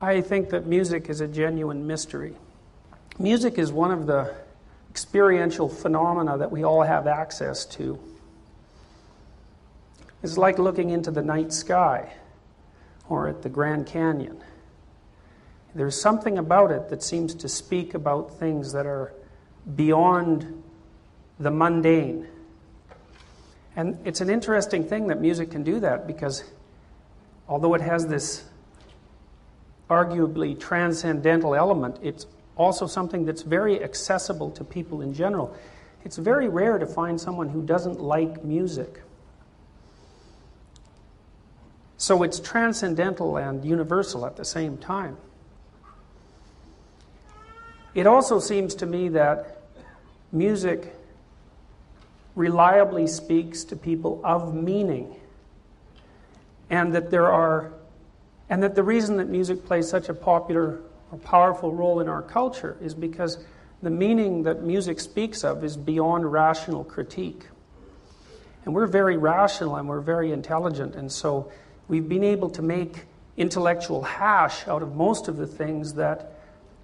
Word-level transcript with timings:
I 0.00 0.20
think 0.20 0.50
that 0.50 0.66
music 0.66 1.10
is 1.10 1.20
a 1.20 1.26
genuine 1.26 1.84
mystery. 1.84 2.36
Music 3.18 3.58
is 3.58 3.72
one 3.72 3.90
of 3.90 4.06
the 4.06 4.32
experiential 4.88 5.68
phenomena 5.68 6.38
that 6.38 6.52
we 6.52 6.62
all 6.62 6.82
have 6.82 7.08
access 7.08 7.66
to. 7.66 7.98
It's 10.22 10.38
like 10.38 10.60
looking 10.60 10.90
into 10.90 11.10
the 11.10 11.22
night 11.22 11.52
sky 11.52 12.12
or 13.08 13.26
at 13.26 13.42
the 13.42 13.48
Grand 13.48 13.88
Canyon. 13.88 14.40
There's 15.74 16.00
something 16.00 16.38
about 16.38 16.70
it 16.70 16.88
that 16.90 17.02
seems 17.02 17.34
to 17.34 17.48
speak 17.48 17.94
about 17.94 18.38
things 18.38 18.72
that 18.74 18.86
are 18.86 19.12
beyond 19.74 20.62
the 21.40 21.50
mundane. 21.50 22.28
And 23.74 23.98
it's 24.04 24.20
an 24.20 24.30
interesting 24.30 24.86
thing 24.86 25.08
that 25.08 25.20
music 25.20 25.50
can 25.50 25.64
do 25.64 25.80
that 25.80 26.06
because 26.06 26.44
although 27.48 27.74
it 27.74 27.80
has 27.80 28.06
this 28.06 28.44
arguably 29.88 30.58
transcendental 30.58 31.54
element, 31.54 31.98
it's 32.02 32.26
also 32.56 32.86
something 32.86 33.24
that's 33.24 33.42
very 33.42 33.82
accessible 33.82 34.50
to 34.50 34.64
people 34.64 35.00
in 35.00 35.14
general. 35.14 35.56
It's 36.04 36.16
very 36.16 36.48
rare 36.48 36.78
to 36.78 36.86
find 36.86 37.20
someone 37.20 37.48
who 37.48 37.62
doesn't 37.62 38.00
like 38.00 38.44
music. 38.44 39.02
So 41.98 42.22
it's 42.22 42.40
transcendental 42.40 43.36
and 43.36 43.64
universal 43.64 44.26
at 44.26 44.36
the 44.36 44.44
same 44.44 44.76
time. 44.76 45.16
It 47.94 48.06
also 48.06 48.38
seems 48.38 48.74
to 48.76 48.86
me 48.86 49.08
that 49.10 49.62
music 50.30 50.94
reliably 52.34 53.06
speaks 53.06 53.64
to 53.64 53.76
people 53.76 54.20
of 54.22 54.54
meaning 54.54 55.16
and 56.70 56.94
that 56.94 57.10
there 57.10 57.30
are 57.30 57.72
and 58.48 58.62
that 58.62 58.74
the 58.74 58.82
reason 58.82 59.16
that 59.16 59.28
music 59.28 59.64
plays 59.64 59.88
such 59.88 60.08
a 60.08 60.14
popular 60.14 60.80
or 61.10 61.18
powerful 61.18 61.72
role 61.72 62.00
in 62.00 62.08
our 62.08 62.22
culture 62.22 62.76
is 62.80 62.94
because 62.94 63.38
the 63.82 63.90
meaning 63.90 64.44
that 64.44 64.62
music 64.62 65.00
speaks 65.00 65.44
of 65.44 65.64
is 65.64 65.76
beyond 65.76 66.30
rational 66.30 66.84
critique. 66.84 67.46
And 68.64 68.74
we're 68.74 68.86
very 68.86 69.16
rational 69.16 69.76
and 69.76 69.88
we're 69.88 70.00
very 70.00 70.32
intelligent, 70.32 70.94
and 70.96 71.10
so 71.10 71.52
we've 71.88 72.08
been 72.08 72.24
able 72.24 72.50
to 72.50 72.62
make 72.62 73.04
intellectual 73.36 74.02
hash 74.02 74.66
out 74.66 74.82
of 74.82 74.96
most 74.96 75.28
of 75.28 75.36
the 75.36 75.46
things 75.46 75.94
that 75.94 76.32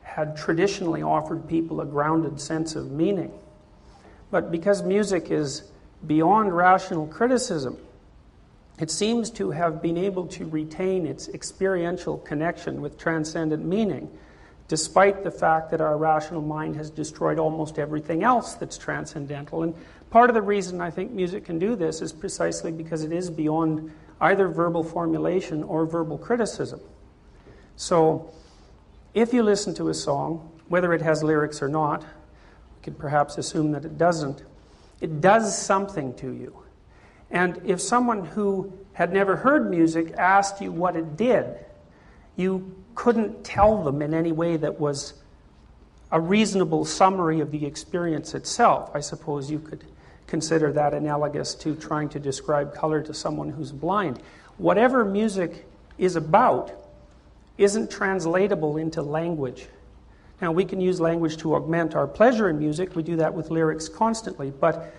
had 0.02 0.36
traditionally 0.36 1.02
offered 1.02 1.48
people 1.48 1.80
a 1.80 1.86
grounded 1.86 2.41
sense 2.41 2.77
of 2.77 2.91
meaning. 2.91 3.33
But 4.30 4.52
because 4.52 4.83
music 4.83 5.30
is 5.30 5.62
beyond 6.06 6.55
rational 6.56 7.06
criticism, 7.06 7.78
it 8.78 8.90
seems 8.90 9.30
to 9.30 9.50
have 9.50 9.82
been 9.82 9.96
able 9.96 10.26
to 10.28 10.46
retain 10.46 11.06
its 11.06 11.28
experiential 11.28 12.18
connection 12.18 12.80
with 12.80 12.98
transcendent 12.98 13.64
meaning, 13.64 14.10
despite 14.68 15.22
the 15.22 15.30
fact 15.30 15.70
that 15.70 15.80
our 15.80 15.96
rational 15.96 16.40
mind 16.40 16.76
has 16.76 16.90
destroyed 16.90 17.38
almost 17.38 17.78
everything 17.78 18.24
else 18.24 18.54
that's 18.54 18.78
transcendental. 18.78 19.62
And 19.62 19.74
part 20.10 20.30
of 20.30 20.34
the 20.34 20.42
reason 20.42 20.80
I 20.80 20.90
think 20.90 21.12
music 21.12 21.44
can 21.44 21.58
do 21.58 21.76
this 21.76 22.00
is 22.00 22.12
precisely 22.12 22.72
because 22.72 23.04
it 23.04 23.12
is 23.12 23.30
beyond 23.30 23.92
either 24.20 24.48
verbal 24.48 24.82
formulation 24.82 25.62
or 25.62 25.84
verbal 25.84 26.16
criticism. 26.16 26.80
So, 27.76 28.32
if 29.14 29.34
you 29.34 29.42
listen 29.42 29.74
to 29.74 29.88
a 29.90 29.94
song, 29.94 30.50
whether 30.68 30.94
it 30.94 31.02
has 31.02 31.22
lyrics 31.22 31.60
or 31.60 31.68
not, 31.68 32.02
we 32.02 32.82
could 32.82 32.98
perhaps 32.98 33.36
assume 33.36 33.72
that 33.72 33.84
it 33.84 33.98
doesn't, 33.98 34.42
it 35.02 35.20
does 35.20 35.56
something 35.56 36.14
to 36.14 36.32
you. 36.32 36.61
And 37.33 37.61
if 37.64 37.80
someone 37.80 38.25
who 38.25 38.72
had 38.92 39.12
never 39.12 39.36
heard 39.36 39.70
music 39.70 40.12
asked 40.19 40.61
you 40.61 40.70
what 40.70 40.94
it 40.94 41.16
did, 41.16 41.56
you 42.36 42.77
couldn't 42.94 43.42
tell 43.42 43.83
them 43.83 44.02
in 44.02 44.12
any 44.14 44.33
way 44.33 44.58
that 44.58 44.78
was 44.78 45.14
a 46.12 46.20
reasonable 46.20 46.84
summary 46.84 47.41
of 47.41 47.50
the 47.50 47.64
experience 47.64 48.34
itself. 48.34 48.91
I 48.94 49.00
suppose 49.00 49.50
you 49.50 49.58
could 49.58 49.83
consider 50.27 50.73
that 50.73 50.92
analogous 50.92 51.55
to 51.56 51.74
trying 51.74 52.11
to 52.11 52.20
describe 52.20 52.74
color 52.74 53.02
to 53.02 53.14
someone 53.14 53.48
who's 53.48 53.73
blind. 53.73 54.20
Whatever 54.58 55.05
music 55.05 55.67
is 55.96 56.17
about 56.17 56.70
isn't 57.56 57.90
translatable 57.90 58.77
into 58.77 59.01
language. 59.01 59.67
Now, 60.42 60.52
we 60.52 60.64
can 60.67 60.80
use 60.80 61.01
language 61.01 61.39
to 61.39 61.55
augment 61.55 61.95
our 61.95 62.06
pleasure 62.06 62.51
in 62.51 62.58
music. 62.58 62.95
We 62.95 63.02
do 63.02 63.17
that 63.17 63.33
with 63.33 63.51
lyrics 63.51 63.89
constantly. 63.89 64.51
But 64.51 64.92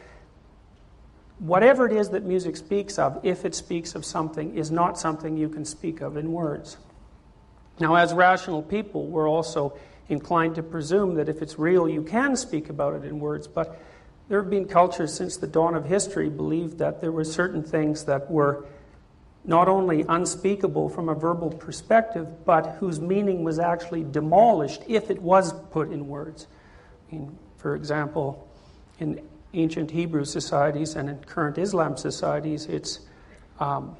whatever 1.40 1.86
it 1.86 1.94
is 1.94 2.10
that 2.10 2.24
music 2.24 2.56
speaks 2.58 2.98
of, 3.00 3.20
if 3.24 3.46
it 3.46 3.56
speaks 3.56 3.96
of 3.96 4.06
something, 4.06 4.56
is 4.56 4.72
not 4.72 4.98
something 4.98 5.38
you 5.38 5.50
can 5.50 5.66
speak 5.66 6.02
of 6.02 6.18
in 6.18 6.32
words. 6.32 6.78
Now, 7.80 7.96
as 7.96 8.14
rational 8.14 8.62
people, 8.62 9.08
we're 9.08 9.30
also 9.30 9.78
inclined 10.10 10.56
to 10.56 10.64
presume 10.64 11.16
that 11.16 11.30
if 11.30 11.42
it's 11.42 11.58
real, 11.58 11.90
you 11.90 12.04
can 12.04 12.36
speak 12.36 12.70
about 12.70 12.94
it 12.96 13.06
in 13.06 13.20
words. 13.20 13.48
But 13.48 13.80
there 14.30 14.42
have 14.42 14.50
been 14.50 14.68
cultures 14.68 15.14
since 15.14 15.38
the 15.38 15.48
dawn 15.48 15.76
of 15.76 15.86
history 15.86 16.30
believed 16.30 16.78
that 16.78 17.02
there 17.02 17.12
were 17.12 17.24
certain 17.24 17.64
things 17.64 18.06
that 18.06 18.30
were 18.30 18.66
not 19.46 19.68
only 19.68 20.06
unspeakable 20.08 20.88
from 20.90 21.10
a 21.10 21.16
verbal 21.16 21.50
perspective, 21.50 22.46
but 22.46 22.78
whose 22.80 23.02
meaning 23.02 23.44
was 23.44 23.60
actually 23.60 24.04
demolished 24.04 24.82
if 24.88 25.12
it 25.12 25.22
was 25.22 25.54
put 25.72 25.92
in 25.92 26.08
words. 26.08 26.48
I 27.12 27.16
mean, 27.16 27.38
for 27.58 27.76
example, 27.76 28.48
in 29.00 29.28
ancient 29.54 29.92
Hebrew 29.92 30.26
societies 30.26 30.96
and 30.96 31.10
in 31.10 31.18
current 31.20 31.58
Islam 31.58 31.96
societies, 31.98 32.66
it's 32.66 33.00
um, 33.60 33.96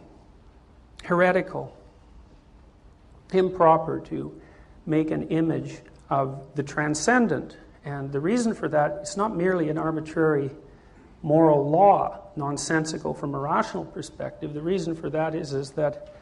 heretical, 1.04 1.76
improper 3.32 4.00
to 4.02 4.40
make 4.86 5.12
an 5.12 5.28
image 5.30 5.80
of 6.10 6.56
the 6.56 6.64
transcendent. 6.64 7.58
And 7.86 8.12
the 8.12 8.20
reason 8.20 8.54
for 8.54 8.68
that 8.70 9.00
is 9.04 9.18
not 9.18 9.36
merely 9.36 9.70
an 9.70 9.78
arbitrary 9.78 10.52
moral 11.22 11.70
law, 11.70 12.20
nonsensical 12.36 13.14
from 13.14 13.34
a 13.34 13.40
rational 13.40 13.86
perspective. 13.86 14.54
The 14.54 14.62
reason 14.62 14.96
for 14.96 15.10
that 15.10 15.36
is, 15.36 15.54
is 15.54 15.72
that 15.72 16.16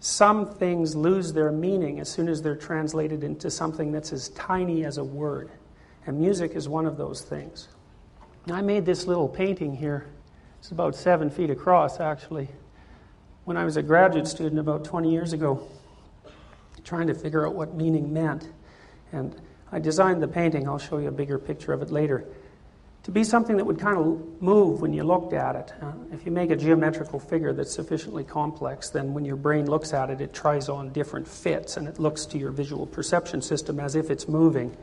some 0.00 0.46
things 0.46 0.94
lose 0.94 1.32
their 1.32 1.50
meaning 1.50 1.98
as 1.98 2.08
soon 2.08 2.28
as 2.28 2.40
they're 2.40 2.56
translated 2.56 3.24
into 3.24 3.50
something 3.50 3.90
that's 3.90 4.12
as 4.12 4.28
tiny 4.30 4.84
as 4.84 4.98
a 4.98 5.04
word. 5.04 5.50
And 6.08 6.18
music 6.18 6.52
is 6.52 6.70
one 6.70 6.86
of 6.86 6.96
those 6.96 7.20
things. 7.20 7.68
I 8.50 8.62
made 8.62 8.86
this 8.86 9.06
little 9.06 9.28
painting 9.28 9.76
here. 9.76 10.06
It's 10.58 10.70
about 10.70 10.96
seven 10.96 11.28
feet 11.28 11.50
across, 11.50 12.00
actually. 12.00 12.48
When 13.44 13.58
I 13.58 13.66
was 13.66 13.76
a 13.76 13.82
graduate 13.82 14.26
student 14.26 14.58
about 14.58 14.86
20 14.86 15.10
years 15.10 15.34
ago, 15.34 15.68
trying 16.82 17.08
to 17.08 17.14
figure 17.14 17.46
out 17.46 17.54
what 17.54 17.74
meaning 17.74 18.10
meant. 18.10 18.48
And 19.12 19.38
I 19.70 19.80
designed 19.80 20.22
the 20.22 20.28
painting, 20.28 20.66
I'll 20.66 20.78
show 20.78 20.96
you 20.96 21.08
a 21.08 21.12
bigger 21.12 21.38
picture 21.38 21.74
of 21.74 21.82
it 21.82 21.90
later, 21.90 22.24
to 23.02 23.10
be 23.10 23.22
something 23.22 23.58
that 23.58 23.66
would 23.66 23.78
kind 23.78 23.98
of 23.98 24.40
move 24.40 24.80
when 24.80 24.94
you 24.94 25.04
looked 25.04 25.34
at 25.34 25.56
it. 25.56 25.74
Uh, 25.82 25.92
if 26.10 26.24
you 26.24 26.32
make 26.32 26.50
a 26.50 26.56
geometrical 26.56 27.20
figure 27.20 27.52
that's 27.52 27.74
sufficiently 27.74 28.24
complex, 28.24 28.88
then 28.88 29.12
when 29.12 29.26
your 29.26 29.36
brain 29.36 29.66
looks 29.66 29.92
at 29.92 30.08
it, 30.08 30.22
it 30.22 30.32
tries 30.32 30.70
on 30.70 30.90
different 30.90 31.28
fits 31.28 31.76
and 31.76 31.86
it 31.86 31.98
looks 31.98 32.24
to 32.24 32.38
your 32.38 32.50
visual 32.50 32.86
perception 32.86 33.42
system 33.42 33.78
as 33.78 33.94
if 33.94 34.10
it's 34.10 34.26
moving. 34.26 34.74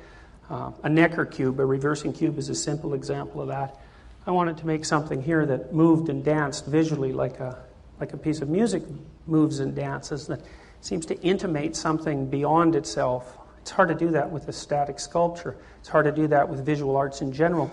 Uh, 0.50 0.72
a 0.84 0.90
Necker 0.90 1.26
cube, 1.26 1.60
a 1.60 1.66
reversing 1.66 2.14
cube, 2.14 2.38
is 2.38 2.50
a 2.50 2.56
simple 2.56 2.94
example 2.94 3.42
of 3.42 3.48
that. 3.48 3.80
I 4.28 4.32
wanted 4.32 4.58
to 4.58 4.68
make 4.68 4.86
something 4.86 5.22
here 5.22 5.46
that 5.46 5.74
moved 5.74 6.10
and 6.10 6.24
danced 6.24 6.66
visually 6.66 7.14
like 7.14 7.40
a, 7.40 7.58
like 8.00 8.14
a 8.14 8.18
piece 8.18 8.42
of 8.42 8.50
music 8.50 8.84
moves 9.28 9.60
and 9.60 9.76
dances 9.76 10.28
that 10.28 10.42
seems 10.82 11.06
to 11.08 11.20
intimate 11.22 11.76
something 11.76 12.30
beyond 12.30 12.76
itself. 12.76 13.38
It's 13.62 13.72
hard 13.72 13.90
to 13.90 13.96
do 13.96 14.12
that 14.12 14.30
with 14.30 14.48
a 14.48 14.54
static 14.54 15.00
sculpture. 15.00 15.58
It's 15.80 15.90
hard 15.90 16.06
to 16.06 16.12
do 16.12 16.28
that 16.28 16.48
with 16.48 16.64
visual 16.66 16.96
arts 16.96 17.22
in 17.22 17.32
general. 17.32 17.72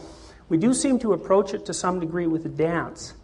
We 0.48 0.56
do 0.56 0.72
seem 0.72 0.98
to 1.00 1.12
approach 1.12 1.54
it 1.54 1.66
to 1.66 1.74
some 1.74 2.00
degree 2.00 2.26
with 2.26 2.56
dance. 2.56 3.14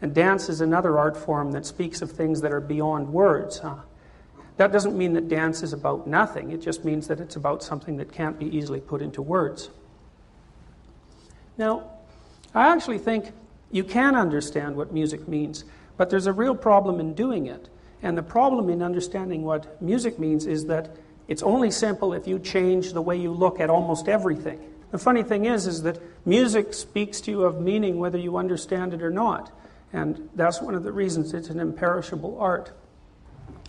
And 0.00 0.14
dance 0.14 0.48
is 0.48 0.60
another 0.60 0.98
art 0.98 1.16
form 1.16 1.52
that 1.52 1.66
speaks 1.66 2.02
of 2.02 2.10
things 2.10 2.40
that 2.42 2.52
are 2.52 2.60
beyond 2.60 3.12
words. 3.12 3.58
Huh? 3.58 3.76
That 4.56 4.72
doesn't 4.72 4.96
mean 4.96 5.12
that 5.14 5.28
dance 5.28 5.62
is 5.62 5.72
about 5.72 6.06
nothing, 6.06 6.50
it 6.50 6.62
just 6.62 6.84
means 6.84 7.08
that 7.08 7.20
it's 7.20 7.36
about 7.36 7.62
something 7.62 7.96
that 7.98 8.12
can't 8.12 8.38
be 8.38 8.46
easily 8.56 8.80
put 8.80 9.02
into 9.02 9.20
words. 9.20 9.70
Now, 11.58 11.90
I 12.54 12.72
actually 12.72 12.98
think 12.98 13.32
you 13.70 13.84
can 13.84 14.14
understand 14.14 14.76
what 14.76 14.92
music 14.92 15.28
means, 15.28 15.64
but 15.96 16.10
there's 16.10 16.26
a 16.26 16.32
real 16.32 16.54
problem 16.54 17.00
in 17.00 17.14
doing 17.14 17.46
it. 17.46 17.68
And 18.02 18.16
the 18.16 18.22
problem 18.22 18.70
in 18.70 18.82
understanding 18.82 19.42
what 19.42 19.80
music 19.82 20.18
means 20.18 20.46
is 20.46 20.66
that 20.66 20.96
it's 21.28 21.42
only 21.42 21.70
simple 21.70 22.12
if 22.12 22.26
you 22.26 22.38
change 22.38 22.92
the 22.92 23.02
way 23.02 23.16
you 23.16 23.32
look 23.32 23.58
at 23.58 23.68
almost 23.68 24.08
everything. 24.08 24.60
The 24.90 24.98
funny 24.98 25.22
thing 25.22 25.46
is 25.46 25.66
is 25.66 25.82
that 25.82 25.98
music 26.26 26.72
speaks 26.72 27.20
to 27.22 27.30
you 27.30 27.42
of 27.42 27.60
meaning 27.60 27.98
whether 27.98 28.18
you 28.18 28.36
understand 28.36 28.94
it 28.94 29.02
or 29.02 29.10
not. 29.10 29.50
And 29.92 30.28
that's 30.34 30.60
one 30.60 30.74
of 30.74 30.84
the 30.84 30.92
reasons 30.92 31.34
it's 31.34 31.48
an 31.48 31.58
imperishable 31.58 32.38
art. 32.38 32.72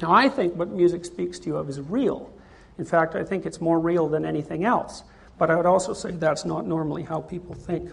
Now, 0.02 0.12
I 0.12 0.30
think 0.30 0.56
what 0.56 0.70
music 0.70 1.06
speaks 1.06 1.40
to 1.40 1.48
you 1.48 1.58
of 1.58 1.70
is 1.70 1.80
real. 1.80 2.32
In 2.78 2.86
fact, 2.86 3.16
I 3.16 3.24
think 3.24 3.46
it's 3.46 3.60
more 3.60 3.80
real 3.80 4.08
than 4.08 4.26
anything 4.26 4.64
else. 4.64 5.04
But 5.38 5.50
I 5.50 5.56
would 5.56 5.66
also 5.66 5.94
say 5.94 6.12
that's 6.12 6.46
not 6.46 6.68
normally 6.68 7.04
how 7.04 7.22
people 7.22 7.56
think. 7.56 7.92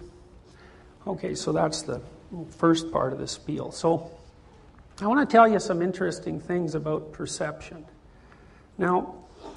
Okay, 1.06 1.34
so 1.34 1.52
that's 1.52 1.82
the 1.82 2.00
first 2.56 2.90
part 2.90 3.12
of 3.12 3.18
the 3.18 3.28
spiel. 3.28 3.70
So, 3.70 4.10
I 5.00 5.06
want 5.06 5.28
to 5.28 5.32
tell 5.32 5.48
you 5.48 5.58
some 5.58 5.82
interesting 5.82 6.40
things 6.40 6.74
about 6.74 7.12
perception. 7.12 7.84
Now, 8.78 9.14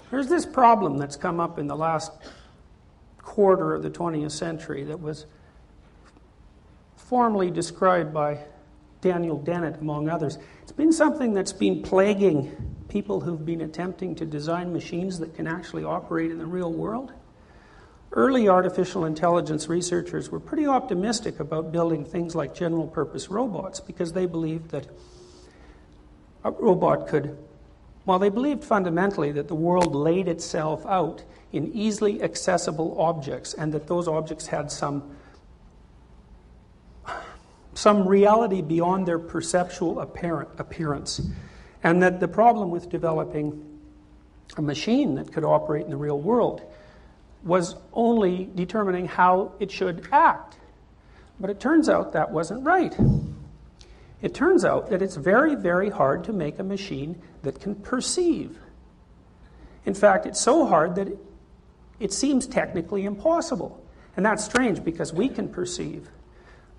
there's 0.09 0.27
this 0.27 0.45
problem 0.45 0.97
that's 0.97 1.15
come 1.15 1.39
up 1.39 1.59
in 1.59 1.67
the 1.67 1.75
last 1.75 2.11
quarter 3.17 3.75
of 3.75 3.83
the 3.83 3.89
20th 3.89 4.31
century 4.31 4.83
that 4.85 4.99
was 4.99 5.25
formally 6.95 7.51
described 7.51 8.13
by 8.13 8.39
Daniel 9.01 9.37
Dennett, 9.37 9.79
among 9.79 10.09
others. 10.09 10.37
It's 10.63 10.71
been 10.71 10.91
something 10.91 11.33
that's 11.33 11.53
been 11.53 11.81
plaguing 11.81 12.75
people 12.89 13.21
who've 13.21 13.45
been 13.45 13.61
attempting 13.61 14.15
to 14.15 14.25
design 14.25 14.73
machines 14.73 15.19
that 15.19 15.35
can 15.35 15.47
actually 15.47 15.83
operate 15.83 16.31
in 16.31 16.37
the 16.37 16.45
real 16.45 16.71
world. 16.71 17.13
Early 18.11 18.47
artificial 18.47 19.05
intelligence 19.05 19.67
researchers 19.67 20.31
were 20.31 20.39
pretty 20.39 20.65
optimistic 20.65 21.39
about 21.39 21.71
building 21.71 22.05
things 22.05 22.33
like 22.35 22.55
general 22.55 22.87
purpose 22.87 23.29
robots 23.29 23.79
because 23.79 24.13
they 24.13 24.25
believed 24.25 24.71
that 24.71 24.87
a 26.43 26.51
robot 26.51 27.07
could, 27.07 27.37
while 28.05 28.19
they 28.19 28.29
believed 28.29 28.63
fundamentally 28.63 29.31
that 29.33 29.49
the 29.49 29.55
world 29.55 29.93
laid 29.93 30.27
itself 30.27 30.85
out 30.85 31.23
in 31.51 31.71
easily 31.73 32.23
accessible 32.23 32.99
objects 32.99 33.53
and 33.53 33.73
that 33.73 33.87
those 33.87 34.07
objects 34.07 34.47
had 34.47 34.71
some 34.71 35.16
some 37.77 38.07
reality 38.07 38.63
beyond 38.63 39.07
their 39.07 39.19
perceptual 39.19 39.99
apparent 39.99 40.49
appearance 40.57 41.21
and 41.83 42.01
that 42.01 42.19
the 42.19 42.27
problem 42.27 42.71
with 42.71 42.89
developing 42.89 43.79
a 44.57 44.61
machine 44.63 45.13
that 45.13 45.31
could 45.31 45.43
operate 45.43 45.85
in 45.85 45.91
the 45.91 45.97
real 45.97 46.19
world 46.19 46.63
was 47.43 47.75
only 47.93 48.49
determining 48.55 49.05
how 49.05 49.51
it 49.59 49.69
should 49.69 50.07
act. 50.11 50.57
But 51.39 51.51
it 51.51 51.59
turns 51.59 51.87
out 51.87 52.13
that 52.13 52.31
wasn't 52.31 52.65
right. 52.65 52.97
It 54.23 54.33
turns 54.33 54.65
out 54.65 54.89
that 54.89 55.03
it's 55.03 55.15
very, 55.15 55.53
very 55.53 55.91
hard 55.91 56.23
to 56.23 56.33
make 56.33 56.57
a 56.57 56.63
machine 56.63 57.21
that 57.43 57.61
can 57.61 57.75
perceive. 57.75 58.57
In 59.85 59.93
fact, 59.93 60.25
it's 60.25 60.41
so 60.41 60.65
hard 60.65 60.95
that 60.95 61.09
it, 61.09 61.19
it 61.99 62.11
seems 62.11 62.47
technically 62.47 63.05
impossible. 63.05 63.79
And 64.15 64.25
that's 64.25 64.43
strange 64.43 64.83
because 64.83 65.13
we 65.13 65.29
can 65.29 65.47
perceive. 65.47 66.09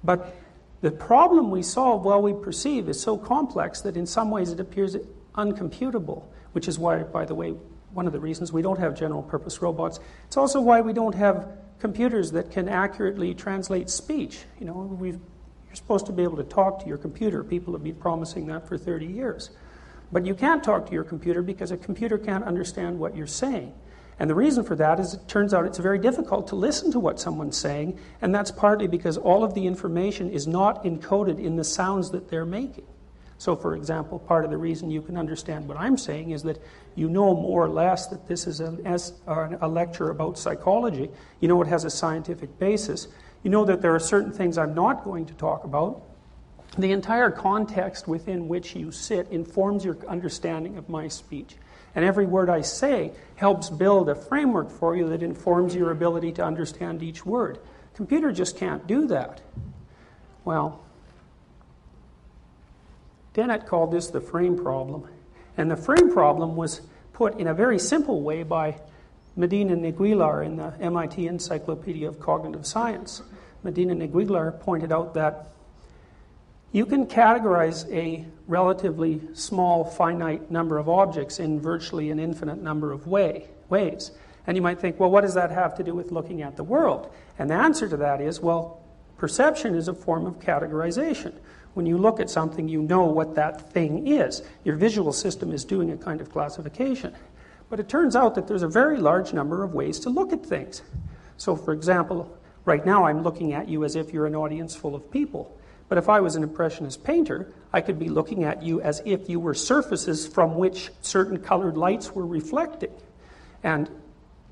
But 0.03 0.35
the 0.81 0.91
problem 0.91 1.51
we 1.51 1.63
solve 1.63 2.05
while 2.05 2.23
we 2.23 2.33
perceive 2.33 2.89
is 2.89 3.01
so 3.01 3.17
complex 3.17 3.81
that 3.81 3.97
in 3.97 4.07
some 4.07 4.31
ways 4.31 4.53
it 4.53 4.61
appears 4.61 4.97
uncomputable, 5.35 6.25
which 6.53 6.69
is 6.69 6.79
why, 6.79 7.03
by 7.03 7.25
the 7.25 7.35
way, 7.35 7.51
one 7.93 8.07
of 8.07 8.13
the 8.13 8.21
reasons 8.21 8.53
we 8.53 8.63
don't 8.63 8.79
have 8.79 8.97
general 8.97 9.23
purpose 9.23 9.61
robots. 9.61 9.99
It's 10.27 10.37
also 10.37 10.61
why 10.61 10.81
we 10.81 10.93
don't 10.93 11.15
have 11.15 11.49
computers 11.81 12.33
that 12.33 12.51
can 12.51 12.69
accurately 12.69 13.35
translate 13.35 13.91
speech. 13.91 14.41
You 14.61 14.67
know, 14.67 14.73
we've, 14.73 15.19
you're 15.67 15.75
supposed 15.75 16.07
to 16.07 16.13
be 16.13 16.23
able 16.23 16.37
to 16.37 16.45
talk 16.45 16.81
to 16.81 16.87
your 16.87 16.99
computer. 16.99 17.43
People 17.43 17.73
have 17.73 17.83
been 17.83 17.95
promising 17.95 18.47
that 18.47 18.69
for 18.69 18.77
30 18.77 19.07
years. 19.07 19.51
But 20.11 20.27
you 20.27 20.35
can't 20.35 20.63
talk 20.63 20.87
to 20.87 20.93
your 20.93 21.05
computer 21.05 21.43
because 21.43 21.71
a 21.71 21.77
computer 21.77 22.19
can't 22.19 22.45
understand 22.45 22.99
what 22.99 23.17
you're 23.17 23.27
saying. 23.27 23.75
And 24.19 24.29
the 24.29 24.35
reason 24.35 24.65
for 24.65 24.75
that 24.77 24.99
is 24.99 25.15
it 25.15 25.29
turns 25.29 25.55
out 25.55 25.65
it's 25.65 25.79
very 25.79 25.99
difficult 25.99 26.49
to 26.49 26.57
listen 26.57 26.91
to 26.93 26.99
what 26.99 27.21
someone's 27.21 27.57
saying, 27.57 27.99
and 28.21 28.35
that's 28.35 28.51
partly 28.51 28.89
because 28.89 29.17
all 29.17 29.45
of 29.45 29.55
the 29.55 29.67
information 29.67 30.31
is 30.31 30.47
not 30.47 30.85
encoded 30.85 31.39
in 31.39 31.57
the 31.57 31.65
sounds 31.65 32.11
that 32.11 32.29
they're 32.29 32.45
making. 32.45 32.87
So, 33.39 33.55
for 33.55 33.77
example, 33.77 34.19
part 34.19 34.45
of 34.45 34.51
the 34.51 34.57
reason 34.57 34.91
you 34.91 35.01
can 35.01 35.17
understand 35.17 35.69
what 35.69 35.77
I'm 35.77 35.97
saying 35.97 36.33
is 36.33 36.43
that 36.43 36.61
you 36.97 37.09
know 37.09 37.35
more 37.35 37.65
or 37.65 37.69
less 37.69 38.09
that 38.09 38.27
this 38.27 38.49
is 38.49 38.61
a, 38.61 38.77
uh, 39.29 39.57
a 39.61 39.69
lecture 39.69 40.11
about 40.11 40.37
psychology. 40.37 41.09
You 41.39 41.47
know 41.47 41.63
it 41.63 41.69
has 41.69 41.85
a 41.85 41.91
scientific 41.91 42.59
basis. 42.59 43.07
You 43.45 43.51
know 43.51 43.65
that 43.65 43.81
there 43.81 43.95
are 43.95 44.01
certain 44.01 44.33
things 44.33 44.59
I'm 44.59 44.75
not 44.75 45.05
going 45.05 45.27
to 45.27 45.35
talk 45.35 45.63
about. 45.63 46.03
The 46.77 46.91
entire 46.91 47.31
context 47.31 48.09
within 48.09 48.49
which 48.49 48.75
you 48.75 48.91
sit 48.91 49.29
informs 49.31 49.85
your 49.85 49.97
understanding 50.09 50.77
of 50.77 50.89
my 50.89 51.07
speech. 51.07 51.55
And 51.95 52.05
every 52.05 52.27
word 52.27 52.51
I 52.51 52.61
say 52.61 53.13
helps 53.39 53.71
build 53.71 54.09
a 54.09 54.17
framework 54.17 54.69
for 54.69 54.97
you 54.97 55.09
that 55.09 55.23
informs 55.23 55.73
your 55.73 55.93
ability 55.93 56.33
to 56.33 56.45
understand 56.45 57.05
each 57.05 57.25
word. 57.25 57.57
Computer 57.95 58.33
just 58.33 58.57
can't 58.57 58.85
do 58.89 59.07
that. 59.07 59.41
Well, 60.45 60.85
Dennett 63.35 63.67
called 63.67 63.93
this 63.93 64.09
the 64.09 64.21
frame 64.21 64.59
problem. 64.59 65.09
And 65.57 65.71
the 65.71 65.77
frame 65.77 66.11
problem 66.13 66.57
was 66.57 66.81
put 67.13 67.39
in 67.39 67.47
a 67.47 67.55
very 67.55 67.79
simple 67.79 68.23
way 68.23 68.43
by 68.43 68.81
Medin 69.39 69.71
and 69.71 69.87
Aguilar 69.87 70.43
in 70.43 70.57
the 70.57 70.75
MIT 70.81 71.29
Encyclopedia 71.29 72.09
of 72.09 72.19
Cognitive 72.19 72.67
Science. 72.67 73.23
Medin 73.65 73.93
and 73.93 74.03
Aguilar 74.03 74.51
pointed 74.51 74.91
out 74.91 75.15
that 75.15 75.53
you 76.73 76.85
can 76.87 77.07
categorize 77.07 77.89
a 77.93 78.27
relatively 78.49 79.21
small, 79.35 79.85
finite 79.85 80.51
number 80.51 80.79
of 80.79 80.89
objects 80.89 81.39
in 81.39 81.61
virtually 81.61 82.11
an 82.11 82.19
infinite 82.19 82.61
number 82.61 82.91
of 82.91 83.07
way, 83.07 83.47
ways. 83.69 84.11
And 84.47 84.57
you 84.57 84.63
might 84.63 84.81
think, 84.81 84.99
well, 84.99 85.11
what 85.11 85.21
does 85.21 85.35
that 85.35 85.51
have 85.51 85.77
to 85.77 85.85
do 85.85 85.95
with 85.95 86.11
looking 86.11 86.41
at 86.41 86.57
the 86.57 86.65
world? 86.65 87.13
And 87.39 87.51
the 87.51 87.55
answer 87.55 87.87
to 87.89 87.99
that 87.99 88.23
is, 88.23 88.41
well, 88.41 88.83
perception 89.19 89.75
is 89.75 89.87
a 89.89 89.95
form 89.95 90.27
of 90.27 90.41
categorization. 90.41 91.35
When 91.75 91.85
you 91.85 91.99
look 91.99 92.19
at 92.19 92.31
something, 92.31 92.67
you 92.67 92.81
know 92.81 93.05
what 93.05 93.35
that 93.35 93.71
thing 93.73 94.09
is. 94.09 94.43
Your 94.65 94.77
visual 94.77 95.13
system 95.13 95.53
is 95.53 95.65
doing 95.65 95.91
a 95.91 95.99
kind 95.99 96.23
of 96.23 96.33
classification. 96.33 97.15
But 97.69 97.79
it 97.79 97.91
turns 97.91 98.17
out 98.17 98.35
that 98.37 98.49
there's 98.49 98.63
a 98.63 98.69
very 98.69 98.97
large 98.99 99.35
number 99.35 99.63
of 99.63 99.75
ways 99.75 100.01
to 100.01 100.11
look 100.11 100.33
at 100.33 100.45
things. 100.45 100.81
So, 101.37 101.55
for 101.55 101.75
example, 101.75 102.35
right 102.65 102.85
now 102.85 103.05
I'm 103.05 103.23
looking 103.23 103.53
at 103.53 103.69
you 103.69 103.85
as 103.85 103.95
if 103.95 104.15
you're 104.15 104.27
an 104.27 104.35
audience 104.35 104.75
full 104.75 104.95
of 104.95 105.11
people. 105.11 105.58
But 105.89 105.99
if 105.99 106.09
I 106.09 106.21
was 106.21 106.37
an 106.37 106.43
Impressionist 106.43 107.03
painter, 107.03 107.53
I 107.73 107.81
could 107.81 107.99
be 107.99 108.09
looking 108.09 108.45
at 108.45 108.63
you 108.63 108.81
as 108.81 109.03
if 109.05 109.29
you 109.29 109.41
were 109.41 109.55
surfaces 109.55 110.27
from 110.27 110.57
which 110.57 110.91
certain 111.01 111.39
colored 111.39 111.77
lights 111.77 112.15
were 112.15 112.27
reflecting. 112.27 112.93
And 113.63 113.91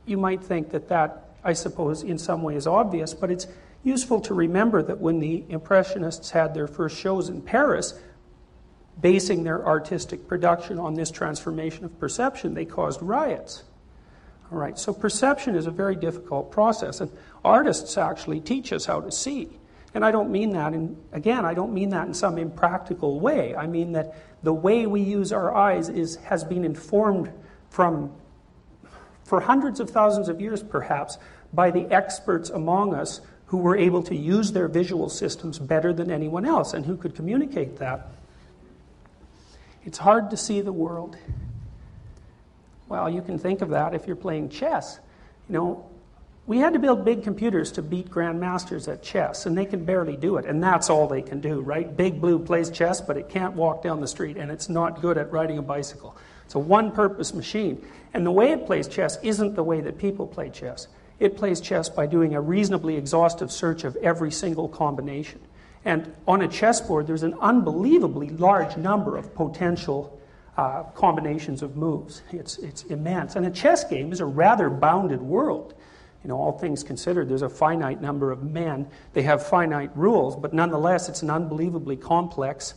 you 0.06 0.16
might 0.16 0.42
think 0.42 0.70
that 0.70 0.88
that, 0.88 1.36
I 1.44 1.52
suppose, 1.52 2.02
in 2.02 2.18
some 2.18 2.42
way 2.42 2.56
is 2.56 2.66
obvious, 2.66 3.12
but 3.12 3.30
it's 3.30 3.46
useful 3.82 4.20
to 4.22 4.34
remember 4.34 4.82
that 4.82 4.98
when 4.98 5.20
the 5.20 5.44
Impressionists 5.48 6.30
had 6.30 6.54
their 6.54 6.66
first 6.66 6.96
shows 6.96 7.28
in 7.28 7.42
Paris, 7.42 7.94
basing 9.00 9.44
their 9.44 9.64
artistic 9.64 10.26
production 10.26 10.78
on 10.78 10.94
this 10.94 11.10
transformation 11.10 11.84
of 11.84 11.98
perception, 12.00 12.54
they 12.54 12.64
caused 12.64 13.02
riots. 13.02 13.62
All 14.50 14.58
right, 14.58 14.78
so 14.78 14.92
perception 14.92 15.54
is 15.54 15.66
a 15.66 15.70
very 15.70 15.96
difficult 15.96 16.50
process, 16.50 17.00
and 17.00 17.10
artists 17.44 17.98
actually 17.98 18.40
teach 18.40 18.72
us 18.72 18.86
how 18.86 19.00
to 19.00 19.10
see. 19.10 19.58
And 19.96 20.04
I 20.04 20.10
don't 20.10 20.31
mean 20.31 20.50
that, 20.50 20.75
in, 20.75 20.94
again, 21.12 21.46
I 21.46 21.54
don't 21.54 21.72
mean 21.72 21.88
that 21.88 22.06
in 22.06 22.12
some 22.12 22.37
impractical 22.37 23.19
way. 23.19 23.56
I 23.56 23.66
mean 23.66 23.93
that 23.93 24.14
the 24.43 24.52
way 24.52 24.84
we 24.84 25.00
use 25.00 25.32
our 25.32 25.54
eyes 25.54 25.88
is, 25.88 26.16
has 26.16 26.44
been 26.44 26.66
informed 26.66 27.32
from, 27.70 28.12
for 29.24 29.41
hundreds 29.41 29.81
of 29.81 29.88
thousands 29.88 30.29
of 30.29 30.38
years 30.38 30.62
perhaps, 30.62 31.17
by 31.50 31.70
the 31.70 31.91
experts 31.91 32.50
among 32.50 32.93
us 32.93 33.22
who 33.46 33.56
were 33.56 33.74
able 33.74 34.03
to 34.03 34.15
use 34.15 34.53
their 34.53 34.69
visual 34.69 35.08
systems 35.08 35.58
better 35.58 35.94
than 35.94 36.10
anyone 36.10 36.44
else 36.44 36.74
and 36.74 36.84
who 36.84 36.98
could 36.98 37.15
communicate 37.15 37.79
that. 37.79 38.08
It's 39.82 39.96
hard 39.96 40.29
to 40.29 40.36
see 40.36 40.60
the 40.60 40.74
world. 40.74 41.17
Well, 42.91 43.08
you 43.08 43.22
can 43.22 43.38
think 43.38 43.62
of 43.62 43.70
that 43.70 43.94
if 43.94 44.06
you're 44.06 44.15
playing 44.15 44.50
chess. 44.50 45.00
You 45.48 45.55
know, 45.55 45.91
we 46.46 46.58
had 46.58 46.74
to 46.74 46.79
build 46.79 47.05
big 47.05 47.24
computers 47.24 47.72
to 47.72 47.82
beat 47.82 48.08
grandmasters 48.08 48.91
at 48.91 49.03
chess, 49.03 49.46
and 49.46 49.58
they 49.58 49.67
can 49.67 49.84
barely 49.84 50.17
do 50.17 50.36
it, 50.36 50.44
and 50.44 50.62
that's 50.62 50.88
all 50.88 51.08
they 51.08 51.22
can 51.22 51.41
do, 51.41 51.60
right? 51.60 51.96
Big 51.96 52.20
Blue 52.20 52.38
plays 52.38 52.70
chess, 52.70 53.00
but 53.00 53.17
it 53.17 53.29
can't 53.29 53.55
walk 53.55 53.82
down 53.82 54.00
the 54.00 54.06
street, 54.06 54.36
and 54.36 54.50
it's 54.50 54.69
not 54.69 55.00
good 55.03 55.19
at 55.19 55.32
riding 55.32 55.58
a 55.58 55.62
bicycle. 55.62 56.17
It's 56.44 56.55
a 56.55 56.60
one 56.60 56.93
purpose 56.93 57.34
machine. 57.34 57.84
And 58.15 58.24
the 58.24 58.31
way 58.31 58.53
it 58.53 58.65
plays 58.65 58.86
chess 58.86 59.19
isn't 59.22 59.56
the 59.56 59.65
way 59.65 59.81
that 59.81 59.98
people 59.98 60.26
play 60.26 60.48
chess. 60.48 60.86
It 61.19 61.36
plays 61.36 61.60
chess 61.60 61.88
by 61.88 62.06
doing 62.06 62.34
a 62.34 62.41
reasonably 62.41 62.96
exhaustive 62.96 63.50
search 63.50 63.82
of 63.82 63.96
every 63.96 64.31
single 64.31 64.69
combination. 64.69 65.41
And 65.84 66.15
on 66.29 66.43
a 66.43 66.48
chessboard, 66.48 67.06
there's 67.06 67.24
an 67.24 67.34
unbelievably 67.41 68.31
large 68.31 68.76
number 68.76 69.17
of 69.17 69.34
potential 69.34 70.19
uh, 70.56 70.84
combinations 70.94 71.62
of 71.62 71.76
moves. 71.76 72.22
It's, 72.31 72.58
it's 72.58 72.84
immense. 72.84 73.34
And 73.36 73.46
a 73.46 73.50
chess 73.50 73.84
game 73.84 74.12
is 74.12 74.20
a 74.20 74.26
rather 74.26 74.70
bounded 74.70 75.22
world. 75.22 75.74
You 76.23 76.29
know, 76.29 76.37
all 76.37 76.53
things 76.58 76.82
considered, 76.82 77.29
there's 77.29 77.43
a 77.43 77.49
finite 77.49 78.01
number 78.01 78.32
of 78.32 78.43
men. 78.43 78.89
They 79.13 79.23
have 79.23 79.46
finite 79.46 79.96
rules, 79.96 80.37
but 80.37 80.53
nonetheless, 80.53 81.08
it's 81.08 81.23
an 81.23 81.31
unbelievably 81.31 81.96
complex 81.96 82.75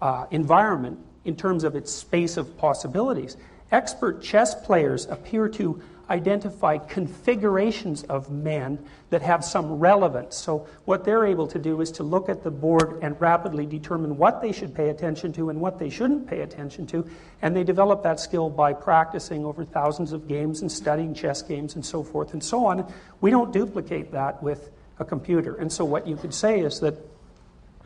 uh, 0.00 0.26
environment 0.30 0.98
in 1.24 1.36
terms 1.36 1.64
of 1.64 1.76
its 1.76 1.92
space 1.92 2.36
of 2.36 2.56
possibilities. 2.56 3.36
Expert 3.70 4.22
chess 4.22 4.54
players 4.64 5.06
appear 5.06 5.48
to 5.50 5.82
identify 6.10 6.78
configurations 6.78 8.02
of 8.04 8.30
men 8.30 8.78
that 9.10 9.22
have 9.22 9.44
some 9.44 9.78
relevance. 9.78 10.36
So, 10.36 10.66
what 10.84 11.04
they're 11.04 11.26
able 11.26 11.46
to 11.48 11.58
do 11.58 11.80
is 11.80 11.90
to 11.92 12.02
look 12.02 12.28
at 12.28 12.42
the 12.42 12.50
board 12.50 12.98
and 13.02 13.20
rapidly 13.20 13.66
determine 13.66 14.16
what 14.16 14.40
they 14.40 14.52
should 14.52 14.74
pay 14.74 14.88
attention 14.88 15.32
to 15.34 15.50
and 15.50 15.60
what 15.60 15.78
they 15.78 15.90
shouldn't 15.90 16.26
pay 16.28 16.40
attention 16.40 16.86
to. 16.88 17.08
And 17.42 17.54
they 17.54 17.64
develop 17.64 18.02
that 18.02 18.20
skill 18.20 18.50
by 18.50 18.72
practicing 18.72 19.44
over 19.44 19.64
thousands 19.64 20.12
of 20.12 20.28
games 20.28 20.62
and 20.62 20.70
studying 20.70 21.14
chess 21.14 21.42
games 21.42 21.74
and 21.74 21.84
so 21.84 22.02
forth 22.02 22.32
and 22.32 22.42
so 22.42 22.66
on. 22.66 22.92
We 23.20 23.30
don't 23.30 23.52
duplicate 23.52 24.12
that 24.12 24.42
with 24.42 24.70
a 24.98 25.04
computer. 25.04 25.54
And 25.56 25.72
so, 25.72 25.84
what 25.84 26.06
you 26.06 26.16
could 26.16 26.34
say 26.34 26.60
is 26.60 26.80
that 26.80 26.94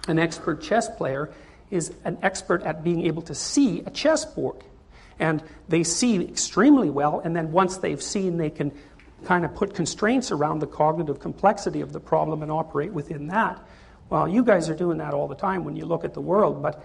an 0.08 0.18
expert 0.18 0.62
chess 0.62 0.88
player 0.88 1.30
is 1.70 1.92
an 2.04 2.18
expert 2.22 2.62
at 2.62 2.84
being 2.84 3.06
able 3.06 3.22
to 3.22 3.34
see 3.34 3.80
a 3.86 3.90
chessboard. 3.90 4.62
And 5.18 5.42
they 5.68 5.82
see 5.84 6.20
extremely 6.22 6.90
well, 6.90 7.20
and 7.20 7.34
then 7.36 7.52
once 7.52 7.76
they've 7.76 8.02
seen, 8.02 8.36
they 8.36 8.50
can 8.50 8.72
kind 9.24 9.44
of 9.44 9.54
put 9.54 9.74
constraints 9.74 10.32
around 10.32 10.58
the 10.58 10.66
cognitive 10.66 11.20
complexity 11.20 11.80
of 11.80 11.92
the 11.92 12.00
problem 12.00 12.42
and 12.42 12.50
operate 12.50 12.92
within 12.92 13.28
that. 13.28 13.64
Well, 14.10 14.26
you 14.26 14.44
guys 14.44 14.68
are 14.68 14.74
doing 14.74 14.98
that 14.98 15.14
all 15.14 15.28
the 15.28 15.36
time 15.36 15.64
when 15.64 15.76
you 15.76 15.86
look 15.86 16.04
at 16.04 16.12
the 16.12 16.20
world, 16.20 16.62
but 16.62 16.84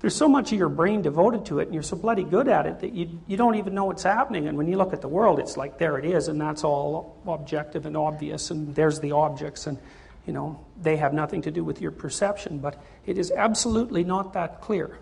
there's 0.00 0.14
so 0.14 0.28
much 0.28 0.52
of 0.52 0.58
your 0.58 0.68
brain 0.68 1.00
devoted 1.00 1.46
to 1.46 1.60
it, 1.60 1.64
and 1.64 1.74
you're 1.74 1.82
so 1.82 1.96
bloody 1.96 2.24
good 2.24 2.48
at 2.48 2.66
it 2.66 2.80
that 2.80 2.92
you, 2.92 3.18
you 3.26 3.36
don't 3.36 3.54
even 3.54 3.74
know 3.74 3.86
what's 3.86 4.02
happening. 4.02 4.46
And 4.46 4.58
when 4.58 4.68
you 4.68 4.76
look 4.76 4.92
at 4.92 5.00
the 5.00 5.08
world, 5.08 5.38
it's 5.38 5.56
like, 5.56 5.78
there 5.78 5.96
it 5.96 6.04
is, 6.04 6.28
and 6.28 6.40
that's 6.40 6.64
all 6.64 7.16
objective 7.26 7.86
and 7.86 7.96
obvious, 7.96 8.50
and 8.50 8.74
there's 8.74 9.00
the 9.00 9.12
objects, 9.12 9.66
and, 9.66 9.78
you 10.26 10.32
know, 10.34 10.62
they 10.82 10.96
have 10.96 11.14
nothing 11.14 11.40
to 11.42 11.50
do 11.50 11.64
with 11.64 11.80
your 11.80 11.92
perception. 11.92 12.58
But 12.58 12.82
it 13.06 13.16
is 13.16 13.30
absolutely 13.30 14.04
not 14.04 14.34
that 14.34 14.60
clear. 14.60 14.98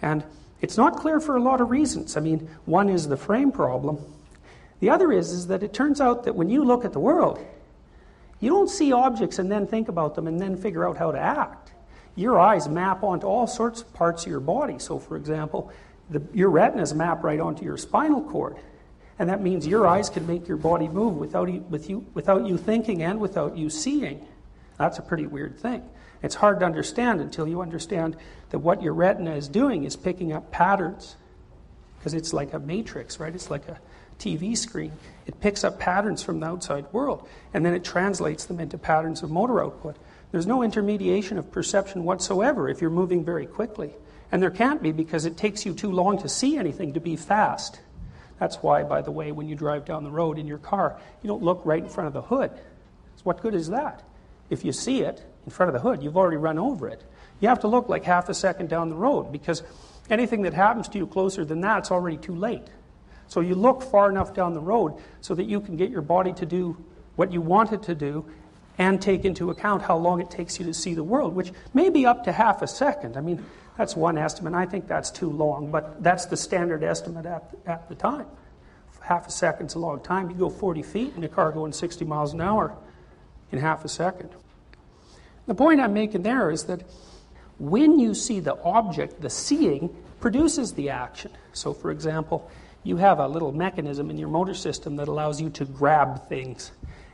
And 0.00 0.24
it's 0.62 0.76
not 0.76 0.96
clear 0.96 1.20
for 1.20 1.36
a 1.36 1.42
lot 1.42 1.60
of 1.60 1.70
reasons. 1.70 2.16
I 2.16 2.20
mean, 2.20 2.48
one 2.64 2.88
is 2.88 3.08
the 3.08 3.16
frame 3.16 3.50
problem. 3.50 3.98
The 4.80 4.90
other 4.90 5.12
is, 5.12 5.30
is 5.32 5.48
that 5.48 5.62
it 5.62 5.74
turns 5.74 6.00
out 6.00 6.24
that 6.24 6.34
when 6.34 6.48
you 6.48 6.64
look 6.64 6.84
at 6.84 6.92
the 6.92 7.00
world, 7.00 7.44
you 8.40 8.48
don't 8.48 8.70
see 8.70 8.92
objects 8.92 9.38
and 9.38 9.50
then 9.50 9.66
think 9.66 9.88
about 9.88 10.14
them 10.14 10.26
and 10.26 10.40
then 10.40 10.56
figure 10.56 10.88
out 10.88 10.96
how 10.96 11.12
to 11.12 11.18
act. 11.18 11.72
Your 12.14 12.38
eyes 12.38 12.68
map 12.68 13.02
onto 13.02 13.26
all 13.26 13.46
sorts 13.46 13.82
of 13.82 13.92
parts 13.92 14.24
of 14.24 14.30
your 14.30 14.40
body. 14.40 14.78
So, 14.78 14.98
for 14.98 15.16
example, 15.16 15.72
the, 16.10 16.22
your 16.32 16.50
retinas 16.50 16.94
map 16.94 17.24
right 17.24 17.40
onto 17.40 17.64
your 17.64 17.76
spinal 17.76 18.22
cord. 18.22 18.56
And 19.18 19.28
that 19.30 19.40
means 19.40 19.66
your 19.66 19.86
eyes 19.86 20.10
can 20.10 20.26
make 20.26 20.48
your 20.48 20.56
body 20.56 20.88
move 20.88 21.16
without 21.16 21.52
you, 21.52 21.60
with 21.70 21.88
you, 21.88 22.06
without 22.14 22.46
you 22.46 22.56
thinking 22.56 23.02
and 23.02 23.20
without 23.20 23.56
you 23.56 23.70
seeing. 23.70 24.26
That's 24.78 24.98
a 24.98 25.02
pretty 25.02 25.26
weird 25.26 25.58
thing. 25.58 25.88
It's 26.22 26.36
hard 26.36 26.60
to 26.60 26.66
understand 26.66 27.20
until 27.20 27.48
you 27.48 27.60
understand 27.60 28.16
that 28.50 28.60
what 28.60 28.82
your 28.82 28.94
retina 28.94 29.34
is 29.34 29.48
doing 29.48 29.84
is 29.84 29.96
picking 29.96 30.32
up 30.32 30.50
patterns. 30.50 31.16
Because 31.98 32.14
it's 32.14 32.32
like 32.32 32.52
a 32.52 32.58
matrix, 32.58 33.18
right? 33.20 33.34
It's 33.34 33.50
like 33.50 33.68
a 33.68 33.78
TV 34.18 34.56
screen. 34.56 34.92
It 35.26 35.40
picks 35.40 35.64
up 35.64 35.78
patterns 35.78 36.22
from 36.22 36.40
the 36.40 36.46
outside 36.46 36.86
world, 36.92 37.28
and 37.52 37.66
then 37.66 37.74
it 37.74 37.84
translates 37.84 38.44
them 38.44 38.60
into 38.60 38.78
patterns 38.78 39.22
of 39.22 39.30
motor 39.30 39.62
output. 39.62 39.96
There's 40.30 40.46
no 40.46 40.62
intermediation 40.62 41.38
of 41.38 41.50
perception 41.50 42.04
whatsoever 42.04 42.68
if 42.68 42.80
you're 42.80 42.90
moving 42.90 43.24
very 43.24 43.46
quickly. 43.46 43.92
And 44.30 44.42
there 44.42 44.50
can't 44.50 44.82
be 44.82 44.92
because 44.92 45.26
it 45.26 45.36
takes 45.36 45.66
you 45.66 45.74
too 45.74 45.92
long 45.92 46.18
to 46.22 46.28
see 46.28 46.56
anything 46.56 46.94
to 46.94 47.00
be 47.00 47.16
fast. 47.16 47.80
That's 48.38 48.56
why, 48.56 48.82
by 48.82 49.02
the 49.02 49.10
way, 49.10 49.30
when 49.30 49.48
you 49.48 49.54
drive 49.54 49.84
down 49.84 50.04
the 50.04 50.10
road 50.10 50.38
in 50.38 50.46
your 50.46 50.58
car, 50.58 50.98
you 51.22 51.28
don't 51.28 51.42
look 51.42 51.60
right 51.64 51.82
in 51.82 51.88
front 51.88 52.08
of 52.08 52.14
the 52.14 52.22
hood. 52.22 52.50
So 53.16 53.22
what 53.24 53.42
good 53.42 53.54
is 53.54 53.68
that? 53.68 54.02
If 54.48 54.64
you 54.64 54.72
see 54.72 55.02
it 55.02 55.22
in 55.44 55.50
front 55.50 55.68
of 55.68 55.74
the 55.74 55.80
hood, 55.80 56.02
you've 56.02 56.16
already 56.16 56.36
run 56.36 56.58
over 56.58 56.88
it. 56.88 57.02
You 57.40 57.48
have 57.48 57.60
to 57.60 57.68
look 57.68 57.88
like 57.88 58.04
half 58.04 58.28
a 58.28 58.34
second 58.34 58.68
down 58.68 58.88
the 58.88 58.96
road 58.96 59.32
because 59.32 59.62
anything 60.08 60.42
that 60.42 60.54
happens 60.54 60.88
to 60.88 60.98
you 60.98 61.06
closer 61.06 61.44
than 61.44 61.60
that, 61.62 61.78
it's 61.78 61.90
already 61.90 62.16
too 62.16 62.34
late. 62.34 62.68
So 63.28 63.40
you 63.40 63.54
look 63.54 63.82
far 63.82 64.10
enough 64.10 64.34
down 64.34 64.54
the 64.54 64.60
road 64.60 64.94
so 65.20 65.34
that 65.34 65.44
you 65.44 65.60
can 65.60 65.76
get 65.76 65.90
your 65.90 66.02
body 66.02 66.32
to 66.34 66.46
do 66.46 66.76
what 67.16 67.32
you 67.32 67.40
want 67.40 67.72
it 67.72 67.82
to 67.84 67.94
do 67.94 68.24
and 68.78 69.00
take 69.00 69.24
into 69.24 69.50
account 69.50 69.82
how 69.82 69.96
long 69.96 70.20
it 70.20 70.30
takes 70.30 70.58
you 70.58 70.66
to 70.66 70.74
see 70.74 70.94
the 70.94 71.04
world, 71.04 71.34
which 71.34 71.52
may 71.74 71.88
be 71.88 72.06
up 72.06 72.24
to 72.24 72.32
half 72.32 72.62
a 72.62 72.66
second. 72.66 73.16
I 73.16 73.20
mean, 73.20 73.44
that's 73.76 73.96
one 73.96 74.18
estimate. 74.18 74.54
I 74.54 74.66
think 74.66 74.86
that's 74.86 75.10
too 75.10 75.30
long, 75.30 75.70
but 75.70 76.02
that's 76.02 76.26
the 76.26 76.36
standard 76.36 76.82
estimate 76.82 77.26
at, 77.26 77.54
at 77.66 77.88
the 77.88 77.94
time. 77.94 78.26
Half 79.00 79.26
a 79.26 79.30
second's 79.30 79.74
a 79.74 79.78
long 79.78 80.00
time. 80.00 80.30
You 80.30 80.36
go 80.36 80.48
40 80.48 80.82
feet 80.82 81.14
in 81.16 81.24
a 81.24 81.28
car 81.28 81.50
going 81.52 81.72
60 81.72 82.04
miles 82.04 82.32
an 82.34 82.40
hour 82.40 82.76
in 83.50 83.58
half 83.58 83.84
a 83.84 83.88
second. 83.88 84.30
The 85.46 85.54
point 85.54 85.80
I'm 85.80 85.92
making 85.92 86.22
there 86.22 86.50
is 86.50 86.64
that 86.64 86.82
when 87.58 87.98
you 87.98 88.14
see 88.14 88.40
the 88.40 88.60
object, 88.62 89.20
the 89.20 89.30
seeing 89.30 89.94
produces 90.20 90.72
the 90.72 90.90
action. 90.90 91.32
So, 91.52 91.72
for 91.72 91.90
example, 91.90 92.50
you 92.84 92.96
have 92.96 93.18
a 93.18 93.28
little 93.28 93.52
mechanism 93.52 94.10
in 94.10 94.18
your 94.18 94.28
motor 94.28 94.54
system 94.54 94.96
that 94.96 95.08
allows 95.08 95.40
you 95.40 95.50
to 95.50 95.64
grab 95.64 96.28
things. 96.28 96.72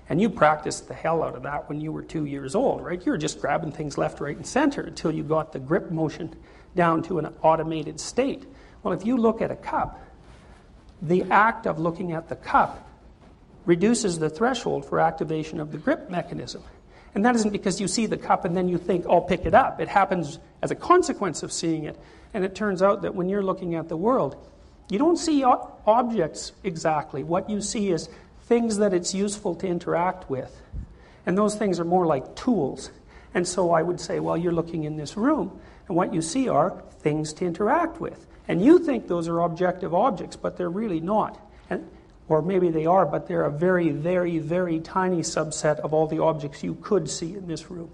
And 0.09 0.21
you 0.21 0.31
practiced 0.31 0.89
the 0.89 0.95
hell 0.95 1.23
out 1.23 1.35
of 1.35 1.43
that 1.43 1.69
when 1.69 1.81
you 1.81 1.93
were 1.93 2.03
two 2.03 2.25
years 2.25 2.55
old, 2.55 2.83
right? 2.83 3.05
You 3.05 3.13
were 3.13 3.19
just 3.19 3.41
grabbing 3.41 3.73
things 3.73 3.99
left, 3.99 4.21
right, 4.21 4.37
and 4.37 4.47
center 4.47 4.83
until 4.83 5.11
you 5.11 5.23
got 5.23 5.53
the 5.53 5.59
grip 5.59 5.91
motion 5.91 6.35
down 6.75 7.03
to 7.05 7.19
an 7.19 7.27
automated 7.43 8.01
state. 8.01 8.47
Well, 8.83 8.95
if 8.95 9.05
you 9.05 9.17
look 9.19 9.43
at 9.43 9.51
a 9.51 9.57
cup, 9.57 10.01
the 11.03 11.25
act 11.31 11.67
of 11.67 11.79
looking 11.79 12.13
at 12.13 12.29
the 12.29 12.37
cup 12.37 12.89
reduces 13.67 14.19
the 14.19 14.31
threshold 14.31 14.87
for 14.87 14.99
activation 14.99 15.61
of 15.61 15.73
the 15.73 15.79
grip 15.79 16.09
mechanism. 16.09 16.63
And 17.15 17.25
that 17.25 17.35
isn't 17.35 17.51
because 17.51 17.81
you 17.81 17.89
see 17.89 18.07
the 18.07 18.17
cup 18.17 18.45
and 18.45 18.57
then 18.57 18.69
you 18.69 18.79
think, 18.79 19.07
I'll 19.09 19.21
pick 19.21 19.47
it 19.47 19.55
up. 19.55 19.81
It 19.81 19.89
happens 19.89 20.39
as 20.63 20.71
a 20.71 20.75
consequence 20.75 21.43
of 21.43 21.53
seeing 21.53 21.85
it. 21.85 21.99
And 22.35 22.45
it 22.45 22.55
turns 22.55 22.83
out 22.83 23.03
that 23.03 23.15
when 23.15 23.29
you're 23.29 23.43
looking 23.43 23.75
at 23.75 23.89
the 23.89 23.97
world, 23.97 24.37
you 24.91 24.99
don't 24.99 25.17
see 25.17 25.45
objects 25.45 26.53
exactly. 26.63 27.25
What 27.25 27.49
you 27.51 27.61
see 27.61 27.91
is 27.91 28.09
things 28.43 28.79
that 28.79 28.95
it's 28.95 29.15
useful 29.15 29.55
to 29.57 29.67
interact 29.67 30.31
with. 30.31 30.63
And 31.27 31.37
those 31.37 31.57
things 31.57 31.81
are 31.81 31.85
more 31.85 32.07
like 32.07 32.37
tools. 32.37 32.91
And 33.35 33.47
so 33.47 33.73
I 33.73 33.83
would 33.83 34.01
say, 34.01 34.21
well, 34.21 34.37
you're 34.37 34.53
looking 34.53 34.85
in 34.85 34.97
this 34.97 35.17
room, 35.17 35.61
and 35.87 35.97
what 35.97 36.15
you 36.15 36.23
see 36.23 36.49
are 36.49 36.83
things 37.01 37.35
to 37.35 37.45
interact 37.45 38.01
with. 38.01 38.27
And 38.49 38.65
you 38.65 38.79
think 38.79 39.07
those 39.07 39.29
are 39.29 39.41
objective 39.41 39.93
objects, 39.95 40.37
but 40.37 40.57
they're 40.57 40.71
really 40.71 41.01
not. 41.01 41.39
And, 41.69 41.89
or 42.29 42.43
maybe 42.43 42.71
they 42.71 42.87
are, 42.87 43.07
but 43.07 43.27
they're 43.27 43.45
a 43.45 43.51
very, 43.51 43.91
very, 43.91 44.39
very 44.39 44.81
tiny 44.81 45.21
subset 45.21 45.79
of 45.81 45.93
all 45.95 46.07
the 46.07 46.23
objects 46.23 46.63
you 46.63 46.75
could 46.77 47.09
see 47.09 47.35
in 47.35 47.47
this 47.47 47.71
room. 47.71 47.91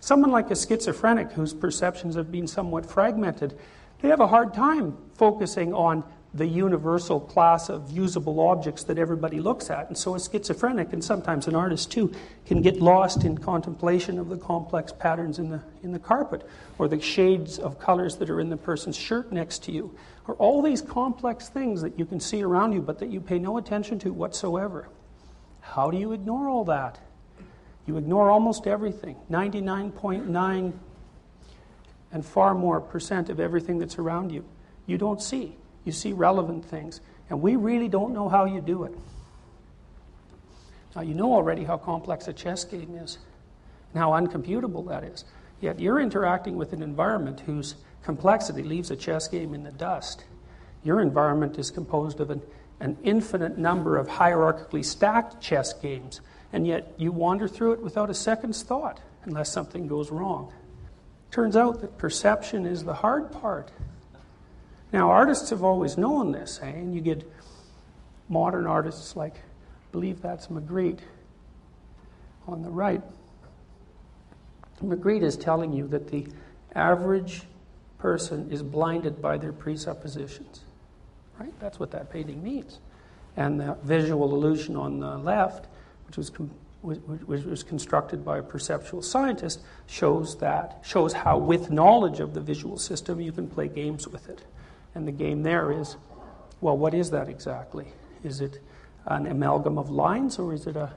Someone 0.00 0.30
like 0.30 0.50
a 0.50 0.56
schizophrenic 0.56 1.32
whose 1.32 1.52
perceptions 1.52 2.14
have 2.14 2.32
been 2.32 2.46
somewhat 2.46 2.86
fragmented 2.86 3.58
they 4.00 4.08
have 4.08 4.20
a 4.20 4.26
hard 4.26 4.54
time 4.54 4.96
focusing 5.14 5.74
on 5.74 6.04
the 6.32 6.46
universal 6.46 7.18
class 7.18 7.68
of 7.68 7.90
usable 7.90 8.38
objects 8.40 8.84
that 8.84 8.98
everybody 8.98 9.40
looks 9.40 9.68
at. 9.68 9.88
And 9.88 9.98
so 9.98 10.14
a 10.14 10.20
schizophrenic, 10.20 10.92
and 10.92 11.02
sometimes 11.02 11.48
an 11.48 11.56
artist 11.56 11.90
too, 11.90 12.12
can 12.46 12.62
get 12.62 12.80
lost 12.80 13.24
in 13.24 13.36
contemplation 13.36 14.18
of 14.18 14.28
the 14.28 14.36
complex 14.36 14.92
patterns 14.92 15.40
in 15.40 15.50
the, 15.50 15.60
in 15.82 15.92
the 15.92 15.98
carpet, 15.98 16.48
or 16.78 16.86
the 16.86 17.00
shades 17.00 17.58
of 17.58 17.80
colors 17.80 18.16
that 18.16 18.30
are 18.30 18.40
in 18.40 18.48
the 18.48 18.56
person's 18.56 18.96
shirt 18.96 19.32
next 19.32 19.64
to 19.64 19.72
you, 19.72 19.92
or 20.28 20.34
all 20.36 20.62
these 20.62 20.80
complex 20.80 21.48
things 21.48 21.82
that 21.82 21.98
you 21.98 22.04
can 22.04 22.20
see 22.20 22.42
around 22.42 22.72
you 22.72 22.80
but 22.80 23.00
that 23.00 23.10
you 23.10 23.20
pay 23.20 23.38
no 23.38 23.58
attention 23.58 23.98
to 23.98 24.12
whatsoever. 24.12 24.88
How 25.60 25.90
do 25.90 25.98
you 25.98 26.12
ignore 26.12 26.48
all 26.48 26.64
that? 26.66 27.00
You 27.86 27.96
ignore 27.96 28.30
almost 28.30 28.68
everything. 28.68 29.16
99.9 29.30 30.72
and 32.12 32.24
far 32.24 32.54
more 32.54 32.80
percent 32.80 33.30
of 33.30 33.40
everything 33.40 33.78
that's 33.78 33.98
around 33.98 34.30
you. 34.30 34.44
You 34.86 34.96
don't 34.96 35.20
see. 35.20 35.56
You 35.84 35.92
see 35.92 36.12
relevant 36.12 36.64
things. 36.64 37.00
And 37.28 37.40
we 37.40 37.56
really 37.56 37.88
don't 37.88 38.12
know 38.12 38.28
how 38.28 38.44
you 38.44 38.60
do 38.60 38.84
it. 38.84 38.94
Now, 40.94 41.02
you 41.02 41.14
know 41.14 41.32
already 41.32 41.64
how 41.64 41.76
complex 41.76 42.26
a 42.28 42.32
chess 42.32 42.64
game 42.64 42.96
is 42.96 43.18
and 43.92 44.02
how 44.02 44.12
uncomputable 44.12 44.82
that 44.84 45.04
is. 45.04 45.24
Yet 45.60 45.78
you're 45.78 46.00
interacting 46.00 46.56
with 46.56 46.72
an 46.72 46.82
environment 46.82 47.40
whose 47.40 47.76
complexity 48.02 48.62
leaves 48.62 48.90
a 48.90 48.96
chess 48.96 49.28
game 49.28 49.54
in 49.54 49.62
the 49.62 49.72
dust. 49.72 50.24
Your 50.82 51.00
environment 51.00 51.58
is 51.58 51.70
composed 51.70 52.20
of 52.20 52.30
an, 52.30 52.42
an 52.80 52.96
infinite 53.02 53.58
number 53.58 53.96
of 53.96 54.08
hierarchically 54.08 54.84
stacked 54.84 55.40
chess 55.40 55.72
games, 55.74 56.20
and 56.52 56.66
yet 56.66 56.94
you 56.96 57.12
wander 57.12 57.46
through 57.46 57.72
it 57.72 57.82
without 57.82 58.10
a 58.10 58.14
second's 58.14 58.62
thought 58.62 59.00
unless 59.24 59.52
something 59.52 59.86
goes 59.86 60.10
wrong. 60.10 60.52
Turns 61.30 61.54
out 61.54 61.80
that 61.82 61.98
perception 61.98 62.66
is 62.66 62.82
the 62.82 62.94
hard 62.94 63.30
part. 63.30 63.70
Now, 64.92 65.10
artists 65.10 65.50
have 65.50 65.62
always 65.62 65.96
known 65.96 66.32
this, 66.32 66.58
eh? 66.62 66.66
and 66.66 66.94
you 66.94 67.00
get 67.00 67.30
modern 68.28 68.66
artists 68.66 69.14
like, 69.14 69.36
I 69.36 69.92
believe 69.92 70.20
that's 70.20 70.48
Magritte 70.48 71.00
on 72.46 72.62
the 72.62 72.70
right. 72.70 73.02
Magritte 74.82 75.22
is 75.22 75.36
telling 75.36 75.72
you 75.72 75.86
that 75.88 76.08
the 76.08 76.26
average 76.74 77.42
person 77.98 78.50
is 78.50 78.62
blinded 78.62 79.20
by 79.20 79.36
their 79.36 79.52
presuppositions. 79.52 80.60
Right? 81.38 81.52
That's 81.60 81.78
what 81.78 81.90
that 81.92 82.10
painting 82.10 82.42
means. 82.42 82.80
And 83.36 83.60
the 83.60 83.76
visual 83.82 84.34
illusion 84.34 84.76
on 84.76 85.00
the 85.00 85.18
left, 85.18 85.66
which 86.06 86.16
was 86.16 86.30
com- 86.30 86.50
which 86.82 87.44
was 87.44 87.62
constructed 87.62 88.24
by 88.24 88.38
a 88.38 88.42
perceptual 88.42 89.02
scientist, 89.02 89.60
shows 89.86 90.38
that 90.38 90.78
shows 90.82 91.12
how, 91.12 91.36
with 91.36 91.70
knowledge 91.70 92.20
of 92.20 92.32
the 92.32 92.40
visual 92.40 92.78
system, 92.78 93.20
you 93.20 93.32
can 93.32 93.46
play 93.46 93.68
games 93.68 94.08
with 94.08 94.30
it. 94.30 94.40
And 94.94 95.06
the 95.06 95.12
game 95.12 95.42
there 95.42 95.72
is, 95.72 95.96
well, 96.60 96.76
what 96.76 96.94
is 96.94 97.10
that 97.10 97.28
exactly? 97.28 97.86
Is 98.24 98.40
it 98.40 98.60
an 99.06 99.26
amalgam 99.26 99.78
of 99.78 99.90
lines, 99.90 100.38
or 100.38 100.52
is 100.52 100.66
it 100.66 100.76
a 100.76 100.92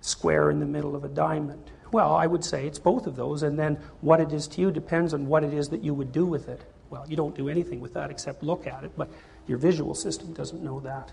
square 0.00 0.50
in 0.50 0.60
the 0.60 0.66
middle 0.66 0.94
of 0.94 1.04
a 1.04 1.08
diamond? 1.08 1.70
Well, 1.92 2.14
I 2.14 2.26
would 2.26 2.44
say 2.44 2.66
it's 2.66 2.78
both 2.78 3.06
of 3.06 3.16
those, 3.16 3.42
and 3.42 3.58
then 3.58 3.78
what 4.00 4.20
it 4.20 4.32
is 4.32 4.46
to 4.48 4.60
you 4.60 4.70
depends 4.70 5.14
on 5.14 5.26
what 5.26 5.44
it 5.44 5.54
is 5.54 5.68
that 5.70 5.82
you 5.82 5.94
would 5.94 6.12
do 6.12 6.26
with 6.26 6.48
it. 6.48 6.60
Well, 6.90 7.04
you 7.08 7.16
don't 7.16 7.34
do 7.34 7.48
anything 7.48 7.80
with 7.80 7.94
that 7.94 8.10
except 8.10 8.42
look 8.42 8.66
at 8.66 8.84
it, 8.84 8.92
but 8.96 9.08
your 9.46 9.58
visual 9.58 9.94
system 9.94 10.32
doesn't 10.34 10.62
know 10.62 10.80
that. 10.80 11.12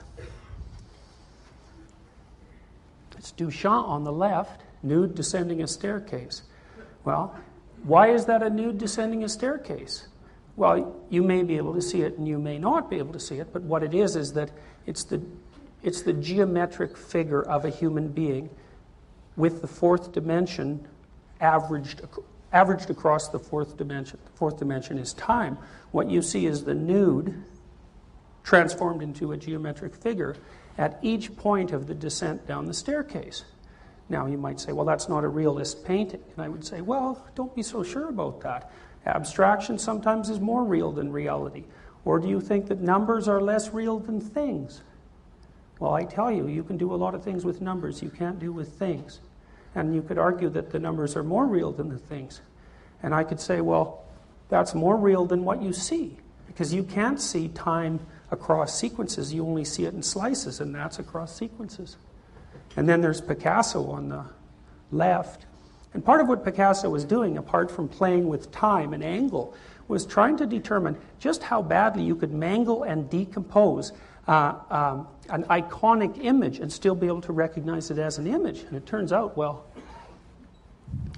It's 3.17 3.31
Duchamp 3.31 3.87
on 3.87 4.03
the 4.03 4.11
left, 4.11 4.61
nude 4.83 5.15
descending 5.15 5.63
a 5.63 5.67
staircase. 5.67 6.41
Well, 7.05 7.35
Why 7.85 8.09
is 8.09 8.25
that 8.25 8.41
a 8.41 8.49
nude 8.49 8.79
descending 8.79 9.23
a 9.23 9.29
staircase? 9.29 10.07
Well, 10.55 10.95
you 11.09 11.21
may 11.21 11.43
be 11.43 11.57
able 11.57 11.73
to 11.73 11.81
see 11.81 12.01
it 12.01 12.17
and 12.17 12.27
you 12.27 12.39
may 12.39 12.57
not 12.57 12.89
be 12.89 12.97
able 12.97 13.13
to 13.13 13.19
see 13.19 13.39
it, 13.39 13.51
but 13.51 13.61
what 13.63 13.83
it 13.83 13.93
is 13.93 14.15
is 14.15 14.33
that 14.33 14.51
it's 14.85 15.03
the, 15.03 15.21
it's 15.83 16.01
the 16.01 16.13
geometric 16.13 16.95
figure 16.95 17.41
of 17.43 17.65
a 17.65 17.69
human 17.69 18.07
being 18.07 18.49
with 19.35 19.61
the 19.61 19.67
fourth 19.67 20.13
dimension 20.13 20.87
averaged, 21.41 22.01
averaged 22.53 22.89
across 22.89 23.27
the 23.27 23.39
fourth 23.39 23.75
dimension. 23.75 24.17
The 24.23 24.37
fourth 24.37 24.57
dimension 24.57 24.97
is 24.97 25.13
time. 25.13 25.57
What 25.91 26.09
you 26.09 26.21
see 26.21 26.45
is 26.45 26.63
the 26.63 26.73
nude 26.73 27.43
transformed 28.43 29.01
into 29.01 29.33
a 29.33 29.37
geometric 29.37 29.93
figure 29.93 30.37
at 30.77 30.99
each 31.01 31.35
point 31.35 31.71
of 31.71 31.87
the 31.87 31.95
descent 31.95 32.47
down 32.47 32.65
the 32.65 32.73
staircase. 32.73 33.43
Now, 34.07 34.27
you 34.27 34.37
might 34.37 34.59
say, 34.59 34.71
well, 34.71 34.85
that's 34.85 35.09
not 35.09 35.23
a 35.23 35.27
realist 35.27 35.83
painting. 35.83 36.21
And 36.35 36.45
I 36.45 36.47
would 36.47 36.63
say, 36.65 36.81
well, 36.81 37.25
don't 37.33 37.53
be 37.55 37.63
so 37.63 37.81
sure 37.83 38.09
about 38.09 38.41
that. 38.41 38.71
Abstraction 39.05 39.77
sometimes 39.77 40.29
is 40.29 40.39
more 40.39 40.63
real 40.63 40.91
than 40.91 41.11
reality. 41.11 41.63
Or 42.05 42.19
do 42.19 42.27
you 42.27 42.41
think 42.41 42.67
that 42.67 42.81
numbers 42.81 43.27
are 43.27 43.41
less 43.41 43.73
real 43.73 43.99
than 43.99 44.19
things? 44.19 44.81
Well, 45.79 45.93
I 45.93 46.03
tell 46.03 46.31
you, 46.31 46.47
you 46.47 46.63
can 46.63 46.77
do 46.77 46.93
a 46.93 46.95
lot 46.95 47.15
of 47.15 47.23
things 47.23 47.43
with 47.43 47.61
numbers 47.61 48.01
you 48.01 48.09
can't 48.09 48.39
do 48.39 48.51
with 48.51 48.73
things. 48.73 49.19
And 49.75 49.93
you 49.93 50.01
could 50.01 50.17
argue 50.17 50.49
that 50.49 50.71
the 50.71 50.79
numbers 50.79 51.15
are 51.15 51.23
more 51.23 51.45
real 51.45 51.71
than 51.71 51.89
the 51.89 51.97
things. 51.97 52.41
And 53.03 53.13
I 53.13 53.23
could 53.23 53.39
say, 53.39 53.61
well, 53.61 54.05
that's 54.49 54.73
more 54.73 54.95
real 54.95 55.25
than 55.25 55.43
what 55.43 55.61
you 55.61 55.73
see. 55.73 56.17
Because 56.47 56.73
you 56.73 56.83
can't 56.83 57.19
see 57.19 57.49
time 57.49 57.99
across 58.31 58.79
sequences, 58.79 59.33
you 59.33 59.45
only 59.45 59.65
see 59.65 59.83
it 59.85 59.93
in 59.93 60.01
slices, 60.01 60.61
and 60.61 60.73
that's 60.73 60.99
across 60.99 61.35
sequences. 61.35 61.97
And 62.77 62.87
then 62.87 63.01
there's 63.01 63.21
Picasso 63.21 63.89
on 63.91 64.09
the 64.09 64.25
left. 64.91 65.45
And 65.95 66.03
part 66.03 66.19
of 66.19 66.27
what 66.27 66.43
Picasso 66.43 66.89
was 66.89 67.05
doing, 67.05 67.37
apart 67.37 67.71
from 67.71 67.87
playing 67.87 68.27
with 68.27 68.51
time 68.51 68.93
and 68.93 69.01
angle, 69.01 69.55
was 69.87 70.05
trying 70.05 70.35
to 70.35 70.45
determine 70.45 70.97
just 71.19 71.41
how 71.41 71.61
badly 71.61 72.03
you 72.03 72.17
could 72.17 72.33
mangle 72.33 72.83
and 72.83 73.09
decompose 73.09 73.93
uh, 74.27 74.55
um, 74.69 75.07
an 75.29 75.45
iconic 75.45 76.21
image 76.21 76.59
and 76.59 76.69
still 76.69 76.95
be 76.95 77.07
able 77.07 77.21
to 77.21 77.31
recognize 77.31 77.91
it 77.91 77.97
as 77.97 78.17
an 78.17 78.27
image. 78.27 78.63
And 78.63 78.75
it 78.75 78.85
turns 78.85 79.13
out, 79.13 79.37
well, 79.37 79.65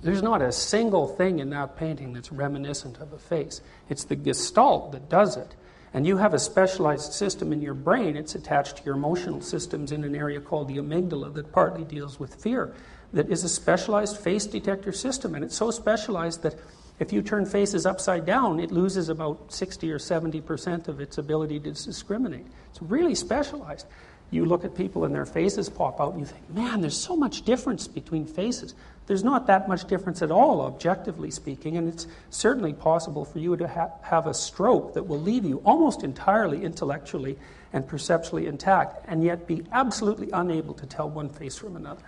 there's 0.04 0.22
not 0.22 0.44
a 0.44 0.52
single 0.52 1.08
thing 1.08 1.40
in 1.40 1.50
that 1.50 1.76
painting 1.76 2.14
that's 2.14 2.32
reminiscent 2.32 3.00
of 3.00 3.12
a 3.14 3.18
face. 3.18 3.62
It's 3.90 4.04
the 4.04 4.16
gestalt 4.16 4.92
that 4.92 5.10
does 5.10 5.38
it. 5.38 5.56
And 5.92 6.06
you 6.06 6.18
have 6.18 6.36
a 6.36 6.40
specialized 6.40 7.14
system 7.14 7.52
in 7.52 7.64
your 7.64 7.74
brain. 7.74 8.16
It's 8.16 8.36
attached 8.36 8.78
to 8.78 8.84
your 8.84 8.94
emotional 8.94 9.42
systems 9.42 9.92
in 9.92 10.04
an 10.04 10.16
area 10.16 10.40
called 10.40 10.68
the 10.68 10.78
amygdala 10.78 11.34
that 11.34 11.52
partly 11.52 11.84
deals 11.84 12.20
with 12.20 12.36
fear, 12.36 12.76
that 13.14 13.30
is 13.30 13.44
a 13.44 13.50
specialized 13.50 14.18
face 14.18 14.46
detector 14.46 14.92
system. 14.92 15.36
And 15.36 15.44
it's 15.44 15.56
so 15.56 15.72
specialized 15.72 16.44
that 16.44 16.56
if 17.00 17.14
you 17.14 17.22
turn 17.22 17.46
faces 17.46 17.86
upside 17.86 18.26
down, 18.26 18.60
it 18.60 18.72
loses 18.72 19.10
about 19.10 19.54
60 19.54 19.92
or 19.92 20.00
70% 20.00 20.88
of 20.88 21.00
its 21.00 21.18
ability 21.18 21.60
to 21.60 21.72
discriminate. 21.72 22.46
It's 22.72 22.82
really 22.82 23.16
specialized. 23.16 23.86
You 24.30 24.46
look 24.46 24.66
at 24.66 24.76
people 24.76 25.06
and 25.06 25.16
their 25.16 25.26
faces 25.26 25.70
pop 25.70 26.02
out, 26.02 26.12
and 26.12 26.20
you 26.20 26.26
think, 26.26 26.50
man, 26.50 26.82
there's 26.82 26.98
so 26.98 27.16
much 27.16 27.44
difference 27.44 27.88
between 27.88 28.26
faces. 28.26 28.74
There's 29.06 29.24
not 29.24 29.48
that 29.48 29.70
much 29.70 29.88
difference 29.88 30.22
at 30.22 30.32
all, 30.32 30.62
objectively 30.62 31.32
speaking, 31.32 31.78
and 31.78 31.88
it's 31.88 32.08
certainly 32.30 32.74
possible 32.74 33.24
for 33.24 33.40
you 33.40 33.56
to 33.56 33.68
ha- 33.68 33.92
have 34.02 34.28
a 34.28 34.34
stroke 34.34 34.96
that 34.96 35.04
will 35.04 35.22
leave 35.22 35.46
you 35.46 35.62
almost 35.64 36.04
entirely 36.04 36.66
intellectually 36.66 37.38
and 37.72 37.88
perceptually 37.88 38.48
intact, 38.48 39.06
and 39.08 39.24
yet 39.24 39.48
be 39.48 39.64
absolutely 39.72 40.30
unable 40.32 40.74
to 40.74 40.86
tell 40.86 41.10
one 41.10 41.30
face 41.30 41.56
from 41.56 41.78
another. 41.78 42.04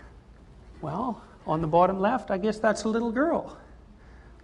Well, 0.81 1.21
on 1.45 1.62
the 1.62 1.67
bottom 1.67 2.00
left, 2.00 2.31
I 2.31 2.38
guess 2.38 2.59
that's 2.59 2.83
a 2.83 2.89
little 2.89 3.12
girl. 3.12 3.57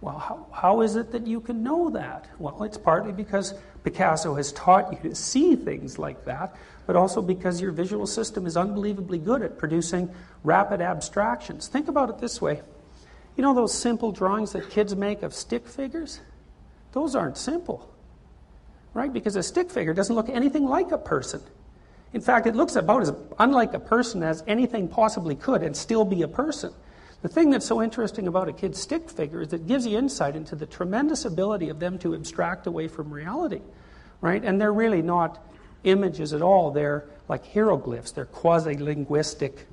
Well, 0.00 0.18
how, 0.18 0.46
how 0.52 0.80
is 0.82 0.96
it 0.96 1.12
that 1.12 1.26
you 1.26 1.40
can 1.40 1.62
know 1.62 1.90
that? 1.90 2.28
Well, 2.38 2.62
it's 2.64 2.76
partly 2.76 3.12
because 3.12 3.54
Picasso 3.82 4.34
has 4.34 4.52
taught 4.52 4.92
you 4.92 5.10
to 5.10 5.14
see 5.14 5.56
things 5.56 5.98
like 5.98 6.24
that, 6.26 6.54
but 6.86 6.96
also 6.96 7.22
because 7.22 7.60
your 7.60 7.72
visual 7.72 8.06
system 8.06 8.46
is 8.46 8.56
unbelievably 8.56 9.18
good 9.18 9.42
at 9.42 9.56
producing 9.56 10.10
rapid 10.44 10.80
abstractions. 10.80 11.68
Think 11.68 11.88
about 11.88 12.10
it 12.10 12.18
this 12.18 12.40
way 12.40 12.62
you 13.36 13.42
know 13.42 13.54
those 13.54 13.74
simple 13.74 14.12
drawings 14.12 14.52
that 14.52 14.70
kids 14.70 14.96
make 14.96 15.22
of 15.22 15.34
stick 15.34 15.68
figures? 15.68 16.20
Those 16.92 17.14
aren't 17.14 17.36
simple, 17.36 17.86
right? 18.94 19.12
Because 19.12 19.36
a 19.36 19.42
stick 19.42 19.70
figure 19.70 19.92
doesn't 19.92 20.14
look 20.14 20.30
anything 20.30 20.64
like 20.64 20.90
a 20.90 20.98
person. 20.98 21.42
In 22.16 22.22
fact, 22.22 22.46
it 22.46 22.56
looks 22.56 22.76
about 22.76 23.02
as 23.02 23.12
unlike 23.38 23.74
a 23.74 23.78
person 23.78 24.22
as 24.22 24.42
anything 24.46 24.88
possibly 24.88 25.34
could 25.34 25.62
and 25.62 25.76
still 25.76 26.02
be 26.02 26.22
a 26.22 26.28
person. 26.28 26.72
The 27.20 27.28
thing 27.28 27.50
that's 27.50 27.66
so 27.66 27.82
interesting 27.82 28.26
about 28.26 28.48
a 28.48 28.54
kid's 28.54 28.80
stick 28.80 29.10
figure 29.10 29.42
is 29.42 29.52
it 29.52 29.66
gives 29.66 29.86
you 29.86 29.98
insight 29.98 30.34
into 30.34 30.56
the 30.56 30.64
tremendous 30.64 31.26
ability 31.26 31.68
of 31.68 31.78
them 31.78 31.98
to 31.98 32.14
abstract 32.14 32.66
away 32.66 32.88
from 32.88 33.12
reality, 33.12 33.60
right? 34.22 34.42
And 34.42 34.58
they're 34.58 34.72
really 34.72 35.02
not 35.02 35.46
images 35.84 36.32
at 36.32 36.40
all. 36.40 36.70
They're 36.70 37.04
like 37.28 37.52
hieroglyphs. 37.52 38.12
They're 38.12 38.24
quasi-linguistic 38.24 39.66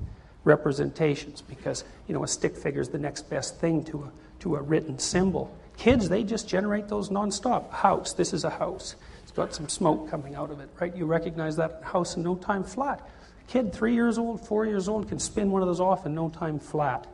representations 0.44 1.40
because 1.40 1.82
you 2.06 2.14
know 2.14 2.24
a 2.24 2.28
stick 2.28 2.58
figure 2.58 2.82
is 2.82 2.90
the 2.90 2.98
next 2.98 3.30
best 3.30 3.58
thing 3.58 3.82
to 3.84 4.02
a, 4.02 4.12
to 4.40 4.56
a 4.56 4.60
written 4.60 4.98
symbol. 4.98 5.50
Kids, 5.78 6.10
they 6.10 6.22
just 6.22 6.46
generate 6.46 6.88
those 6.88 7.08
nonstop. 7.08 7.70
House, 7.70 8.12
this 8.12 8.34
is 8.34 8.44
a 8.44 8.50
house. 8.50 8.96
Got 9.34 9.54
some 9.54 9.68
smoke 9.68 10.10
coming 10.10 10.34
out 10.34 10.50
of 10.50 10.60
it, 10.60 10.68
right? 10.80 10.94
You 10.94 11.06
recognize 11.06 11.56
that 11.56 11.80
house 11.82 12.16
in 12.16 12.22
no 12.22 12.36
time 12.36 12.62
flat. 12.62 13.06
Kid, 13.48 13.72
three 13.72 13.94
years 13.94 14.16
old, 14.16 14.46
four 14.46 14.64
years 14.64 14.88
old, 14.88 15.08
can 15.08 15.18
spin 15.18 15.50
one 15.50 15.60
of 15.60 15.68
those 15.68 15.80
off 15.80 16.06
in 16.06 16.14
no 16.14 16.28
time 16.28 16.58
flat. 16.58 17.06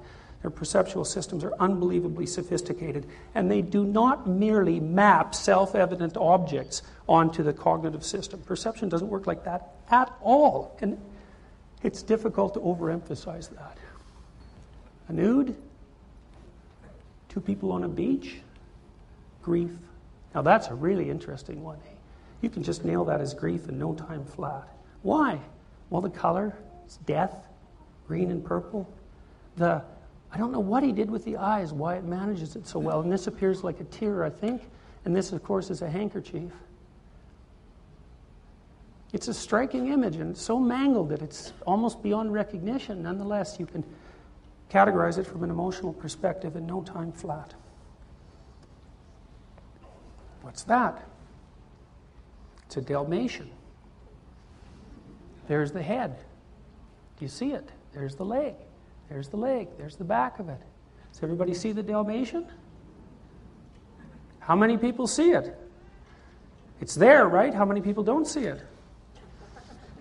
Their 0.43 0.51
perceptual 0.51 1.05
systems 1.05 1.45
are 1.45 1.53
unbelievably 1.59 2.27
sophisticated, 2.27 3.07
and 3.35 3.51
they 3.51 3.61
do 3.61 3.85
not 3.85 4.27
merely 4.27 4.81
map 4.81 5.35
self 5.35 5.75
evident 5.75 6.17
objects 6.17 6.83
onto 7.09 7.43
the 7.43 7.53
cognitive 7.53 8.05
system. 8.05 8.41
Perception 8.43 8.89
doesn't 8.89 9.09
work 9.09 9.27
like 9.27 9.45
that 9.45 9.75
at 9.91 10.13
all, 10.23 10.77
and 10.81 10.99
it's 11.83 12.03
difficult 12.03 12.55
to 12.55 12.61
overemphasize 12.61 13.51
that. 13.51 13.77
A 15.09 15.13
nude, 15.13 15.57
two 17.29 17.41
people 17.41 17.73
on 17.73 17.85
a 17.85 17.89
beach, 17.89 18.37
grief. 19.43 19.71
Now 20.35 20.43
that's 20.43 20.69
a 20.69 20.75
really 20.75 21.11
interesting 21.11 21.63
one. 21.63 21.79
Eh? 21.87 22.00
You 22.41 22.51
can 22.51 22.63
just 22.63 22.85
nail 22.85 23.05
that 23.05 23.21
as 23.21 23.35
grief 23.35 23.69
in 23.69 23.79
no 23.79 23.95
time 23.95 24.25
flat. 24.25 24.69
Why? 25.03 25.41
Well, 25.91 26.01
the 26.01 26.11
color, 26.11 26.57
it's 26.85 26.97
death, 26.99 27.35
green 28.07 28.31
and 28.31 28.45
purple. 28.45 28.89
The 29.57 29.83
I 30.33 30.39
don't 30.39 30.53
know 30.53 30.61
what 30.61 30.83
he 30.83 30.93
did 30.93 31.11
with 31.11 31.25
the 31.25 31.37
eyes, 31.37 31.73
why 31.73 31.97
it 31.97 32.05
manages 32.05 32.55
it 32.55 32.67
so 32.67 32.79
well. 32.79 33.01
And 33.01 33.11
this 33.11 33.27
appears 33.27 33.65
like 33.65 33.81
a 33.81 33.85
tear, 33.85 34.25
I 34.25 34.31
think. 34.31 34.63
And 35.05 35.17
this, 35.17 35.33
of 35.33 35.43
course, 35.43 35.71
is 35.71 35.83
a 35.83 35.91
handkerchief. 35.91 36.53
It's 39.13 39.27
a 39.27 39.35
striking 39.35 39.89
image 39.89 40.17
and 40.17 40.37
so 40.37 40.61
mangled 40.61 41.09
that 41.09 41.21
it's 41.21 41.53
almost 41.67 42.01
beyond 42.01 42.33
recognition. 42.33 43.03
Nonetheless, 43.03 43.57
you 43.59 43.67
can 43.67 43.85
categorize 44.71 45.19
it 45.19 45.27
from 45.27 45.43
an 45.43 45.51
emotional 45.51 45.93
perspective 45.93 46.55
in 46.55 46.65
no 46.65 46.83
time 46.83 47.11
flat. 47.11 47.55
What's 50.43 50.63
that? 50.65 51.10
It's 52.71 52.77
a 52.77 52.81
Dalmatian. 52.83 53.51
There's 55.49 55.73
the 55.73 55.83
head. 55.83 56.17
Do 57.19 57.25
you 57.25 57.29
see 57.29 57.51
it? 57.51 57.69
There's 57.93 58.15
the 58.15 58.25
leg. 58.25 58.55
There's 59.09 59.27
the 59.27 59.39
leg, 59.39 59.67
there's 59.77 59.97
the 59.97 60.05
back 60.05 60.39
of 60.39 60.49
it. 60.49 60.61
Does 61.13 61.21
everybody 61.25 61.53
see 61.53 61.73
the 61.73 61.83
Dalmatian? 61.83 62.47
How 64.39 64.55
many 64.55 64.79
people 64.79 65.09
see 65.09 65.33
it? 65.33 65.59
It's 66.81 66.95
there, 66.95 67.27
right? 67.27 67.53
How 67.53 67.65
many 67.65 67.81
people 67.81 68.05
don't 68.05 68.25
see 68.25 68.45
it? 68.45 68.63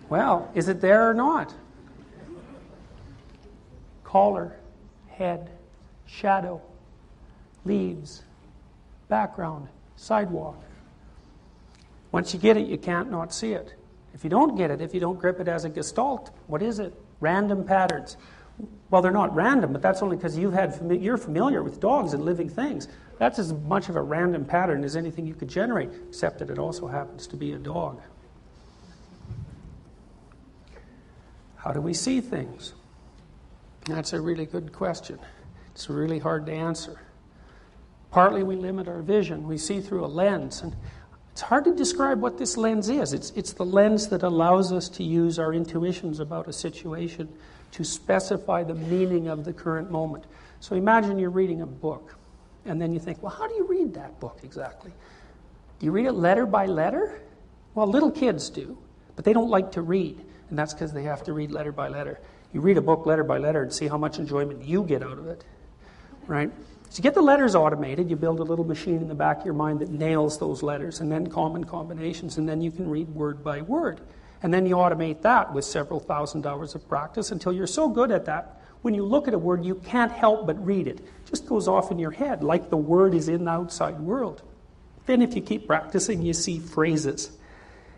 Well, 0.07 0.51
is 0.53 0.67
it 0.67 0.79
there 0.79 1.09
or 1.09 1.15
not? 1.15 1.51
Collar, 4.03 4.59
head, 5.07 5.49
shadow, 6.05 6.61
leaves, 7.65 8.21
background, 9.07 9.69
sidewalk. 9.95 10.63
Once 12.11 12.33
you 12.33 12.39
get 12.39 12.57
it, 12.57 12.67
you 12.67 12.77
can't 12.77 13.11
not 13.11 13.33
see 13.33 13.53
it. 13.53 13.73
If 14.13 14.23
you 14.23 14.29
don't 14.29 14.55
get 14.55 14.71
it, 14.71 14.81
if 14.81 14.93
you 14.93 14.99
don't 14.99 15.19
grip 15.19 15.39
it 15.39 15.47
as 15.47 15.65
a 15.65 15.69
gestalt, 15.69 16.31
what 16.47 16.61
is 16.61 16.79
it? 16.79 16.93
Random 17.19 17.63
patterns. 17.63 18.17
Well, 18.89 19.01
they're 19.01 19.11
not 19.11 19.33
random, 19.35 19.71
but 19.71 19.81
that's 19.81 20.01
only 20.01 20.17
because 20.17 20.37
you've 20.37 20.53
had 20.53 20.79
you're 20.99 21.17
familiar 21.17 21.63
with 21.63 21.79
dogs 21.79 22.13
and 22.13 22.25
living 22.25 22.49
things. 22.49 22.87
That's 23.17 23.37
as 23.37 23.53
much 23.53 23.89
of 23.89 23.95
a 23.95 24.01
random 24.01 24.45
pattern 24.45 24.83
as 24.83 24.95
anything 24.95 25.27
you 25.27 25.35
could 25.35 25.47
generate, 25.47 25.89
except 26.07 26.39
that 26.39 26.49
it 26.49 26.57
also 26.57 26.87
happens 26.87 27.27
to 27.27 27.37
be 27.37 27.53
a 27.53 27.57
dog. 27.57 28.01
How 31.57 31.71
do 31.71 31.81
we 31.81 31.93
see 31.93 32.21
things? 32.21 32.73
That's 33.85 34.13
a 34.13 34.21
really 34.21 34.45
good 34.45 34.71
question. 34.71 35.19
It's 35.73 35.89
really 35.89 36.19
hard 36.19 36.45
to 36.47 36.53
answer. 36.53 36.99
Partly 38.11 38.43
we 38.43 38.55
limit 38.55 38.87
our 38.87 39.01
vision. 39.01 39.47
We 39.47 39.57
see 39.57 39.81
through 39.81 40.03
a 40.03 40.07
lens, 40.07 40.61
and 40.61 40.75
it's 41.39 41.47
hard 41.47 41.63
to 41.63 41.73
describe 41.73 42.19
what 42.19 42.37
this 42.37 42.57
lens 42.57 42.89
is. 42.89 43.13
It's, 43.13 43.31
it's 43.33 43.53
the 43.53 43.63
lens 43.63 44.09
that 44.09 44.23
allows 44.23 44.73
us 44.73 44.89
to 44.89 45.05
use 45.05 45.39
our 45.39 45.53
intuitions 45.53 46.19
about 46.19 46.49
a 46.49 46.51
situation 46.51 47.29
to 47.71 47.85
specify 47.85 48.61
the 48.63 48.73
meaning 48.73 49.29
of 49.29 49.45
the 49.45 49.53
current 49.53 49.89
moment. 49.89 50.25
So 50.59 50.75
imagine 50.75 51.17
you're 51.17 51.29
reading 51.29 51.61
a 51.61 51.65
book, 51.65 52.17
And 52.65 52.81
then 52.81 52.91
you 52.91 52.99
think, 52.99 53.23
well, 53.23 53.31
how 53.31 53.47
do 53.47 53.53
you 53.55 53.65
read 53.65 53.93
that 53.93 54.19
book 54.19 54.41
exactly? 54.43 54.91
Do 55.79 55.85
you 55.85 55.93
read 55.93 56.07
it 56.07 56.11
letter 56.11 56.45
by 56.45 56.65
letter? 56.65 57.21
Well, 57.73 57.87
little 57.87 58.11
kids 58.11 58.49
do, 58.49 58.77
but 59.15 59.23
they 59.23 59.31
don't 59.31 59.49
like 59.49 59.71
to 59.71 59.81
read, 59.81 60.19
and 60.49 60.59
that's 60.59 60.73
because 60.73 60.91
they 60.91 61.03
have 61.03 61.23
to 61.23 61.31
read 61.31 61.51
letter 61.51 61.71
by 61.71 61.87
letter. 61.87 62.19
You 62.51 62.59
read 62.59 62.75
a 62.75 62.81
book 62.81 63.05
letter 63.05 63.23
by 63.23 63.37
letter 63.37 63.61
and 63.63 63.71
see 63.71 63.87
how 63.87 63.97
much 63.97 64.19
enjoyment 64.19 64.65
you 64.65 64.83
get 64.83 65.01
out 65.01 65.17
of 65.17 65.27
it, 65.27 65.45
right? 66.27 66.51
So 66.89 66.97
you 66.97 67.03
get 67.03 67.13
the 67.13 67.21
letters 67.21 67.53
automated, 67.53 68.09
you 68.09 68.15
build 68.15 68.39
a 68.39 68.43
little 68.43 68.65
machine 68.65 68.97
in 68.97 69.07
the 69.07 69.15
back 69.15 69.39
of 69.39 69.45
your 69.45 69.53
mind 69.53 69.79
that 69.79 69.89
nails 69.89 70.39
those 70.39 70.63
letters, 70.63 71.01
and 71.01 71.11
then 71.11 71.27
common 71.27 71.63
combinations, 71.63 72.37
and 72.37 72.49
then 72.49 72.61
you 72.61 72.71
can 72.71 72.89
read 72.89 73.09
word 73.09 73.43
by 73.43 73.61
word. 73.61 74.01
And 74.41 74.51
then 74.51 74.65
you 74.65 74.75
automate 74.75 75.21
that 75.21 75.53
with 75.53 75.65
several 75.65 75.99
thousand 75.99 76.47
hours 76.47 76.73
of 76.73 76.87
practice 76.89 77.31
until 77.31 77.53
you're 77.53 77.67
so 77.67 77.89
good 77.89 78.09
at 78.09 78.25
that, 78.25 78.59
when 78.81 78.93
you 78.93 79.03
look 79.03 79.27
at 79.27 79.33
a 79.33 79.37
word, 79.37 79.63
you 79.63 79.75
can't 79.75 80.11
help 80.11 80.47
but 80.47 80.65
read 80.65 80.87
it. 80.87 80.99
It 80.99 81.29
just 81.29 81.45
goes 81.45 81.67
off 81.67 81.91
in 81.91 81.99
your 81.99 82.11
head, 82.11 82.43
like 82.43 82.69
the 82.69 82.77
word 82.77 83.13
is 83.13 83.29
in 83.29 83.45
the 83.45 83.51
outside 83.51 83.99
world. 83.99 84.41
Then, 85.05 85.21
if 85.21 85.35
you 85.35 85.41
keep 85.41 85.67
practicing, 85.67 86.21
you 86.21 86.33
see 86.33 86.59
phrases. 86.59 87.31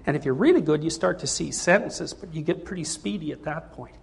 And 0.05 0.17
if 0.17 0.25
you're 0.25 0.33
really 0.33 0.61
good, 0.61 0.83
you 0.83 0.89
start 0.89 1.19
to 1.19 1.27
see 1.27 1.51
sentences, 1.51 2.13
but 2.13 2.33
you 2.33 2.41
get 2.41 2.65
pretty 2.65 2.83
speedy 2.83 3.31
at 3.31 3.43
that 3.43 3.73
point. 3.73 3.95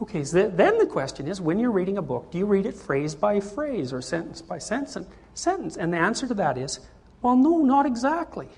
Okay, 0.00 0.22
so 0.22 0.48
then 0.48 0.78
the 0.78 0.86
question 0.86 1.26
is 1.26 1.40
when 1.40 1.58
you're 1.58 1.72
reading 1.72 1.98
a 1.98 2.02
book, 2.02 2.30
do 2.30 2.38
you 2.38 2.46
read 2.46 2.66
it 2.66 2.76
phrase 2.76 3.14
by 3.16 3.40
phrase 3.40 3.92
or 3.92 4.00
sentence 4.00 4.40
by 4.40 4.58
sentence? 4.58 4.96
sentence? 5.34 5.76
And 5.76 5.92
the 5.92 5.98
answer 5.98 6.26
to 6.28 6.34
that 6.34 6.56
is 6.56 6.80
well, 7.20 7.34
no, 7.34 7.58
not 7.58 7.84
exactly. 7.84 8.48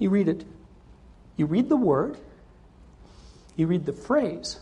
You 0.00 0.10
read 0.10 0.28
it, 0.28 0.44
you 1.36 1.46
read 1.46 1.68
the 1.68 1.76
word, 1.76 2.18
you 3.56 3.68
read 3.68 3.86
the 3.86 3.92
phrase, 3.92 4.58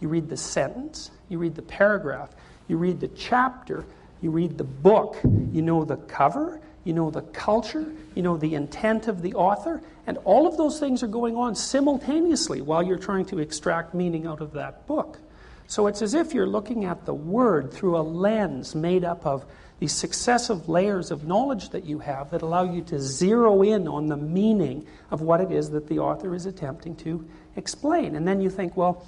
you 0.00 0.08
read 0.08 0.28
the 0.28 0.36
sentence, 0.36 1.10
you 1.28 1.38
read 1.38 1.56
the 1.56 1.62
paragraph, 1.62 2.30
you 2.68 2.76
read 2.76 3.00
the 3.00 3.08
chapter, 3.08 3.84
you 4.20 4.30
read 4.30 4.56
the 4.56 4.64
book, 4.64 5.16
you 5.52 5.62
know 5.62 5.84
the 5.84 5.96
cover, 5.96 6.60
you 6.84 6.92
know 6.92 7.10
the 7.10 7.22
culture, 7.22 7.86
you 8.14 8.22
know 8.22 8.36
the 8.36 8.54
intent 8.54 9.08
of 9.08 9.22
the 9.22 9.34
author, 9.34 9.82
and 10.06 10.18
all 10.24 10.46
of 10.46 10.56
those 10.56 10.78
things 10.78 11.02
are 11.02 11.08
going 11.08 11.36
on 11.36 11.54
simultaneously 11.54 12.60
while 12.60 12.82
you're 12.82 12.98
trying 12.98 13.24
to 13.26 13.38
extract 13.38 13.94
meaning 13.94 14.26
out 14.26 14.40
of 14.40 14.52
that 14.52 14.86
book. 14.86 15.18
So 15.66 15.86
it's 15.86 16.02
as 16.02 16.14
if 16.14 16.34
you're 16.34 16.46
looking 16.46 16.84
at 16.84 17.06
the 17.06 17.14
word 17.14 17.72
through 17.72 17.96
a 17.96 18.02
lens 18.02 18.74
made 18.74 19.04
up 19.04 19.24
of 19.24 19.44
these 19.80 19.92
successive 19.92 20.68
layers 20.68 21.10
of 21.10 21.26
knowledge 21.26 21.70
that 21.70 21.84
you 21.84 21.98
have 21.98 22.30
that 22.30 22.42
allow 22.42 22.64
you 22.64 22.82
to 22.82 23.00
zero 23.00 23.62
in 23.62 23.88
on 23.88 24.06
the 24.06 24.16
meaning 24.16 24.86
of 25.10 25.20
what 25.20 25.40
it 25.40 25.50
is 25.50 25.70
that 25.70 25.88
the 25.88 25.98
author 25.98 26.34
is 26.34 26.46
attempting 26.46 26.94
to 26.96 27.26
explain. 27.56 28.14
And 28.14 28.26
then 28.28 28.40
you 28.40 28.50
think, 28.50 28.76
well, 28.76 29.06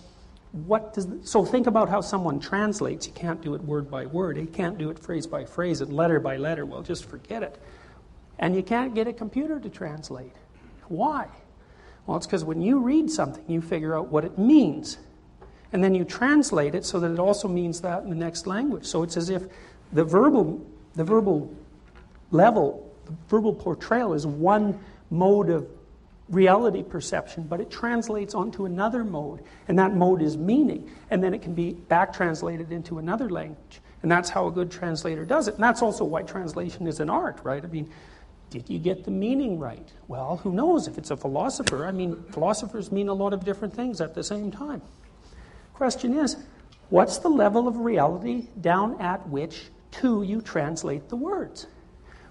what 0.65 0.95
does 0.95 1.07
so 1.23 1.45
think 1.45 1.67
about 1.67 1.89
how 1.89 2.01
someone 2.01 2.41
translates. 2.41 3.07
You 3.07 3.13
can't 3.13 3.43
do 3.43 3.55
it 3.55 3.63
word 3.63 3.91
by 3.91 4.07
word. 4.07 4.39
You 4.39 4.47
can't 4.47 4.79
do 4.79 4.89
it 4.91 4.99
phrase 4.99 5.27
by 5.27 5.45
phrase 5.45 5.81
and 5.81 5.93
letter 5.93 6.19
by 6.19 6.37
letter. 6.37 6.65
Well 6.65 6.83
just 6.83 7.05
forget 7.05 7.43
it. 7.43 7.61
And 8.39 8.57
you 8.57 8.63
can't 8.63 8.95
get 8.95 9.07
a 9.07 9.13
computer 9.13 9.61
to 9.61 9.69
translate. 9.69 10.33
Why? 10.89 11.29
Well 12.07 12.17
it's 12.17 12.27
because 12.27 12.45
when 12.45 12.63
you 12.63 12.81
read 12.81 13.11
something 13.11 13.45
you 13.47 13.61
figure 13.61 13.95
out 13.95 14.09
what 14.09 14.25
it 14.25 14.39
means. 14.39 14.99
And 15.73 15.85
then 15.85 15.95
you 15.95 16.05
translate 16.05 16.75
it 16.75 16.87
so 16.87 17.01
that 17.01 17.11
it 17.11 17.19
also 17.19 17.49
means 17.49 17.83
that 17.83 18.05
in 18.05 18.09
the 18.09 18.17
next 18.17 18.47
language. 18.47 18.87
So 18.87 19.03
it's 19.03 19.17
as 19.17 19.29
if 19.29 19.43
the 19.93 20.05
verbal 20.05 20.65
the 20.95 21.05
verbal 21.05 21.55
level 22.31 22.91
the 23.05 23.13
verbal 23.29 23.53
portrayal 23.53 24.15
is 24.15 24.27
one 24.27 24.79
mode 25.11 25.51
of 25.51 25.69
reality 26.29 26.83
perception, 26.83 27.45
but 27.45 27.61
it 27.61 27.71
translates 27.71 28.35
onto 28.35 28.67
another 28.67 29.05
mode, 29.05 29.43
and 29.69 29.79
that 29.79 29.95
mode 29.95 30.23
is 30.23 30.37
meaning, 30.37 30.91
and 31.11 31.23
then 31.23 31.35
it 31.35 31.43
can 31.43 31.55
be 31.55 31.73
back 31.73 32.13
translated 32.13 32.73
into 32.73 32.99
another 32.99 33.31
language. 33.31 33.81
And 34.03 34.11
that's 34.11 34.29
how 34.29 34.47
a 34.47 34.51
good 34.51 34.71
translator 34.71 35.25
does 35.25 35.49
it. 35.49 35.55
And 35.55 35.65
that's 35.65 35.83
also 35.83 36.05
why 36.05 36.23
translation 36.23 36.87
is 36.87 37.01
an 37.01 37.11
art, 37.11 37.41
right? 37.43 37.65
I 37.65 37.69
mean, 37.69 37.91
did 38.51 38.69
you 38.69 38.79
get 38.79 39.05
the 39.05 39.11
meaning 39.11 39.59
right? 39.59 39.89
Well, 40.07 40.37
who 40.39 40.53
knows 40.53 40.87
if 40.87 40.99
it's 40.99 41.11
a 41.11 41.17
philosopher? 41.17 41.87
I 41.87 41.93
mean, 41.93 42.23
philosophers 42.31 42.93
mean 42.93 43.09
a 43.09 43.15
lot 43.15 43.33
of 43.33 43.45
different 43.45 43.75
things 43.75 44.01
at 44.01 44.15
the 44.15 44.23
same 44.23 44.51
time. 44.51 44.83
Question 45.75 46.17
is, 46.19 46.37
what's 46.89 47.19
the 47.19 47.29
level 47.29 47.67
of 47.67 47.79
reality 47.79 48.49
down 48.61 49.01
at 49.01 49.29
which 49.29 49.65
to 49.93 50.23
you 50.23 50.41
translate 50.41 51.09
the 51.09 51.17
words? 51.17 51.67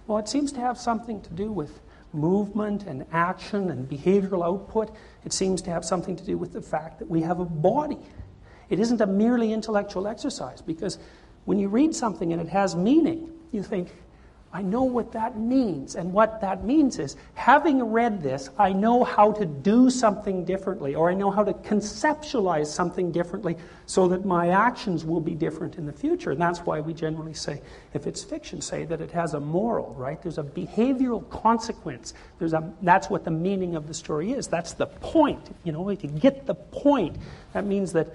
Well, 0.08 0.18
it 0.20 0.30
seems 0.30 0.52
to 0.54 0.60
have 0.60 0.78
something 0.78 1.22
to 1.22 1.30
do 1.34 1.52
with 1.52 1.80
movement 2.16 2.84
and 2.84 3.06
action 3.12 3.70
and 3.70 3.90
behavioral 3.90 4.46
output. 4.46 4.96
It 5.26 5.34
seems 5.34 5.62
to 5.64 5.70
have 5.70 5.86
something 5.86 6.16
to 6.16 6.24
do 6.24 6.38
with 6.38 6.54
the 6.54 6.62
fact 6.62 7.00
that 7.00 7.10
we 7.10 7.22
have 7.22 7.40
a 7.40 7.46
body. 7.46 8.00
It 8.70 8.80
isn't 8.80 9.02
a 9.02 9.06
merely 9.06 9.54
intellectual 9.54 10.08
exercise 10.08 10.62
because 10.62 10.98
when 11.46 11.60
you 11.60 11.70
read 11.70 11.96
something 11.96 12.34
and 12.34 12.42
it 12.42 12.50
has 12.50 12.76
meaning, 12.76 13.32
you 13.52 13.62
think, 13.62 13.94
I 14.56 14.62
know 14.62 14.84
what 14.84 15.12
that 15.12 15.38
means. 15.38 15.96
And 15.96 16.14
what 16.14 16.40
that 16.40 16.64
means 16.64 16.98
is, 16.98 17.18
having 17.34 17.84
read 17.84 18.24
this, 18.24 18.50
I 18.58 18.72
know 18.72 19.04
how 19.04 19.34
to 19.34 19.46
do 19.46 19.90
something 19.90 20.46
differently, 20.46 20.96
or 20.96 21.12
I 21.12 21.14
know 21.14 21.30
how 21.30 21.44
to 21.44 21.52
conceptualize 21.52 22.68
something 22.68 23.12
differently 23.12 23.58
so 23.86 24.08
that 24.08 24.24
my 24.24 24.52
actions 24.52 25.04
will 25.04 25.20
be 25.20 25.36
different 25.36 25.76
in 25.76 25.86
the 25.86 25.92
future. 25.92 26.32
And 26.32 26.40
that's 26.40 26.60
why 26.60 26.80
we 26.80 26.94
generally 26.94 27.34
say, 27.34 27.62
if 27.94 28.08
it's 28.08 28.24
fiction, 28.24 28.62
say 28.62 28.86
that 28.86 29.02
it 29.02 29.12
has 29.12 29.34
a 29.34 29.42
moral, 29.42 29.94
right? 29.96 30.22
There's 30.22 30.38
a 30.38 30.44
behavioral 30.44 31.30
consequence. 31.30 32.14
There's 32.40 32.54
a, 32.54 32.74
that's 32.82 33.10
what 33.10 33.26
the 33.26 33.32
meaning 33.32 33.76
of 33.76 33.90
the 33.90 33.94
story 33.94 34.32
is. 34.32 34.48
That's 34.48 34.72
the 34.72 34.88
point. 34.88 35.54
You 35.66 35.74
know, 35.74 35.90
you 35.90 35.98
get 35.98 36.46
the 36.46 36.56
point, 36.56 37.18
that 37.52 37.66
means 37.66 37.92
that 37.92 38.08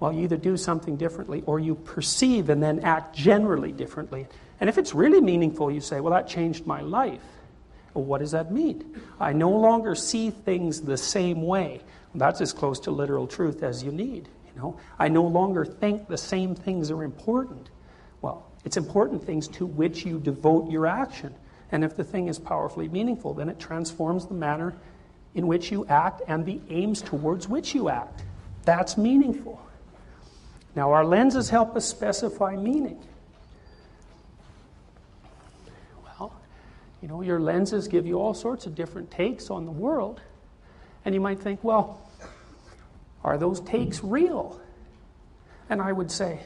well, 0.00 0.12
you 0.12 0.24
either 0.24 0.36
do 0.36 0.56
something 0.56 0.96
differently 0.96 1.42
or 1.46 1.58
you 1.60 1.74
perceive 1.74 2.48
and 2.48 2.62
then 2.62 2.80
act 2.80 3.14
generally 3.14 3.72
differently. 3.72 4.26
And 4.60 4.68
if 4.68 4.78
it's 4.78 4.94
really 4.94 5.20
meaningful, 5.20 5.70
you 5.70 5.80
say, 5.80 6.00
well, 6.00 6.12
that 6.12 6.28
changed 6.28 6.66
my 6.66 6.80
life. 6.80 7.20
Well, 7.94 8.04
what 8.04 8.18
does 8.18 8.30
that 8.32 8.52
mean? 8.52 9.00
I 9.20 9.32
no 9.32 9.50
longer 9.50 9.94
see 9.94 10.30
things 10.30 10.82
the 10.82 10.96
same 10.96 11.42
way. 11.42 11.80
That's 12.14 12.40
as 12.40 12.52
close 12.52 12.80
to 12.80 12.90
literal 12.90 13.26
truth 13.26 13.62
as 13.62 13.82
you 13.82 13.92
need. 13.92 14.28
You 14.54 14.60
know, 14.60 14.80
I 14.98 15.08
no 15.08 15.22
longer 15.22 15.64
think 15.64 16.08
the 16.08 16.16
same 16.16 16.54
things 16.54 16.90
are 16.90 17.02
important. 17.02 17.68
Well, 18.22 18.50
it's 18.64 18.76
important 18.76 19.24
things 19.24 19.48
to 19.48 19.66
which 19.66 20.06
you 20.06 20.18
devote 20.18 20.70
your 20.70 20.86
action. 20.86 21.34
And 21.72 21.84
if 21.84 21.96
the 21.96 22.04
thing 22.04 22.28
is 22.28 22.38
powerfully 22.38 22.88
meaningful, 22.88 23.34
then 23.34 23.48
it 23.48 23.58
transforms 23.58 24.26
the 24.26 24.34
manner 24.34 24.74
in 25.34 25.46
which 25.46 25.70
you 25.70 25.84
act 25.86 26.22
and 26.26 26.46
the 26.46 26.60
aims 26.70 27.02
towards 27.02 27.48
which 27.48 27.74
you 27.74 27.90
act. 27.90 28.24
That's 28.64 28.96
meaningful. 28.96 29.60
Now, 30.74 30.92
our 30.92 31.04
lenses 31.04 31.50
help 31.50 31.76
us 31.76 31.84
specify 31.84 32.56
meaning. 32.56 33.02
You 37.02 37.08
know, 37.08 37.22
your 37.22 37.40
lenses 37.40 37.88
give 37.88 38.06
you 38.06 38.20
all 38.20 38.34
sorts 38.34 38.66
of 38.66 38.74
different 38.74 39.10
takes 39.10 39.50
on 39.50 39.64
the 39.66 39.72
world. 39.72 40.20
And 41.04 41.14
you 41.14 41.20
might 41.20 41.38
think, 41.38 41.62
well, 41.62 42.00
are 43.22 43.38
those 43.38 43.60
takes 43.60 44.02
real? 44.02 44.60
And 45.68 45.80
I 45.82 45.92
would 45.92 46.10
say, 46.10 46.40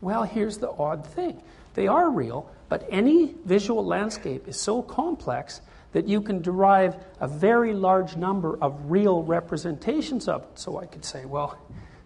well, 0.00 0.22
here's 0.22 0.58
the 0.58 0.70
odd 0.70 1.06
thing. 1.06 1.42
They 1.74 1.86
are 1.86 2.10
real, 2.10 2.50
but 2.68 2.86
any 2.90 3.34
visual 3.44 3.84
landscape 3.84 4.48
is 4.48 4.60
so 4.60 4.82
complex 4.82 5.60
that 5.92 6.06
you 6.06 6.20
can 6.20 6.42
derive 6.42 6.96
a 7.20 7.28
very 7.28 7.72
large 7.72 8.16
number 8.16 8.58
of 8.62 8.90
real 8.90 9.22
representations 9.22 10.28
of 10.28 10.42
it. 10.42 10.58
So 10.58 10.78
I 10.78 10.86
could 10.86 11.04
say, 11.04 11.24
well, 11.24 11.58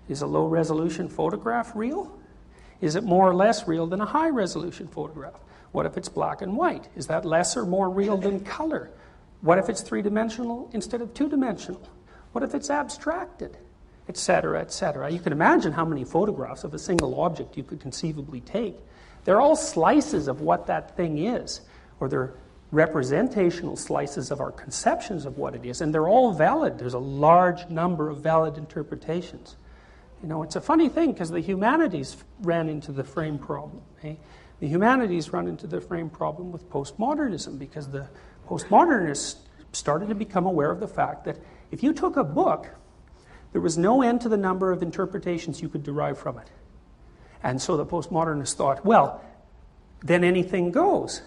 is 0.08 0.22
a 0.22 0.26
low 0.26 0.46
resolution 0.46 1.08
photograph 1.08 1.72
real? 1.74 2.16
Is 2.80 2.96
it 2.96 3.04
more 3.04 3.28
or 3.28 3.34
less 3.34 3.66
real 3.66 3.86
than 3.86 4.00
a 4.00 4.06
high 4.06 4.30
resolution 4.30 4.88
photograph? 4.88 5.40
What 5.72 5.86
if 5.86 5.96
it's 5.96 6.08
black 6.08 6.42
and 6.42 6.56
white? 6.56 6.88
Is 6.94 7.06
that 7.08 7.24
less 7.24 7.56
or 7.56 7.64
more 7.64 7.90
real 7.90 8.16
than 8.16 8.40
color? 8.40 8.90
What 9.40 9.58
if 9.58 9.68
it's 9.68 9.80
three 9.80 10.02
dimensional 10.02 10.70
instead 10.72 11.00
of 11.00 11.12
two 11.14 11.28
dimensional? 11.28 11.82
What 12.32 12.44
if 12.44 12.54
it's 12.54 12.70
abstracted? 12.70 13.56
Etc., 14.08 14.60
etc. 14.60 15.10
You 15.10 15.20
can 15.20 15.32
imagine 15.32 15.72
how 15.72 15.84
many 15.84 16.04
photographs 16.04 16.64
of 16.64 16.74
a 16.74 16.78
single 16.78 17.20
object 17.20 17.56
you 17.56 17.62
could 17.62 17.80
conceivably 17.80 18.40
take. 18.40 18.76
They're 19.24 19.40
all 19.40 19.56
slices 19.56 20.28
of 20.28 20.40
what 20.40 20.66
that 20.66 20.96
thing 20.96 21.18
is, 21.18 21.60
or 22.00 22.08
they're 22.08 22.34
representational 22.72 23.76
slices 23.76 24.30
of 24.30 24.40
our 24.40 24.50
conceptions 24.50 25.26
of 25.26 25.36
what 25.38 25.54
it 25.54 25.64
is, 25.64 25.80
and 25.80 25.94
they're 25.94 26.08
all 26.08 26.32
valid. 26.32 26.78
There's 26.78 26.94
a 26.94 26.98
large 26.98 27.68
number 27.68 28.08
of 28.08 28.18
valid 28.18 28.56
interpretations. 28.58 29.56
You 30.22 30.28
know, 30.28 30.42
it's 30.42 30.56
a 30.56 30.60
funny 30.60 30.88
thing 30.88 31.12
because 31.12 31.30
the 31.30 31.40
humanities 31.40 32.16
ran 32.40 32.68
into 32.68 32.90
the 32.90 33.04
frame 33.04 33.38
problem. 33.38 33.82
Eh? 34.02 34.14
The 34.62 34.68
humanities 34.68 35.32
run 35.32 35.48
into 35.48 35.66
the 35.66 35.80
frame 35.80 36.08
problem 36.08 36.52
with 36.52 36.70
postmodernism 36.70 37.58
because 37.58 37.88
the 37.88 38.06
postmodernists 38.46 39.40
started 39.72 40.08
to 40.10 40.14
become 40.14 40.46
aware 40.46 40.70
of 40.70 40.78
the 40.78 40.86
fact 40.86 41.24
that 41.24 41.36
if 41.72 41.82
you 41.82 41.92
took 41.92 42.16
a 42.16 42.22
book, 42.22 42.68
there 43.50 43.60
was 43.60 43.76
no 43.76 44.02
end 44.02 44.20
to 44.20 44.28
the 44.28 44.36
number 44.36 44.70
of 44.70 44.80
interpretations 44.80 45.60
you 45.60 45.68
could 45.68 45.82
derive 45.82 46.16
from 46.16 46.38
it. 46.38 46.48
And 47.42 47.60
so 47.60 47.76
the 47.76 47.84
postmodernists 47.84 48.54
thought, 48.54 48.84
well, 48.84 49.20
then 50.00 50.22
anything 50.22 50.70
goes. 50.70 51.22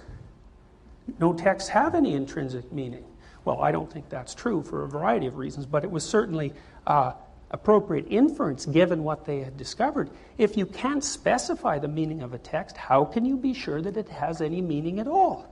No 1.20 1.34
texts 1.34 1.72
have 1.72 1.94
any 1.94 2.14
intrinsic 2.14 2.72
meaning. 2.72 3.04
Well, 3.44 3.60
I 3.60 3.74
don't 3.74 3.92
think 3.92 4.08
that's 4.08 4.34
true 4.34 4.64
for 4.64 4.86
a 4.86 4.88
variety 4.88 5.28
of 5.28 5.36
reasons, 5.36 5.66
but 5.66 5.84
it 5.84 5.92
was 5.92 6.06
certainly 6.06 6.54
uh, 6.88 7.12
appropriate 7.52 8.08
inference 8.10 8.66
given 8.66 9.04
what 9.04 9.26
they 9.26 9.40
had 9.40 9.58
discovered. 9.58 10.10
If 10.38 10.58
you 10.58 10.66
can't 10.66 11.04
specify 11.04 11.80
the 11.80 11.88
meaning 11.88 12.22
of 12.22 12.34
a 12.34 12.38
text, 12.38 12.76
how 12.76 13.06
can 13.06 13.26
you 13.26 13.38
be 13.38 13.54
sure 13.54 13.82
that 13.82 13.98
it 13.98 14.10
has 14.10 14.42
any 14.42 14.62
meaning 14.62 15.00
at 15.00 15.08
all? 15.08 15.48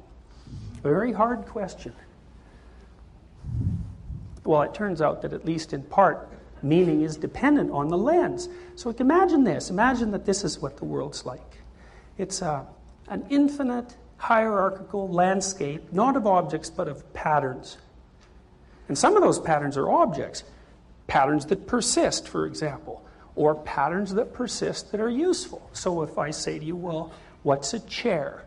Very 0.81 1.13
hard 1.13 1.45
question. 1.45 1.93
Well, 4.43 4.63
it 4.63 4.73
turns 4.73 5.01
out 5.01 5.21
that 5.21 5.33
at 5.33 5.45
least 5.45 5.73
in 5.73 5.83
part, 5.83 6.29
meaning 6.61 7.01
is 7.01 7.15
dependent 7.15 7.71
on 7.71 7.87
the 7.87 7.97
lens. 7.97 8.49
So 8.75 8.89
imagine 8.99 9.43
this 9.43 9.69
imagine 9.69 10.11
that 10.11 10.25
this 10.25 10.43
is 10.43 10.59
what 10.59 10.77
the 10.77 10.85
world's 10.85 11.25
like. 11.25 11.59
It's 12.17 12.41
a, 12.41 12.65
an 13.07 13.25
infinite 13.29 13.95
hierarchical 14.17 15.09
landscape, 15.09 15.91
not 15.91 16.15
of 16.15 16.27
objects, 16.27 16.69
but 16.69 16.87
of 16.87 17.13
patterns. 17.13 17.77
And 18.87 18.97
some 18.97 19.15
of 19.15 19.21
those 19.21 19.39
patterns 19.39 19.77
are 19.77 19.89
objects, 19.89 20.43
patterns 21.07 21.45
that 21.47 21.67
persist, 21.67 22.27
for 22.27 22.45
example, 22.45 23.05
or 23.35 23.55
patterns 23.55 24.13
that 24.13 24.33
persist 24.33 24.91
that 24.91 25.01
are 25.01 25.09
useful. 25.09 25.67
So 25.73 26.03
if 26.03 26.17
I 26.17 26.31
say 26.31 26.59
to 26.59 26.65
you, 26.65 26.75
well, 26.75 27.11
what's 27.43 27.73
a 27.73 27.79
chair? 27.81 28.45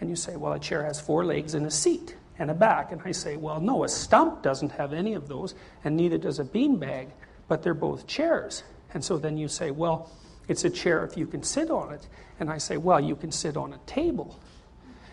And 0.00 0.08
you 0.08 0.16
say, 0.16 0.36
well, 0.36 0.52
a 0.52 0.58
chair 0.58 0.84
has 0.84 1.00
four 1.00 1.24
legs 1.24 1.54
and 1.54 1.66
a 1.66 1.70
seat 1.70 2.16
and 2.38 2.50
a 2.50 2.54
back. 2.54 2.92
And 2.92 3.00
I 3.04 3.12
say, 3.12 3.36
well, 3.36 3.60
no, 3.60 3.84
a 3.84 3.88
stump 3.88 4.42
doesn't 4.42 4.72
have 4.72 4.92
any 4.92 5.14
of 5.14 5.28
those, 5.28 5.54
and 5.84 5.96
neither 5.96 6.18
does 6.18 6.38
a 6.38 6.44
beanbag, 6.44 7.08
but 7.48 7.62
they're 7.62 7.74
both 7.74 8.06
chairs. 8.06 8.62
And 8.94 9.04
so 9.04 9.18
then 9.18 9.36
you 9.36 9.48
say, 9.48 9.70
well, 9.70 10.10
it's 10.48 10.64
a 10.64 10.70
chair 10.70 11.04
if 11.04 11.16
you 11.16 11.26
can 11.26 11.42
sit 11.42 11.70
on 11.70 11.92
it. 11.92 12.06
And 12.40 12.50
I 12.50 12.58
say, 12.58 12.76
well, 12.76 13.00
you 13.00 13.16
can 13.16 13.32
sit 13.32 13.56
on 13.56 13.72
a 13.72 13.78
table. 13.86 14.38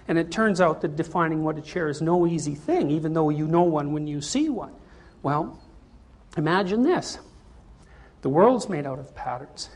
And 0.08 0.18
it 0.18 0.32
turns 0.32 0.62
out 0.62 0.82
that 0.82 0.96
defining 0.96 1.44
what 1.44 1.58
a 1.58 1.62
chair 1.62 1.90
is 1.90 2.02
no 2.02 2.28
easy 2.28 2.56
thing, 2.56 2.92
even 2.92 3.14
though 3.14 3.30
you 3.30 3.48
know 3.48 3.64
one 3.64 3.92
when 3.92 4.08
you 4.08 4.22
see 4.22 4.50
one. 4.50 4.74
Well, 5.24 5.60
imagine 6.38 6.84
this 6.84 7.20
the 8.22 8.30
world's 8.30 8.68
made 8.68 8.88
out 8.88 8.98
of 8.98 9.14
patterns. 9.14 9.70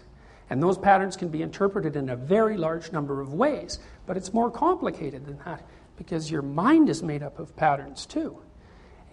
And 0.49 0.63
those 0.63 0.77
patterns 0.77 1.15
can 1.15 1.29
be 1.29 1.43
interpreted 1.43 1.95
in 1.95 2.09
a 2.09 2.15
very 2.15 2.57
large 2.57 2.91
number 2.91 3.21
of 3.21 3.33
ways. 3.33 3.77
But 4.07 4.17
it's 4.17 4.33
more 4.33 4.49
complicated 4.49 5.25
than 5.25 5.37
that 5.45 5.63
because 5.97 6.31
your 6.31 6.41
mind 6.41 6.89
is 6.89 7.03
made 7.03 7.21
up 7.21 7.37
of 7.37 7.55
patterns 7.55 8.05
too. 8.07 8.39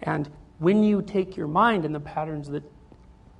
And 0.01 0.29
when 0.57 0.83
you 0.83 1.03
take 1.03 1.37
your 1.37 1.47
mind 1.47 1.85
and 1.85 1.93
the 1.93 1.99
patterns 1.99 2.49
that, 2.49 2.63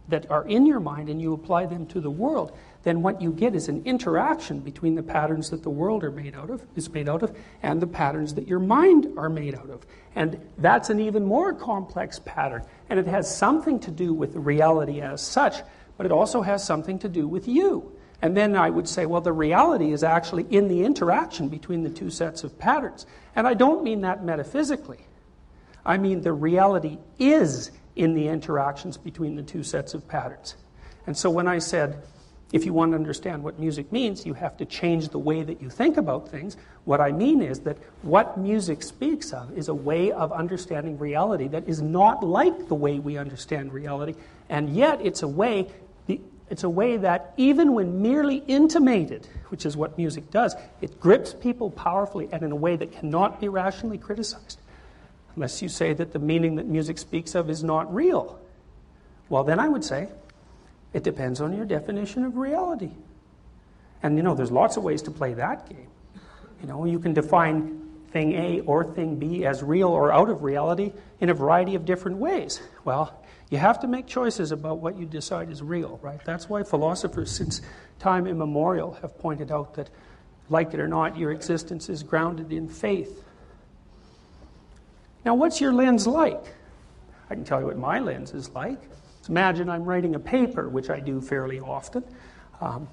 that 0.09 0.29
are 0.29 0.47
in 0.47 0.67
your 0.67 0.79
mind 0.79 1.09
and 1.09 1.19
you 1.19 1.33
apply 1.33 1.65
them 1.65 1.87
to 1.87 1.99
the 1.99 2.11
world, 2.11 2.55
then 2.83 3.01
what 3.01 3.21
you 3.21 3.31
get 3.31 3.55
is 3.55 3.67
an 3.67 3.83
interaction 3.85 4.59
between 4.59 4.95
the 4.95 5.03
patterns 5.03 5.49
that 5.49 5.63
the 5.63 5.69
world 5.69 6.03
are 6.03 6.11
made 6.11 6.35
out 6.35 6.49
of, 6.49 6.65
is 6.75 6.89
made 6.89 7.09
out 7.09 7.23
of, 7.23 7.35
and 7.61 7.81
the 7.81 7.87
patterns 7.87 8.35
that 8.35 8.47
your 8.47 8.59
mind 8.59 9.07
are 9.17 9.29
made 9.29 9.55
out 9.55 9.69
of. 9.69 9.85
And 10.15 10.39
that's 10.57 10.89
an 10.89 10.99
even 10.99 11.25
more 11.25 11.53
complex 11.53 12.19
pattern. 12.23 12.63
And 12.89 12.99
it 12.99 13.07
has 13.07 13.33
something 13.33 13.79
to 13.81 13.91
do 13.91 14.13
with 14.13 14.35
reality 14.35 15.01
as 15.01 15.21
such, 15.21 15.55
but 15.97 16.05
it 16.05 16.11
also 16.11 16.41
has 16.41 16.63
something 16.63 16.99
to 16.99 17.09
do 17.09 17.27
with 17.27 17.47
you. 17.47 17.91
And 18.21 18.35
then 18.35 18.55
I 18.55 18.69
would 18.69 18.87
say, 18.87 19.05
well, 19.05 19.21
the 19.21 19.33
reality 19.33 19.91
is 19.91 20.03
actually 20.03 20.43
in 20.49 20.67
the 20.67 20.83
interaction 20.83 21.49
between 21.49 21.83
the 21.83 21.89
two 21.89 22.09
sets 22.09 22.43
of 22.43 22.57
patterns. 22.57 23.05
And 23.35 23.47
I 23.47 23.53
don't 23.53 23.83
mean 23.83 24.01
that 24.01 24.23
metaphysically. 24.23 25.05
I 25.85 25.97
mean 25.97 26.21
the 26.21 26.33
reality 26.33 26.97
is 27.19 27.71
in 27.95 28.13
the 28.13 28.27
interactions 28.27 28.97
between 28.97 29.35
the 29.35 29.43
two 29.43 29.63
sets 29.63 29.93
of 29.93 30.07
patterns. 30.07 30.55
And 31.05 31.15
so 31.15 31.29
when 31.29 31.47
I 31.47 31.59
said, 31.59 32.03
if 32.53 32.65
you 32.65 32.73
want 32.73 32.91
to 32.91 32.95
understand 32.95 33.43
what 33.43 33.59
music 33.59 33.91
means, 33.91 34.25
you 34.25 34.33
have 34.33 34.55
to 34.57 34.65
change 34.65 35.09
the 35.09 35.19
way 35.19 35.43
that 35.43 35.61
you 35.61 35.69
think 35.69 35.97
about 35.97 36.29
things. 36.29 36.55
What 36.85 37.01
I 37.01 37.11
mean 37.11 37.41
is 37.41 37.59
that 37.61 37.77
what 38.03 38.37
music 38.37 38.81
speaks 38.83 39.33
of 39.33 39.57
is 39.57 39.67
a 39.67 39.73
way 39.73 40.11
of 40.11 40.31
understanding 40.31 40.97
reality 40.97 41.49
that 41.49 41.67
is 41.67 41.81
not 41.81 42.23
like 42.23 42.69
the 42.69 42.75
way 42.75 42.99
we 42.99 43.17
understand 43.17 43.73
reality, 43.73 44.15
and 44.49 44.75
yet 44.75 44.99
it's 45.01 45.23
a 45.23 45.27
way 45.27 45.67
it's 46.49 46.63
a 46.63 46.69
way 46.69 46.97
that, 46.97 47.33
even 47.35 47.73
when 47.73 48.01
merely 48.01 48.37
intimated, 48.47 49.27
which 49.49 49.65
is 49.65 49.75
what 49.75 49.97
music 49.97 50.31
does, 50.31 50.55
it 50.81 50.99
grips 50.99 51.33
people 51.33 51.69
powerfully 51.69 52.29
and 52.31 52.41
in 52.43 52.51
a 52.51 52.55
way 52.55 52.77
that 52.77 52.93
cannot 52.93 53.41
be 53.41 53.49
rationally 53.49 53.97
criticized. 53.97 54.59
Unless 55.35 55.61
you 55.61 55.67
say 55.67 55.93
that 55.93 56.13
the 56.13 56.19
meaning 56.19 56.55
that 56.55 56.65
music 56.65 56.99
speaks 56.99 57.35
of 57.35 57.49
is 57.49 57.63
not 57.63 57.93
real. 57.93 58.39
Well, 59.29 59.43
then 59.43 59.59
I 59.59 59.67
would 59.67 59.83
say 59.83 60.07
it 60.97 61.03
depends 61.03 61.41
on 61.41 61.55
your 61.55 61.63
definition 61.63 62.23
of 62.23 62.37
reality. 62.37 62.89
And 64.01 64.17
you 64.17 64.23
know, 64.23 64.33
there's 64.33 64.51
lots 64.51 64.77
of 64.77 64.83
ways 64.83 65.03
to 65.03 65.11
play 65.11 65.35
that 65.35 65.69
game. 65.69 65.87
You 66.59 66.67
know, 66.67 66.85
you 66.85 66.97
can 66.97 67.13
define 67.13 67.87
thing 68.09 68.33
A 68.33 68.61
or 68.61 68.83
thing 68.83 69.17
B 69.17 69.45
as 69.45 69.61
real 69.61 69.89
or 69.89 70.11
out 70.11 70.27
of 70.27 70.41
reality 70.41 70.91
in 71.19 71.29
a 71.29 71.35
variety 71.35 71.75
of 71.75 71.85
different 71.85 72.17
ways. 72.17 72.59
Well, 72.83 73.23
you 73.51 73.59
have 73.59 73.79
to 73.81 73.87
make 73.87 74.07
choices 74.07 74.51
about 74.51 74.79
what 74.79 74.97
you 74.97 75.05
decide 75.05 75.51
is 75.51 75.61
real, 75.61 75.99
right? 76.01 76.19
That's 76.25 76.49
why 76.49 76.63
philosophers, 76.63 77.29
since 77.29 77.61
time 77.99 78.25
immemorial, 78.25 78.97
have 79.03 79.19
pointed 79.19 79.51
out 79.51 79.75
that, 79.75 79.91
like 80.49 80.73
it 80.73 80.79
or 80.79 80.87
not, 80.87 81.15
your 81.15 81.31
existence 81.31 81.89
is 81.89 82.01
grounded 82.01 82.51
in 82.51 82.67
faith. 82.67 83.23
Now, 85.23 85.35
what's 85.35 85.61
your 85.61 85.73
lens 85.73 86.07
like? 86.07 86.43
I 87.29 87.35
can 87.35 87.43
tell 87.43 87.59
you 87.59 87.67
what 87.67 87.77
my 87.77 87.99
lens 87.99 88.33
is 88.33 88.49
like. 88.49 88.81
So 89.27 89.31
imagine 89.31 89.69
I'm 89.69 89.83
writing 89.83 90.15
a 90.15 90.19
paper, 90.19 90.69
which 90.69 90.89
I 90.89 91.01
do 91.01 91.19
fairly 91.19 91.59
often. 91.59 92.03
Um, 92.61 92.87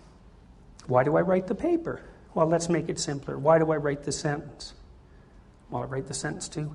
why 0.89 1.05
do 1.05 1.17
I 1.17 1.21
write 1.21 1.47
the 1.47 1.55
paper? 1.55 2.01
Well, 2.35 2.47
let's 2.47 2.69
make 2.69 2.89
it 2.89 2.99
simpler. 2.99 3.39
Why 3.39 3.61
do 3.61 3.71
I 3.71 3.77
write 3.77 4.03
the 4.03 4.11
sentence? 4.11 4.75
Well, 5.71 5.85
I 5.85 5.87
write 5.87 6.09
the 6.09 6.15
sentence 6.15 6.49
to 6.51 6.75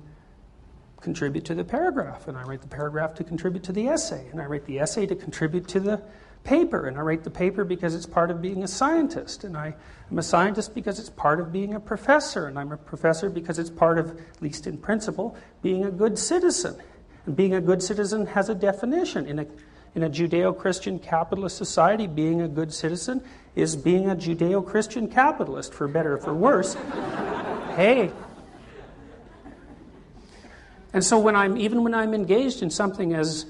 contribute 1.02 1.44
to 1.44 1.54
the 1.54 1.64
paragraph, 1.64 2.26
and 2.26 2.38
I 2.38 2.42
write 2.42 2.62
the 2.62 2.68
paragraph 2.68 3.14
to 3.16 3.24
contribute 3.24 3.62
to 3.64 3.72
the 3.72 3.88
essay, 3.88 4.26
and 4.30 4.40
I 4.40 4.46
write 4.46 4.64
the 4.64 4.80
essay 4.80 5.04
to 5.06 5.14
contribute 5.14 5.68
to 5.68 5.80
the 5.80 6.02
paper, 6.42 6.86
and 6.86 6.96
I 6.96 7.02
write 7.02 7.22
the 7.22 7.30
paper 7.30 7.62
because 7.64 7.94
it's 7.94 8.06
part 8.06 8.30
of 8.30 8.40
being 8.40 8.62
a 8.62 8.68
scientist, 8.68 9.44
and 9.44 9.58
I 9.58 9.74
am 10.10 10.18
a 10.18 10.22
scientist 10.22 10.74
because 10.74 10.98
it's 10.98 11.10
part 11.10 11.38
of 11.38 11.52
being 11.52 11.74
a 11.74 11.80
professor, 11.80 12.46
and 12.46 12.58
I'm 12.58 12.72
a 12.72 12.78
professor 12.78 13.28
because 13.28 13.58
it's 13.58 13.70
part 13.70 13.98
of, 13.98 14.18
at 14.18 14.40
least 14.40 14.66
in 14.66 14.78
principle, 14.78 15.36
being 15.60 15.84
a 15.84 15.90
good 15.90 16.18
citizen. 16.18 16.76
And 17.26 17.36
being 17.36 17.54
a 17.54 17.60
good 17.60 17.82
citizen 17.82 18.26
has 18.26 18.48
a 18.48 18.54
definition. 18.54 19.26
In 19.26 19.38
a, 19.40 19.46
in 19.94 20.02
a 20.02 20.10
Judeo 20.10 20.56
Christian 20.56 20.98
capitalist 20.98 21.56
society, 21.56 22.06
being 22.06 22.42
a 22.42 22.48
good 22.48 22.72
citizen 22.72 23.22
is 23.54 23.76
being 23.76 24.08
a 24.08 24.16
Judeo 24.16 24.64
Christian 24.64 25.08
capitalist, 25.08 25.74
for 25.74 25.88
better 25.88 26.14
or 26.14 26.18
for 26.18 26.34
worse. 26.34 26.74
hey, 27.76 28.10
and 30.92 31.04
so 31.04 31.18
when 31.18 31.36
I'm 31.36 31.56
even 31.56 31.84
when 31.84 31.94
I'm 31.94 32.14
engaged 32.14 32.62
in 32.62 32.70
something 32.70 33.14
as 33.14 33.46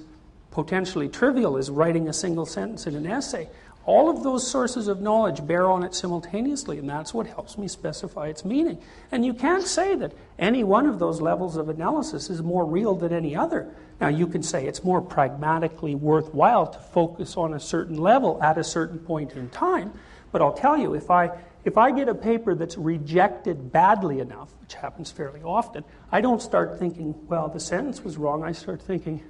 potentially 0.51 1.09
trivial 1.09 1.57
as 1.57 1.71
writing 1.71 2.09
a 2.09 2.13
single 2.13 2.45
sentence 2.45 2.87
in 2.87 2.95
an 2.95 3.07
essay, 3.07 3.49
all 3.91 4.09
of 4.09 4.23
those 4.23 4.49
sources 4.49 4.87
of 4.87 5.01
knowledge 5.01 5.45
bear 5.45 5.69
on 5.69 5.83
it 5.83 5.97
simultaneously, 5.97 6.79
and 6.79 6.89
that's 6.89 7.13
what 7.13 7.27
helps 7.27 7.59
me 7.59 7.67
specify 7.67 8.29
its 8.29 8.45
meaning. 8.45 8.79
And 9.11 9.27
you 9.27 9.35
can't 9.35 9.67
say 9.67 9.97
that 9.97 10.13
any 10.39 10.63
one 10.63 10.87
of 10.87 11.01
those 11.01 11.21
levels 11.21 11.57
of 11.57 11.69
analysis 11.69 12.31
is 12.31 12.41
more 12.41 12.65
real 12.65 12.95
than 12.95 13.13
any 13.13 13.35
other. 13.35 13.75
Now, 14.01 14.07
you 14.07 14.29
can 14.29 14.45
say 14.45 14.65
it's 14.65 14.85
more 14.85 15.03
pragmatically 15.03 15.97
worthwhile 15.97 16.69
to 16.69 16.79
focus 16.79 17.37
on 17.37 17.53
a 17.53 17.59
certain 17.59 17.97
level 17.97 18.41
at 18.41 18.57
a 18.59 18.63
certain 18.63 19.01
point 19.01 19.33
in 19.33 19.49
time, 19.49 19.93
but 20.31 20.41
I'll 20.41 20.53
tell 20.53 20.79
you, 20.79 20.95
if 20.95 21.11
I 21.11 21.33
if 21.65 21.77
I 21.77 21.91
get 21.91 22.09
a 22.09 22.15
paper 22.15 22.55
that's 22.55 22.79
rejected 22.79 23.73
badly 23.73 24.21
enough, 24.21 24.55
which 24.61 24.75
happens 24.75 25.11
fairly 25.11 25.43
often, 25.43 25.85
I 26.13 26.21
don't 26.21 26.41
start 26.41 26.79
thinking, 26.79 27.15
well, 27.27 27.49
the 27.49 27.61
sentence 27.61 28.03
was 28.03 28.17
wrong. 28.17 28.45
I 28.45 28.53
start 28.53 28.81
thinking, 28.81 29.23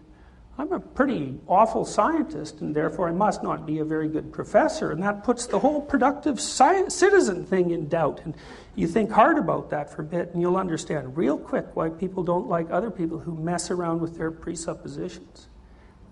I'm 0.60 0.72
a 0.72 0.80
pretty 0.80 1.38
awful 1.48 1.86
scientist, 1.86 2.60
and 2.60 2.76
therefore 2.76 3.08
I 3.08 3.12
must 3.12 3.42
not 3.42 3.64
be 3.64 3.78
a 3.78 3.84
very 3.84 4.08
good 4.08 4.30
professor. 4.30 4.90
And 4.90 5.02
that 5.02 5.24
puts 5.24 5.46
the 5.46 5.58
whole 5.58 5.80
productive 5.80 6.38
science, 6.38 6.94
citizen 6.94 7.46
thing 7.46 7.70
in 7.70 7.88
doubt. 7.88 8.20
And 8.24 8.34
you 8.74 8.86
think 8.86 9.10
hard 9.10 9.38
about 9.38 9.70
that 9.70 9.90
for 9.90 10.02
a 10.02 10.04
bit, 10.04 10.34
and 10.34 10.42
you'll 10.42 10.58
understand 10.58 11.16
real 11.16 11.38
quick 11.38 11.74
why 11.74 11.88
people 11.88 12.22
don't 12.22 12.46
like 12.46 12.70
other 12.70 12.90
people 12.90 13.18
who 13.18 13.34
mess 13.36 13.70
around 13.70 14.02
with 14.02 14.18
their 14.18 14.30
presuppositions. 14.30 15.48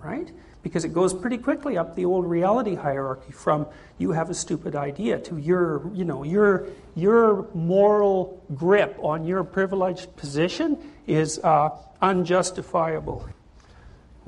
Right? 0.03 0.33
because 0.63 0.85
it 0.85 0.93
goes 0.93 1.15
pretty 1.15 1.39
quickly 1.39 1.79
up 1.79 1.95
the 1.95 2.05
old 2.05 2.27
reality 2.27 2.75
hierarchy 2.75 3.33
from 3.33 3.67
you 3.97 4.11
have 4.11 4.29
a 4.29 4.35
stupid 4.35 4.75
idea 4.75 5.19
to 5.19 5.39
your, 5.39 5.89
you 5.95 6.05
know, 6.05 6.25
your, 6.25 6.67
your 6.95 7.49
moral 7.55 8.45
grip 8.55 8.99
on 9.01 9.25
your 9.25 9.45
privileged 9.45 10.15
position 10.17 10.77
is 11.07 11.39
uh, 11.45 11.71
unjustifiable. 12.03 13.29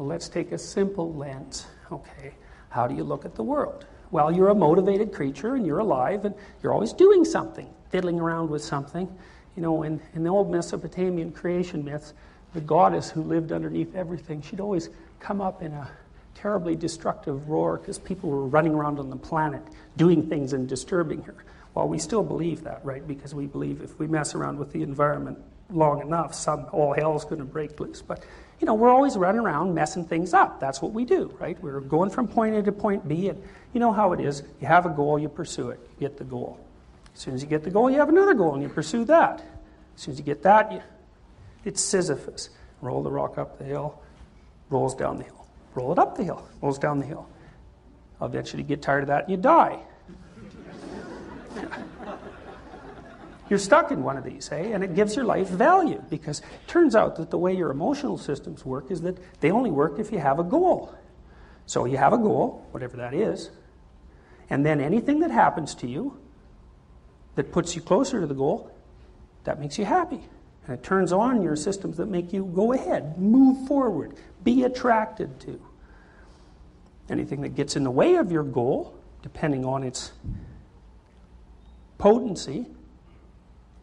Well, 0.00 0.08
let's 0.08 0.30
take 0.30 0.52
a 0.52 0.56
simple 0.56 1.12
lens. 1.12 1.66
Okay, 1.92 2.32
how 2.70 2.86
do 2.86 2.94
you 2.94 3.04
look 3.04 3.26
at 3.26 3.34
the 3.34 3.42
world? 3.42 3.84
Well, 4.10 4.32
you're 4.32 4.48
a 4.48 4.54
motivated 4.54 5.12
creature 5.12 5.56
and 5.56 5.66
you're 5.66 5.80
alive 5.80 6.24
and 6.24 6.34
you're 6.62 6.72
always 6.72 6.94
doing 6.94 7.22
something, 7.22 7.68
fiddling 7.90 8.18
around 8.18 8.48
with 8.48 8.64
something. 8.64 9.14
You 9.56 9.62
know, 9.62 9.82
in, 9.82 10.00
in 10.14 10.22
the 10.22 10.30
old 10.30 10.50
Mesopotamian 10.50 11.32
creation 11.32 11.84
myths, 11.84 12.14
the 12.54 12.62
goddess 12.62 13.10
who 13.10 13.22
lived 13.22 13.52
underneath 13.52 13.94
everything, 13.94 14.40
she'd 14.40 14.58
always 14.60 14.88
come 15.18 15.42
up 15.42 15.60
in 15.60 15.72
a 15.74 15.90
terribly 16.34 16.76
destructive 16.76 17.50
roar 17.50 17.76
because 17.76 17.98
people 17.98 18.30
were 18.30 18.46
running 18.46 18.72
around 18.72 18.98
on 18.98 19.10
the 19.10 19.16
planet 19.16 19.60
doing 19.98 20.26
things 20.30 20.54
and 20.54 20.66
disturbing 20.66 21.20
her. 21.24 21.44
Well, 21.74 21.88
we 21.88 21.98
still 21.98 22.22
believe 22.22 22.64
that, 22.64 22.82
right? 22.86 23.06
Because 23.06 23.34
we 23.34 23.44
believe 23.44 23.82
if 23.82 23.98
we 23.98 24.06
mess 24.06 24.34
around 24.34 24.58
with 24.58 24.72
the 24.72 24.82
environment 24.82 25.36
long 25.68 26.00
enough, 26.00 26.34
some 26.34 26.66
all 26.72 26.94
hell's 26.94 27.24
going 27.24 27.40
to 27.40 27.44
break 27.44 27.78
loose. 27.78 28.00
But 28.00 28.24
you 28.60 28.66
know, 28.66 28.74
we're 28.74 28.90
always 28.90 29.16
running 29.16 29.40
around 29.40 29.74
messing 29.74 30.04
things 30.04 30.34
up. 30.34 30.60
That's 30.60 30.82
what 30.82 30.92
we 30.92 31.06
do, 31.06 31.34
right? 31.40 31.60
We're 31.62 31.80
going 31.80 32.10
from 32.10 32.28
point 32.28 32.54
A 32.54 32.62
to 32.62 32.72
point 32.72 33.08
B, 33.08 33.28
and 33.28 33.42
you 33.72 33.80
know 33.80 33.90
how 33.90 34.12
it 34.12 34.20
is. 34.20 34.42
You 34.60 34.66
have 34.66 34.84
a 34.84 34.90
goal, 34.90 35.18
you 35.18 35.30
pursue 35.30 35.70
it, 35.70 35.80
you 35.98 36.08
get 36.08 36.18
the 36.18 36.24
goal. 36.24 36.60
As 37.14 37.20
soon 37.20 37.34
as 37.34 37.42
you 37.42 37.48
get 37.48 37.64
the 37.64 37.70
goal, 37.70 37.90
you 37.90 37.98
have 37.98 38.10
another 38.10 38.34
goal, 38.34 38.52
and 38.52 38.62
you 38.62 38.68
pursue 38.68 39.04
that. 39.06 39.42
As 39.96 40.02
soon 40.02 40.12
as 40.12 40.18
you 40.18 40.24
get 40.24 40.42
that, 40.42 40.70
you, 40.72 40.82
it's 41.64 41.80
Sisyphus. 41.80 42.50
Roll 42.82 43.02
the 43.02 43.10
rock 43.10 43.38
up 43.38 43.58
the 43.58 43.64
hill, 43.64 44.00
rolls 44.68 44.94
down 44.94 45.16
the 45.16 45.24
hill. 45.24 45.46
Roll 45.74 45.92
it 45.92 45.98
up 45.98 46.16
the 46.16 46.24
hill, 46.24 46.46
rolls 46.60 46.78
down 46.78 46.98
the 46.98 47.06
hill. 47.06 47.28
Eventually, 48.20 48.62
you 48.62 48.68
get 48.68 48.82
tired 48.82 49.04
of 49.04 49.08
that, 49.08 49.24
and 49.24 49.30
you 49.30 49.36
die. 49.38 49.80
You're 53.50 53.58
stuck 53.58 53.90
in 53.90 54.04
one 54.04 54.16
of 54.16 54.22
these, 54.22 54.50
eh? 54.52 54.70
And 54.72 54.84
it 54.84 54.94
gives 54.94 55.16
your 55.16 55.24
life 55.24 55.48
value 55.48 56.00
because 56.08 56.38
it 56.38 56.68
turns 56.68 56.94
out 56.94 57.16
that 57.16 57.30
the 57.30 57.36
way 57.36 57.52
your 57.52 57.72
emotional 57.72 58.16
systems 58.16 58.64
work 58.64 58.92
is 58.92 59.00
that 59.02 59.18
they 59.40 59.50
only 59.50 59.72
work 59.72 59.98
if 59.98 60.12
you 60.12 60.20
have 60.20 60.38
a 60.38 60.44
goal. 60.44 60.94
So 61.66 61.84
you 61.84 61.96
have 61.96 62.12
a 62.12 62.18
goal, 62.18 62.64
whatever 62.70 62.96
that 62.98 63.12
is, 63.12 63.50
and 64.48 64.64
then 64.64 64.80
anything 64.80 65.18
that 65.20 65.32
happens 65.32 65.74
to 65.76 65.88
you 65.88 66.16
that 67.34 67.50
puts 67.50 67.74
you 67.74 67.82
closer 67.82 68.20
to 68.20 68.26
the 68.26 68.34
goal, 68.34 68.70
that 69.44 69.58
makes 69.58 69.78
you 69.78 69.84
happy. 69.84 70.20
And 70.66 70.78
it 70.78 70.84
turns 70.84 71.12
on 71.12 71.42
your 71.42 71.56
systems 71.56 71.96
that 71.96 72.06
make 72.06 72.32
you 72.32 72.44
go 72.54 72.72
ahead, 72.72 73.18
move 73.18 73.66
forward, 73.66 74.14
be 74.44 74.62
attracted 74.62 75.40
to. 75.40 75.60
Anything 77.08 77.40
that 77.40 77.56
gets 77.56 77.74
in 77.74 77.82
the 77.82 77.90
way 77.90 78.14
of 78.14 78.30
your 78.30 78.44
goal, 78.44 78.96
depending 79.22 79.64
on 79.64 79.82
its 79.82 80.12
potency, 81.98 82.66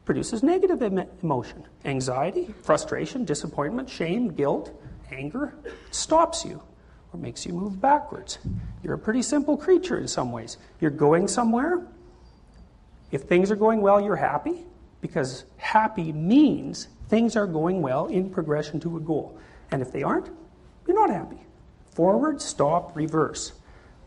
produces 0.08 0.41
negative 0.41 0.82
emotion 1.22 1.65
anxiety, 1.84 2.56
frustration, 2.63 3.26
disappointment, 3.26 3.89
shame, 3.89 4.30
guilt, 4.30 4.72
anger. 5.12 5.54
Stops 5.91 6.46
you 6.46 6.63
or 7.12 7.20
makes 7.20 7.46
you 7.46 7.52
move 7.52 7.80
backwards. 7.82 8.39
You're 8.82 8.93
a 8.93 8.98
pretty 8.98 9.22
simple 9.22 9.58
creature 9.58 10.00
in 10.00 10.08
some 10.08 10.32
ways. 10.32 10.58
You're 10.80 10.91
going 10.91 11.28
somewhere. 11.28 11.86
If 13.12 13.24
things 13.24 13.52
are 13.52 13.58
going 13.58 13.82
well, 13.82 14.00
you're 14.00 14.15
happy 14.15 14.65
because 15.02 15.43
happy 15.58 16.13
means 16.13 16.88
things 17.10 17.36
are 17.36 17.48
going 17.48 17.82
well 17.82 18.08
in 18.08 18.30
progression 18.30 18.80
to 18.82 18.96
a 18.96 19.02
goal. 19.02 19.38
And 19.72 19.82
if 19.82 19.91
they 19.91 20.04
aren't, 20.04 20.30
you're 20.88 20.96
not 20.96 21.10
happy. 21.10 21.46
Forward, 21.91 22.41
stop, 22.41 22.96
reverse. 22.96 23.52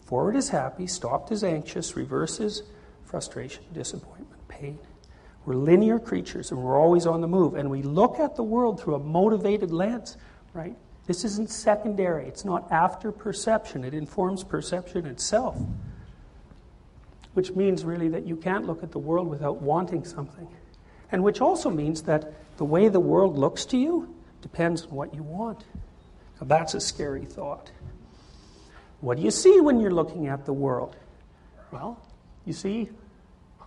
Forward 0.07 0.35
is 0.35 0.49
happy, 0.49 0.87
stopped 0.87 1.31
is 1.31 1.45
anxious, 1.45 1.95
reverse 1.95 2.41
is 2.41 2.63
frustration, 3.05 3.65
disappointment, 3.75 4.49
pain. 4.49 4.79
We're 5.46 5.55
linear 5.55 5.98
creatures 5.98 6.50
and 6.50 6.62
we're 6.62 6.79
always 6.79 7.07
on 7.07 7.20
the 7.20 7.29
move. 7.29 7.55
And 7.55 7.70
we 7.70 7.83
look 7.83 8.18
at 8.18 8.37
the 8.37 8.42
world 8.42 8.81
through 8.81 8.94
a 8.94 8.98
motivated 8.98 9.70
lens, 9.70 10.16
right? 10.53 10.76
This 11.07 11.24
isn't 11.24 11.50
secondary. 11.50 12.26
It's 12.26 12.44
not 12.44 12.70
after 12.70 13.11
perception. 13.11 13.85
It 13.85 13.94
informs 13.94 14.44
perception 14.44 15.07
itself. 15.07 15.59
Which 17.33 17.53
means 17.53 17.85
really 17.85 18.09
that 18.09 18.26
you 18.26 18.37
can't 18.37 18.66
look 18.66 18.83
at 18.83 18.92
the 18.92 18.98
world 18.98 19.29
without 19.29 19.62
wanting 19.62 20.05
something. 20.05 20.48
And 21.11 21.24
which 21.24 21.40
also 21.40 21.70
means 21.70 22.03
that 22.03 22.33
the 22.59 22.64
way 22.64 22.88
the 22.88 23.00
world 23.00 23.38
looks 23.38 23.64
to 23.66 23.76
you 23.76 24.14
depends 24.42 24.83
on 24.83 24.90
what 24.90 25.14
you 25.14 25.22
want. 25.22 25.64
Now, 26.40 26.46
that's 26.46 26.74
a 26.74 26.81
scary 26.81 27.24
thought. 27.24 27.70
What 29.00 29.16
do 29.16 29.22
you 29.22 29.31
see 29.31 29.61
when 29.61 29.81
you're 29.81 29.90
looking 29.90 30.29
at 30.29 30.44
the 30.44 30.53
world? 30.53 30.96
Well, 31.70 31.98
you 32.44 32.53
see, 32.53 32.90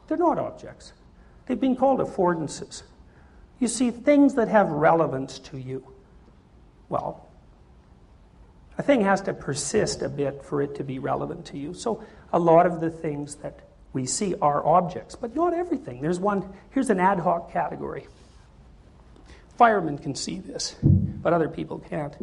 they're 0.07 0.17
not 0.17 0.37
objects. 0.37 0.93
They've 1.45 1.59
been 1.59 1.75
called 1.75 1.99
affordances. 1.99 2.83
You 3.59 3.67
see, 3.67 3.91
things 3.91 4.35
that 4.35 4.47
have 4.47 4.69
relevance 4.69 5.39
to 5.39 5.57
you. 5.57 5.87
Well, 6.89 7.27
a 8.77 8.83
thing 8.83 9.01
has 9.01 9.21
to 9.21 9.33
persist 9.33 10.01
a 10.01 10.09
bit 10.09 10.43
for 10.43 10.61
it 10.61 10.75
to 10.75 10.83
be 10.83 10.99
relevant 10.99 11.45
to 11.47 11.57
you. 11.57 11.73
So, 11.73 12.03
a 12.31 12.39
lot 12.39 12.65
of 12.65 12.81
the 12.81 12.89
things 12.89 13.35
that 13.35 13.59
we 13.93 14.05
see 14.07 14.33
are 14.41 14.65
objects, 14.65 15.15
but 15.15 15.35
not 15.35 15.53
everything. 15.53 16.01
There's 16.01 16.19
one, 16.19 16.51
here's 16.71 16.89
an 16.89 16.99
ad 16.99 17.19
hoc 17.19 17.51
category. 17.51 18.07
Firemen 19.57 19.99
can 19.99 20.15
see 20.15 20.39
this, 20.39 20.75
but 20.81 21.31
other 21.31 21.47
people 21.47 21.77
can't. 21.77 22.15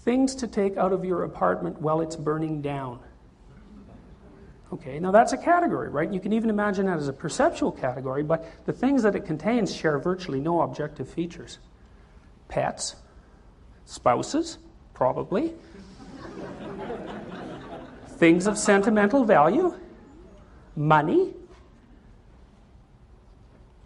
Things 0.00 0.34
to 0.36 0.46
take 0.46 0.76
out 0.76 0.92
of 0.92 1.04
your 1.04 1.24
apartment 1.24 1.80
while 1.80 2.02
it's 2.02 2.16
burning 2.16 2.60
down. 2.60 3.00
Okay, 4.74 4.98
now 4.98 5.12
that's 5.12 5.32
a 5.32 5.36
category, 5.36 5.88
right? 5.88 6.12
You 6.12 6.18
can 6.18 6.32
even 6.32 6.50
imagine 6.50 6.86
that 6.86 6.98
as 6.98 7.06
a 7.06 7.12
perceptual 7.12 7.70
category, 7.70 8.24
but 8.24 8.44
the 8.66 8.72
things 8.72 9.04
that 9.04 9.14
it 9.14 9.24
contains 9.24 9.72
share 9.72 10.00
virtually 10.00 10.40
no 10.40 10.62
objective 10.62 11.08
features. 11.08 11.60
Pets, 12.48 12.96
spouses, 13.84 14.58
probably. 14.92 15.54
things 18.08 18.48
of 18.48 18.58
sentimental 18.58 19.24
value, 19.24 19.78
money. 20.74 21.34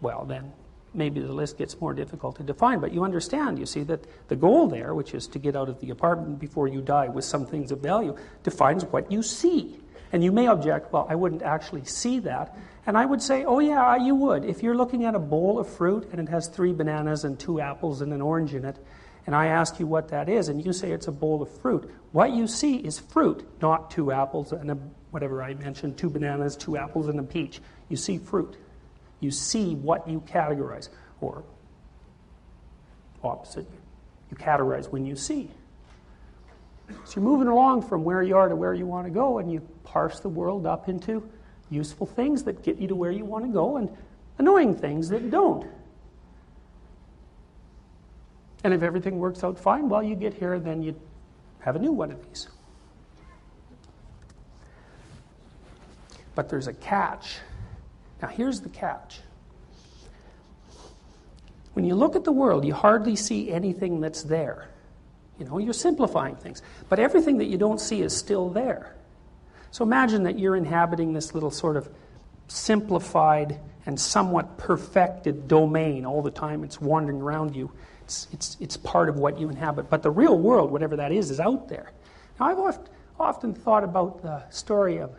Well, 0.01 0.25
then 0.25 0.51
maybe 0.95 1.19
the 1.19 1.31
list 1.31 1.59
gets 1.59 1.79
more 1.79 1.93
difficult 1.93 2.35
to 2.37 2.43
define, 2.43 2.79
but 2.79 2.91
you 2.91 3.03
understand, 3.03 3.59
you 3.59 3.67
see, 3.67 3.83
that 3.83 4.07
the 4.27 4.35
goal 4.35 4.67
there, 4.67 4.95
which 4.95 5.13
is 5.13 5.27
to 5.27 5.37
get 5.37 5.55
out 5.55 5.69
of 5.69 5.79
the 5.81 5.91
apartment 5.91 6.39
before 6.39 6.67
you 6.67 6.81
die 6.81 7.09
with 7.09 7.25
some 7.25 7.45
things 7.45 7.71
of 7.71 7.79
value, 7.79 8.17
defines 8.41 8.85
what 8.85 9.11
you 9.11 9.21
see. 9.21 9.79
And 10.11 10.23
you 10.23 10.31
may 10.31 10.47
object, 10.47 10.91
well, 10.91 11.05
I 11.09 11.15
wouldn't 11.15 11.43
actually 11.43 11.85
see 11.85 12.19
that. 12.19 12.57
And 12.87 12.97
I 12.97 13.05
would 13.05 13.21
say, 13.21 13.43
oh, 13.43 13.59
yeah, 13.59 13.95
you 13.95 14.15
would. 14.15 14.43
If 14.43 14.63
you're 14.63 14.75
looking 14.75 15.05
at 15.05 15.13
a 15.13 15.19
bowl 15.19 15.59
of 15.59 15.67
fruit 15.67 16.09
and 16.11 16.19
it 16.19 16.29
has 16.29 16.47
three 16.47 16.73
bananas 16.73 17.23
and 17.23 17.39
two 17.39 17.59
apples 17.59 18.01
and 18.01 18.11
an 18.11 18.21
orange 18.21 18.55
in 18.55 18.65
it, 18.65 18.77
and 19.27 19.35
I 19.35 19.47
ask 19.47 19.79
you 19.79 19.85
what 19.85 20.07
that 20.07 20.27
is, 20.27 20.49
and 20.49 20.65
you 20.65 20.73
say 20.73 20.91
it's 20.91 21.07
a 21.07 21.11
bowl 21.11 21.43
of 21.43 21.49
fruit, 21.61 21.91
what 22.11 22.31
you 22.31 22.47
see 22.47 22.77
is 22.77 22.97
fruit, 22.97 23.47
not 23.61 23.91
two 23.91 24.11
apples 24.11 24.51
and 24.51 24.71
a, 24.71 24.77
whatever 25.11 25.43
I 25.43 25.53
mentioned, 25.53 25.97
two 25.97 26.09
bananas, 26.09 26.55
two 26.55 26.77
apples, 26.77 27.07
and 27.07 27.19
a 27.19 27.23
peach. 27.23 27.61
You 27.89 27.97
see 27.97 28.17
fruit. 28.17 28.57
You 29.19 29.29
see 29.29 29.75
what 29.75 30.07
you 30.07 30.21
categorize, 30.21 30.89
or 31.21 31.43
opposite, 33.23 33.67
you 34.31 34.37
categorize 34.37 34.89
when 34.89 35.05
you 35.05 35.15
see. 35.15 35.51
So 37.03 37.19
you're 37.19 37.23
moving 37.23 37.47
along 37.47 37.83
from 37.83 38.03
where 38.03 38.23
you 38.23 38.35
are 38.35 38.47
to 38.47 38.55
where 38.55 38.73
you 38.73 38.85
want 38.85 39.05
to 39.05 39.11
go, 39.11 39.37
and 39.37 39.51
you 39.51 39.61
parse 39.89 40.19
the 40.19 40.29
world 40.29 40.67
up 40.67 40.87
into 40.87 41.27
useful 41.71 42.05
things 42.05 42.43
that 42.43 42.63
get 42.63 42.77
you 42.77 42.87
to 42.87 42.95
where 42.95 43.11
you 43.11 43.25
want 43.25 43.43
to 43.43 43.51
go 43.51 43.77
and 43.77 43.89
annoying 44.37 44.75
things 44.75 45.09
that 45.09 45.29
don't. 45.31 45.65
And 48.63 48.73
if 48.73 48.83
everything 48.83 49.17
works 49.17 49.43
out 49.43 49.57
fine, 49.57 49.89
well, 49.89 50.03
you 50.03 50.15
get 50.15 50.33
here, 50.33 50.59
then 50.59 50.83
you 50.83 50.95
have 51.59 51.75
a 51.75 51.79
new 51.79 51.91
one 51.91 52.11
of 52.11 52.23
these. 52.27 52.47
But 56.35 56.49
there's 56.49 56.67
a 56.67 56.73
catch. 56.73 57.37
Now, 58.21 58.27
here's 58.27 58.61
the 58.61 58.69
catch. 58.69 59.21
When 61.73 61.83
you 61.83 61.95
look 61.95 62.15
at 62.15 62.23
the 62.23 62.31
world, 62.31 62.63
you 62.63 62.73
hardly 62.73 63.15
see 63.15 63.49
anything 63.49 64.01
that's 64.01 64.23
there. 64.23 64.69
You 65.39 65.45
know, 65.45 65.57
you're 65.57 65.73
simplifying 65.73 66.35
things. 66.35 66.61
But 66.89 66.99
everything 66.99 67.37
that 67.37 67.45
you 67.45 67.57
don't 67.57 67.79
see 67.79 68.01
is 68.01 68.15
still 68.15 68.49
there. 68.49 68.95
So 69.71 69.83
imagine 69.83 70.23
that 70.23 70.39
you're 70.39 70.55
inhabiting 70.55 71.13
this 71.13 71.33
little 71.33 71.51
sort 71.51 71.77
of 71.77 71.89
simplified 72.47 73.59
and 73.85 73.99
somewhat 73.99 74.57
perfected 74.57 75.47
domain 75.47 76.05
all 76.05 76.21
the 76.21 76.31
time. 76.31 76.63
It's 76.63 76.81
wandering 76.81 77.21
around 77.21 77.55
you. 77.55 77.71
It's, 78.03 78.27
it's, 78.31 78.57
it's 78.59 78.77
part 78.77 79.09
of 79.09 79.17
what 79.17 79.39
you 79.39 79.49
inhabit. 79.49 79.89
But 79.89 80.03
the 80.03 80.11
real 80.11 80.37
world, 80.37 80.71
whatever 80.71 80.95
that 80.97 81.11
is, 81.11 81.29
is 81.29 81.39
out 81.39 81.69
there. 81.69 81.91
Now, 82.39 82.47
I've 82.47 82.59
oft, 82.59 82.89
often 83.19 83.53
thought 83.53 83.83
about 83.83 84.21
the 84.21 84.47
story 84.49 84.97
of 84.97 85.11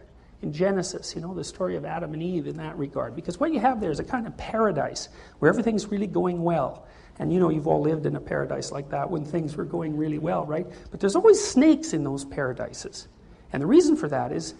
in 0.42 0.52
Genesis, 0.52 1.14
you 1.14 1.20
know, 1.20 1.34
the 1.34 1.44
story 1.44 1.76
of 1.76 1.84
Adam 1.84 2.14
and 2.14 2.22
Eve 2.22 2.46
in 2.46 2.56
that 2.56 2.76
regard. 2.78 3.14
Because 3.14 3.38
what 3.38 3.52
you 3.52 3.60
have 3.60 3.80
there 3.80 3.90
is 3.90 4.00
a 4.00 4.04
kind 4.04 4.26
of 4.26 4.36
paradise 4.36 5.08
where 5.38 5.50
everything's 5.50 5.86
really 5.86 6.06
going 6.06 6.42
well. 6.42 6.86
And 7.18 7.32
you 7.32 7.38
know, 7.38 7.50
you've 7.50 7.66
all 7.66 7.82
lived 7.82 8.06
in 8.06 8.16
a 8.16 8.20
paradise 8.20 8.72
like 8.72 8.88
that 8.90 9.10
when 9.10 9.24
things 9.24 9.54
were 9.56 9.64
going 9.64 9.96
really 9.96 10.18
well, 10.18 10.46
right? 10.46 10.66
But 10.90 11.00
there's 11.00 11.14
always 11.14 11.42
snakes 11.42 11.92
in 11.92 12.04
those 12.04 12.24
paradises. 12.24 13.08
And 13.52 13.62
the 13.62 13.66
reason 13.66 13.96
for 13.96 14.08
that 14.08 14.32
is 14.32 14.54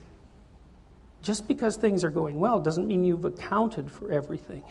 just 1.22 1.46
because 1.46 1.76
things 1.76 2.02
are 2.02 2.10
going 2.10 2.40
well 2.40 2.60
doesn't 2.60 2.86
mean 2.86 3.04
you've 3.04 3.24
accounted 3.24 3.90
for 3.90 4.10
everything. 4.10 4.62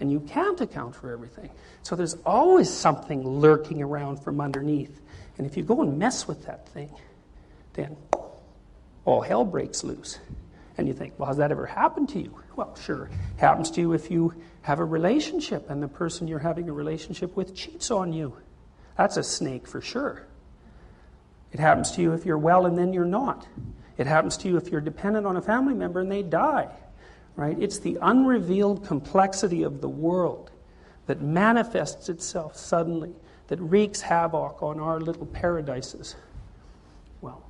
And 0.00 0.12
you 0.12 0.20
can't 0.20 0.60
account 0.60 0.94
for 0.94 1.12
everything. 1.12 1.50
So 1.82 1.96
there's 1.96 2.14
always 2.24 2.72
something 2.72 3.26
lurking 3.26 3.82
around 3.82 4.18
from 4.18 4.40
underneath. 4.40 5.00
And 5.36 5.46
if 5.46 5.56
you 5.56 5.64
go 5.64 5.82
and 5.82 5.98
mess 5.98 6.28
with 6.28 6.46
that 6.46 6.68
thing, 6.68 6.90
then 7.74 7.96
all 9.04 9.20
hell 9.20 9.44
breaks 9.44 9.82
loose. 9.82 10.18
And 10.76 10.86
you 10.86 10.94
think, 10.94 11.14
well, 11.18 11.26
has 11.26 11.38
that 11.38 11.50
ever 11.50 11.66
happened 11.66 12.08
to 12.10 12.20
you? 12.20 12.32
Well, 12.54 12.76
sure. 12.76 13.06
It 13.06 13.40
happens 13.40 13.70
to 13.72 13.80
you 13.80 13.92
if 13.92 14.10
you 14.10 14.34
have 14.62 14.78
a 14.78 14.84
relationship 14.84 15.70
and 15.70 15.82
the 15.82 15.88
person 15.88 16.28
you're 16.28 16.38
having 16.38 16.68
a 16.68 16.72
relationship 16.72 17.34
with 17.36 17.54
cheats 17.54 17.90
on 17.90 18.12
you. 18.12 18.36
That's 18.96 19.16
a 19.16 19.24
snake 19.24 19.66
for 19.66 19.80
sure. 19.80 20.27
It 21.52 21.60
happens 21.60 21.90
to 21.92 22.02
you 22.02 22.12
if 22.12 22.26
you're 22.26 22.38
well 22.38 22.66
and 22.66 22.76
then 22.76 22.92
you're 22.92 23.04
not. 23.04 23.46
It 23.96 24.06
happens 24.06 24.36
to 24.38 24.48
you 24.48 24.56
if 24.56 24.68
you're 24.68 24.80
dependent 24.80 25.26
on 25.26 25.36
a 25.36 25.42
family 25.42 25.74
member 25.74 26.00
and 26.00 26.10
they 26.10 26.22
die. 26.22 26.68
Right? 27.36 27.56
It's 27.60 27.78
the 27.78 27.98
unrevealed 28.02 28.84
complexity 28.84 29.62
of 29.62 29.80
the 29.80 29.88
world 29.88 30.50
that 31.06 31.20
manifests 31.22 32.08
itself 32.08 32.56
suddenly 32.56 33.14
that 33.46 33.58
wreaks 33.60 34.00
havoc 34.00 34.62
on 34.62 34.78
our 34.78 35.00
little 35.00 35.26
paradises. 35.26 36.16
Well, 37.20 37.42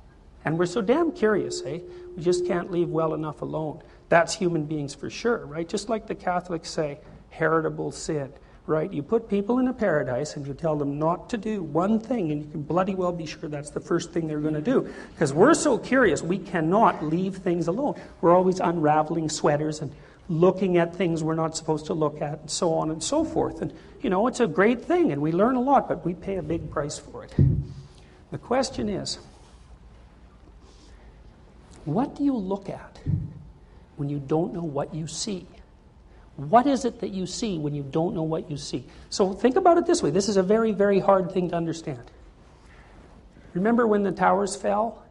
and 0.45 0.57
we're 0.57 0.65
so 0.65 0.81
damn 0.81 1.11
curious, 1.11 1.61
eh? 1.65 1.79
We 2.15 2.23
just 2.23 2.45
can't 2.45 2.71
leave 2.71 2.89
well 2.89 3.13
enough 3.13 3.41
alone. 3.41 3.81
That's 4.07 4.33
human 4.33 4.65
beings 4.65 4.95
for 4.95 5.09
sure, 5.09 5.45
right? 5.45 5.67
Just 5.67 5.89
like 5.89 6.07
the 6.07 6.15
Catholics 6.15 6.69
say, 6.69 6.99
heritable 7.29 7.91
sin, 7.91 8.31
right? 8.69 8.93
You 8.93 9.01
put 9.01 9.27
people 9.27 9.57
in 9.57 9.67
a 9.67 9.73
paradise 9.73 10.35
and 10.35 10.45
you 10.45 10.53
tell 10.53 10.75
them 10.75 10.99
not 10.99 11.29
to 11.31 11.37
do 11.37 11.63
one 11.63 11.99
thing, 11.99 12.31
and 12.31 12.45
you 12.45 12.49
can 12.49 12.61
bloody 12.61 12.95
well 12.95 13.11
be 13.11 13.25
sure 13.25 13.49
that's 13.49 13.71
the 13.71 13.79
first 13.79 14.13
thing 14.13 14.27
they're 14.27 14.39
going 14.39 14.53
to 14.53 14.61
do. 14.61 14.87
Because 15.13 15.33
we're 15.33 15.55
so 15.55 15.77
curious, 15.77 16.21
we 16.21 16.37
cannot 16.37 17.03
leave 17.03 17.37
things 17.37 17.67
alone. 17.67 17.99
We're 18.21 18.35
always 18.35 18.59
unraveling 18.59 19.29
sweaters 19.29 19.81
and 19.81 19.91
looking 20.29 20.77
at 20.77 20.95
things 20.95 21.23
we're 21.23 21.33
not 21.33 21.57
supposed 21.57 21.87
to 21.87 21.95
look 21.95 22.21
at, 22.21 22.41
and 22.41 22.51
so 22.51 22.73
on 22.75 22.91
and 22.91 23.03
so 23.03 23.25
forth. 23.25 23.63
And, 23.63 23.73
you 24.01 24.11
know, 24.11 24.27
it's 24.27 24.39
a 24.39 24.47
great 24.47 24.85
thing, 24.85 25.11
and 25.11 25.21
we 25.21 25.31
learn 25.31 25.55
a 25.55 25.61
lot, 25.61 25.87
but 25.87 26.05
we 26.05 26.13
pay 26.13 26.35
a 26.35 26.43
big 26.43 26.69
price 26.69 26.99
for 26.99 27.25
it. 27.25 27.33
The 28.31 28.37
question 28.37 28.87
is 28.87 29.17
what 31.85 32.15
do 32.15 32.23
you 32.23 32.35
look 32.35 32.69
at 32.69 32.99
when 33.97 34.09
you 34.09 34.19
don't 34.19 34.53
know 34.53 34.63
what 34.63 34.93
you 34.93 35.07
see? 35.07 35.47
What 36.39 36.67
is 36.67 36.85
it 36.85 37.01
that 37.01 37.09
you 37.09 37.25
see 37.25 37.57
when 37.57 37.75
you 37.75 37.83
don't 37.83 38.15
know 38.15 38.23
what 38.23 38.49
you 38.49 38.55
see? 38.55 38.85
So 39.09 39.33
think 39.33 39.57
about 39.57 39.77
it 39.77 39.85
this 39.85 40.01
way 40.01 40.09
this 40.09 40.29
is 40.29 40.37
a 40.37 40.43
very, 40.43 40.71
very 40.71 40.99
hard 40.99 41.31
thing 41.33 41.49
to 41.49 41.55
understand. 41.55 42.11
Remember 43.53 43.85
when 43.85 44.03
the 44.03 44.11
towers 44.11 44.55
fell? 44.55 45.03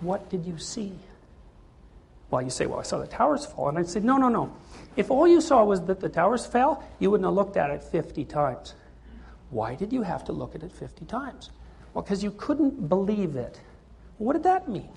What 0.00 0.30
did 0.30 0.44
you 0.44 0.56
see? 0.58 0.92
Well, 2.30 2.42
you 2.42 2.50
say, 2.50 2.66
Well, 2.66 2.78
I 2.78 2.82
saw 2.84 2.98
the 2.98 3.08
towers 3.08 3.44
fall. 3.44 3.70
And 3.70 3.78
I'd 3.78 3.88
say, 3.88 3.98
No, 3.98 4.18
no, 4.18 4.28
no. 4.28 4.54
If 4.94 5.10
all 5.10 5.26
you 5.26 5.40
saw 5.40 5.64
was 5.64 5.80
that 5.86 5.98
the 5.98 6.08
towers 6.08 6.46
fell, 6.46 6.84
you 7.00 7.10
wouldn't 7.10 7.26
have 7.26 7.34
looked 7.34 7.56
at 7.56 7.70
it 7.70 7.82
50 7.82 8.24
times. 8.26 8.74
Why 9.50 9.74
did 9.74 9.92
you 9.92 10.02
have 10.02 10.24
to 10.26 10.32
look 10.32 10.54
at 10.54 10.62
it 10.62 10.70
50 10.70 11.06
times? 11.06 11.50
Well, 11.92 12.02
because 12.02 12.22
you 12.22 12.30
couldn't 12.30 12.88
believe 12.88 13.34
it. 13.34 13.60
What 14.18 14.34
did 14.34 14.44
that 14.44 14.68
mean? 14.68 14.92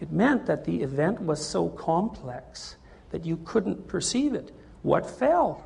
It 0.00 0.10
meant 0.10 0.46
that 0.46 0.64
the 0.64 0.82
event 0.82 1.20
was 1.20 1.44
so 1.46 1.68
complex 1.68 2.76
that 3.10 3.24
you 3.24 3.36
couldn't 3.44 3.86
perceive 3.86 4.34
it. 4.34 4.50
What 4.84 5.08
fell? 5.08 5.64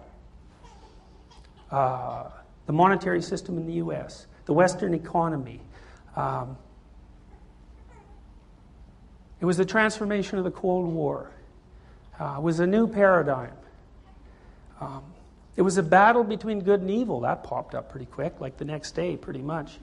Uh, 1.72 2.30
the 2.66 2.72
monetary 2.72 3.20
system 3.20 3.58
in 3.58 3.66
the 3.66 3.74
US, 3.74 4.26
the 4.46 4.52
Western 4.52 4.94
economy, 4.94 5.60
um, 6.14 6.56
it 9.40 9.44
was 9.44 9.56
the 9.56 9.64
transformation 9.64 10.38
of 10.38 10.44
the 10.44 10.52
Cold 10.52 10.86
War. 10.86 11.30
Uh, 12.18 12.36
it 12.38 12.42
was 12.42 12.60
a 12.60 12.66
new 12.66 12.86
paradigm. 12.86 13.52
Um, 14.80 15.02
it 15.56 15.62
was 15.62 15.78
a 15.78 15.82
battle 15.82 16.22
between 16.22 16.60
good 16.60 16.80
and 16.80 16.90
evil. 16.90 17.20
That 17.20 17.42
popped 17.42 17.74
up 17.74 17.90
pretty 17.90 18.06
quick, 18.06 18.40
like 18.40 18.56
the 18.56 18.64
next 18.64 18.92
day, 18.92 19.16
pretty 19.16 19.42
much. 19.42 19.78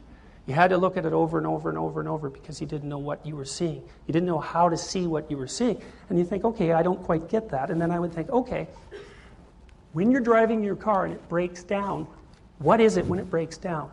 You 0.47 0.53
had 0.53 0.69
to 0.69 0.77
look 0.77 0.95
at 0.95 1.05
it 1.05 1.11
over 1.11 1.37
and 1.37 1.45
over 1.45 1.67
and 1.67 1.77
over 1.77 1.99
and 1.99 2.07
over 2.07 2.29
because 2.29 2.61
you 2.61 2.67
didn't 2.67 2.87
know 2.87 2.99
what 2.99 3.25
you 3.25 3.35
were 3.35 3.43
seeing. 3.43 3.83
You 4.07 4.13
didn't 4.13 4.27
know 4.27 4.39
how 4.39 4.69
to 4.69 4.77
see 4.77 5.07
what 5.07 5.29
you 5.29 5.37
were 5.37 5.47
seeing. 5.47 5.81
And 6.09 6.17
you 6.17 6.23
think, 6.23 6.45
okay, 6.45 6.71
I 6.71 6.83
don't 6.83 7.03
quite 7.03 7.27
get 7.27 7.49
that. 7.49 7.69
And 7.69 7.81
then 7.81 7.91
I 7.91 7.99
would 7.99 8.13
think, 8.13 8.29
okay, 8.29 8.69
when 9.95 10.11
you're 10.11 10.19
driving 10.19 10.61
your 10.61 10.75
car 10.75 11.05
and 11.05 11.13
it 11.13 11.29
breaks 11.29 11.63
down, 11.63 12.05
what 12.59 12.81
is 12.81 12.97
it 12.97 13.05
when 13.05 13.17
it 13.17 13.29
breaks 13.29 13.57
down? 13.57 13.89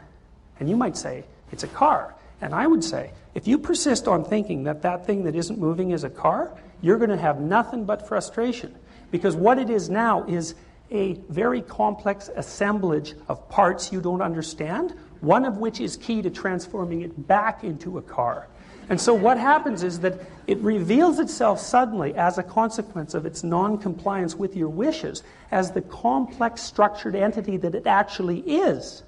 And 0.59 0.69
you 0.69 0.77
might 0.77 0.97
say, 0.97 1.23
it's 1.53 1.63
a 1.63 1.69
car. 1.69 2.17
And 2.41 2.53
I 2.53 2.67
would 2.67 2.83
say, 2.83 3.13
if 3.35 3.47
you 3.47 3.57
persist 3.57 4.09
on 4.09 4.25
thinking 4.25 4.65
that 4.65 4.83
that 4.83 5.07
thing 5.07 5.23
that 5.23 5.37
isn't 5.37 5.61
moving 5.61 5.93
is 5.93 6.03
a 6.03 6.11
car, 6.11 6.51
you're 6.81 6.99
going 6.99 7.11
to 7.11 7.17
have 7.17 7.41
nothing 7.41 7.85
but 7.85 8.09
frustration. 8.09 8.75
Because 9.13 9.37
what 9.37 9.61
it 9.61 9.71
is 9.71 9.89
now 9.89 10.25
is 10.25 10.57
a 10.91 11.13
very 11.29 11.63
complex 11.63 12.29
assemblage 12.35 13.15
of 13.29 13.49
parts 13.49 13.93
you 13.93 14.01
don't 14.01 14.23
understand, 14.23 14.97
one 15.21 15.45
of 15.45 15.59
which 15.59 15.81
is 15.81 15.97
key 15.97 16.21
to 16.21 16.31
transforming 16.31 17.03
it 17.03 17.29
back 17.29 17.63
into 17.63 17.99
a 17.99 18.03
car. 18.03 18.49
And 18.89 19.01
so 19.01 19.15
what 19.15 19.39
happens 19.39 19.83
is 19.83 20.01
that 20.01 20.21
it 20.47 20.59
reveals 20.59 21.19
itself 21.19 21.61
suddenly 21.61 22.15
as 22.15 22.39
a 22.39 22.43
consequence 22.43 23.15
of 23.15 23.27
its 23.27 23.45
non 23.45 23.79
compliance 23.79 24.35
with 24.35 24.57
your 24.57 24.69
wishes 24.69 25.23
as 25.51 25.71
the 25.71 25.83
complex 25.83 26.63
structured 26.63 27.15
entity 27.15 27.57
that 27.59 27.75
it 27.75 27.87
actually 27.87 28.41
is 28.41 29.03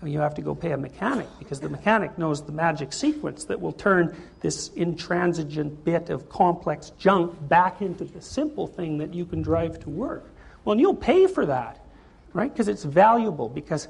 And 0.00 0.10
you 0.12 0.18
have 0.20 0.34
to 0.34 0.42
go 0.42 0.54
pay 0.54 0.72
a 0.72 0.76
mechanic 0.76 1.28
because 1.38 1.60
the 1.60 1.68
mechanic 1.68 2.16
knows 2.18 2.42
the 2.42 2.52
magic 2.52 2.92
sequence 2.92 3.44
that 3.44 3.60
will 3.60 3.72
turn 3.72 4.16
this 4.40 4.68
intransigent 4.70 5.84
bit 5.84 6.10
of 6.10 6.28
complex 6.28 6.90
junk 6.98 7.36
back 7.48 7.82
into 7.82 8.04
the 8.04 8.20
simple 8.20 8.66
thing 8.66 8.98
that 8.98 9.14
you 9.14 9.24
can 9.24 9.42
drive 9.42 9.78
to 9.80 9.90
work. 9.90 10.24
Well, 10.64 10.72
and 10.72 10.80
you'll 10.80 10.94
pay 10.94 11.26
for 11.26 11.46
that, 11.46 11.84
right? 12.32 12.52
Because 12.52 12.68
it's 12.68 12.84
valuable. 12.84 13.48
Because 13.48 13.88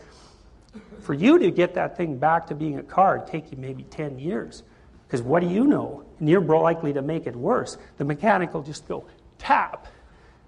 for 1.01 1.14
you 1.14 1.38
to 1.38 1.51
get 1.51 1.74
that 1.74 1.96
thing 1.96 2.18
back 2.18 2.46
to 2.48 2.55
being 2.55 2.78
a 2.78 2.82
car, 2.82 3.16
it'd 3.16 3.28
take 3.28 3.51
you 3.51 3.57
maybe 3.57 3.84
10 3.84 4.18
years. 4.18 4.62
Because 5.11 5.22
what 5.22 5.40
do 5.40 5.48
you 5.48 5.66
know? 5.66 6.04
And 6.20 6.28
you're 6.28 6.40
more 6.40 6.62
likely 6.62 6.92
to 6.92 7.02
make 7.02 7.26
it 7.26 7.34
worse. 7.34 7.76
The 7.98 8.04
mechanic 8.04 8.54
will 8.54 8.62
just 8.62 8.86
go 8.86 9.06
tap. 9.38 9.88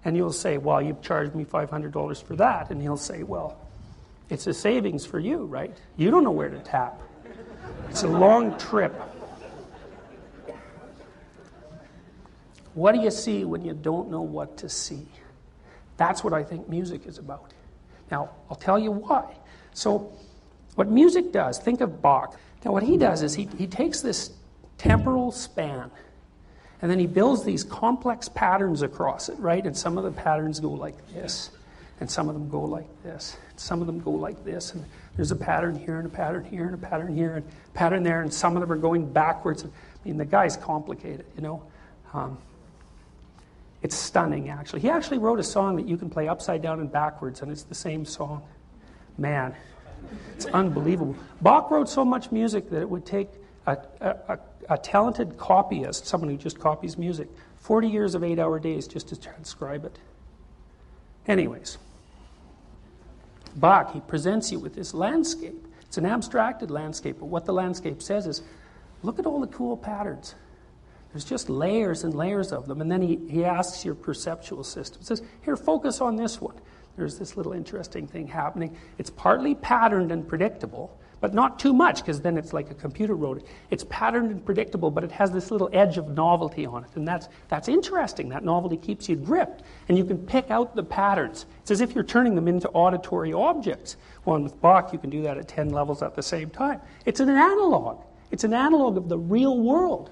And 0.05 0.17
you'll 0.17 0.33
say, 0.33 0.57
Well, 0.57 0.81
you've 0.81 1.03
charged 1.03 1.35
me 1.35 1.45
$500 1.45 2.23
for 2.23 2.37
that. 2.37 2.71
And 2.71 2.81
he'll 2.81 2.97
say, 2.97 3.25
Well, 3.25 3.61
it's 4.31 4.47
a 4.47 4.55
savings 4.55 5.05
for 5.05 5.19
you, 5.19 5.47
right? 5.47 5.77
You 5.97 6.13
don't 6.13 6.23
know 6.23 6.31
where 6.31 6.49
to 6.49 6.61
tap. 6.61 7.03
It's 7.91 8.05
a 8.05 8.09
long 8.09 8.57
trip. 8.57 8.95
What 12.75 12.93
do 12.95 13.01
you 13.01 13.11
see 13.11 13.45
when 13.45 13.65
you 13.65 13.75
don't 13.75 14.11
know 14.11 14.23
what 14.23 14.59
to 14.59 14.69
see? 14.69 15.09
That's 15.97 16.23
what 16.23 16.33
I 16.33 16.45
think 16.45 16.69
music 16.69 17.07
is 17.07 17.19
about. 17.19 17.53
Now, 18.13 18.31
I'll 18.49 18.57
tell 18.57 18.79
you 18.79 18.93
why. 18.93 19.35
So, 19.75 20.17
what 20.77 20.89
music 20.89 21.33
does, 21.33 21.59
think 21.59 21.81
of 21.81 22.01
Bach. 22.01 22.39
Now, 22.65 22.71
what 22.71 22.85
he 22.85 22.97
does 22.97 23.23
is 23.23 23.35
he, 23.35 23.49
he 23.59 23.67
takes 23.67 24.03
this 24.03 24.31
temporal 24.83 25.31
span 25.33 25.91
and 26.83 26.91
then 26.91 26.99
he 26.99 27.07
builds 27.07 27.45
these 27.45 27.63
complex 27.63 28.29
patterns 28.29 28.83
across 28.83 29.29
it, 29.29 29.39
right? 29.39 29.65
And 29.65 29.77
some 29.77 29.97
of 29.97 30.05
the 30.05 30.11
patterns 30.11 30.59
go 30.59 30.71
like 30.71 30.97
this, 31.15 31.53
and 32.01 32.11
some 32.11 32.29
of 32.29 32.35
them 32.35 32.49
go 32.49 32.61
like 32.61 32.89
this. 33.05 33.37
And 33.51 33.61
some 33.61 33.81
of 33.81 33.87
them 33.87 34.01
go 34.01 34.11
like 34.11 34.45
this, 34.45 34.75
and 34.75 34.85
there's 35.15 35.31
a 35.31 35.37
pattern 35.37 35.77
here, 35.77 35.99
and 35.99 36.07
a 36.07 36.11
pattern 36.11 36.45
here, 36.45 36.65
and 36.65 36.75
a 36.75 36.79
pattern 36.79 37.15
here, 37.15 37.37
and 37.37 37.47
a 37.47 37.79
pattern 37.79 38.03
there, 38.03 38.23
and 38.23 38.35
some 38.35 38.57
of 38.57 38.61
them 38.61 38.73
are 38.73 38.81
going 38.81 39.11
backwards. 39.11 39.65
I 39.65 39.69
mean, 40.05 40.17
the 40.17 40.25
guy's 40.25 40.57
complicated, 40.57 41.25
you 41.37 41.43
know. 41.43 41.63
Um, 42.13 42.37
it's 43.83 43.97
stunning, 43.97 44.49
actually. 44.49 44.81
He 44.81 44.91
actually 44.91 45.19
wrote 45.19 45.39
a 45.39 45.45
song 45.45 45.77
that 45.77 45.87
you 45.87 45.97
can 45.97 46.11
play 46.11 46.27
upside 46.27 46.63
down 46.63 46.81
and 46.81 46.91
backwards, 46.91 47.43
and 47.43 47.53
it's 47.53 47.63
the 47.63 47.77
same 47.77 48.05
song. 48.05 48.43
Man, 49.19 49.55
it's 50.35 50.47
unbelievable. 50.47 51.15
Bach 51.41 51.71
wrote 51.71 51.89
so 51.89 52.05
much 52.05 52.33
music 52.33 52.71
that 52.71 52.81
it 52.81 52.91
would 52.91 53.07
take 53.07 53.29
a, 53.67 53.79
a, 54.01 54.39
a 54.71 54.79
talented 54.79 55.37
copyist, 55.37 56.07
someone 56.07 56.31
who 56.31 56.37
just 56.37 56.59
copies 56.59 56.99
music, 56.99 57.29
40 57.57 57.89
years 57.89 58.15
of 58.15 58.25
eight 58.25 58.39
hour 58.39 58.59
days 58.59 58.87
just 58.87 59.09
to 59.09 59.21
transcribe 59.21 59.85
it. 59.85 59.99
Anyways. 61.27 61.79
Bach, 63.55 63.93
he 63.93 64.01
presents 64.01 64.51
you 64.51 64.59
with 64.59 64.75
this 64.75 64.95
landscape. 64.95 65.67
It's 65.83 65.99
an 65.99 66.07
abstracted 66.07 66.71
landscape, 66.71 67.17
but 67.21 67.27
what 67.27 67.45
the 67.45 67.53
landscape 67.53 68.01
says 68.01 68.27
is 68.27 68.43
look 69.03 69.19
at 69.19 69.27
all 69.27 69.41
the 69.41 69.47
cool 69.47 69.77
patterns. 69.77 70.35
There's 71.13 71.25
just 71.25 71.51
layers 71.51 72.05
and 72.05 72.15
layers 72.15 72.53
of 72.53 72.67
them. 72.67 72.81
And 72.81 72.91
then 72.91 73.03
he, 73.03 73.19
he 73.29 73.45
asks 73.45 73.85
your 73.85 73.95
perceptual 73.95 74.65
system. 74.65 75.03
Says, 75.03 75.23
Here, 75.45 75.57
focus 75.57 76.01
on 76.01 76.17
this 76.17 76.41
one. 76.41 76.55
There's 76.97 77.19
this 77.19 77.37
little 77.37 77.53
interesting 77.53 78.07
thing 78.07 78.27
happening. 78.27 78.77
It's 78.99 79.11
partly 79.11 79.55
patterned 79.55 80.11
and 80.11 80.27
predictable, 80.27 80.99
but 81.23 81.33
not 81.33 81.61
too 81.61 81.73
much 81.73 82.01
because 82.01 82.21
then 82.21 82.37
it's 82.37 82.53
like 82.53 82.69
a 82.73 82.75
computer 82.75 83.15
wrote 83.15 83.39
it. 83.39 83.47
It's 83.71 83.85
patterned 83.89 84.33
and 84.33 84.45
predictable, 84.45 84.91
but 84.91 85.05
it 85.05 85.13
has 85.13 85.31
this 85.31 85.53
little 85.53 85.71
edge 85.73 85.97
of 85.97 86.09
novelty 86.09 86.67
on 86.67 86.83
it. 86.83 86.91
And 86.97 87.07
that's, 87.07 87.29
that's 87.47 87.69
interesting. 87.69 88.29
That 88.31 88.45
novelty 88.45 88.77
keeps 88.77 89.09
you 89.09 89.15
gripped. 89.15 89.63
And 89.89 89.97
you 89.97 90.05
can 90.05 90.19
pick 90.19 90.51
out 90.51 90.75
the 90.75 90.83
patterns. 90.83 91.47
It's 91.61 91.71
as 91.71 91.81
if 91.81 91.95
you're 91.95 92.03
turning 92.03 92.35
them 92.35 92.49
into 92.49 92.69
auditory 92.71 93.33
objects. 93.33 93.97
Well, 94.25 94.41
with 94.41 94.61
Bach, 94.61 94.93
you 94.93 94.99
can 94.99 95.11
do 95.11 95.23
that 95.23 95.39
at 95.39 95.47
10 95.47 95.71
levels 95.71 96.03
at 96.03 96.17
the 96.17 96.25
same 96.25 96.51
time. 96.51 96.81
It's 97.07 97.21
an 97.21 97.29
analog. 97.29 98.03
It's 98.33 98.43
an 98.43 98.53
analog 98.53 98.97
of 98.97 99.09
the 99.09 99.19
real 99.19 99.61
world. 99.61 100.11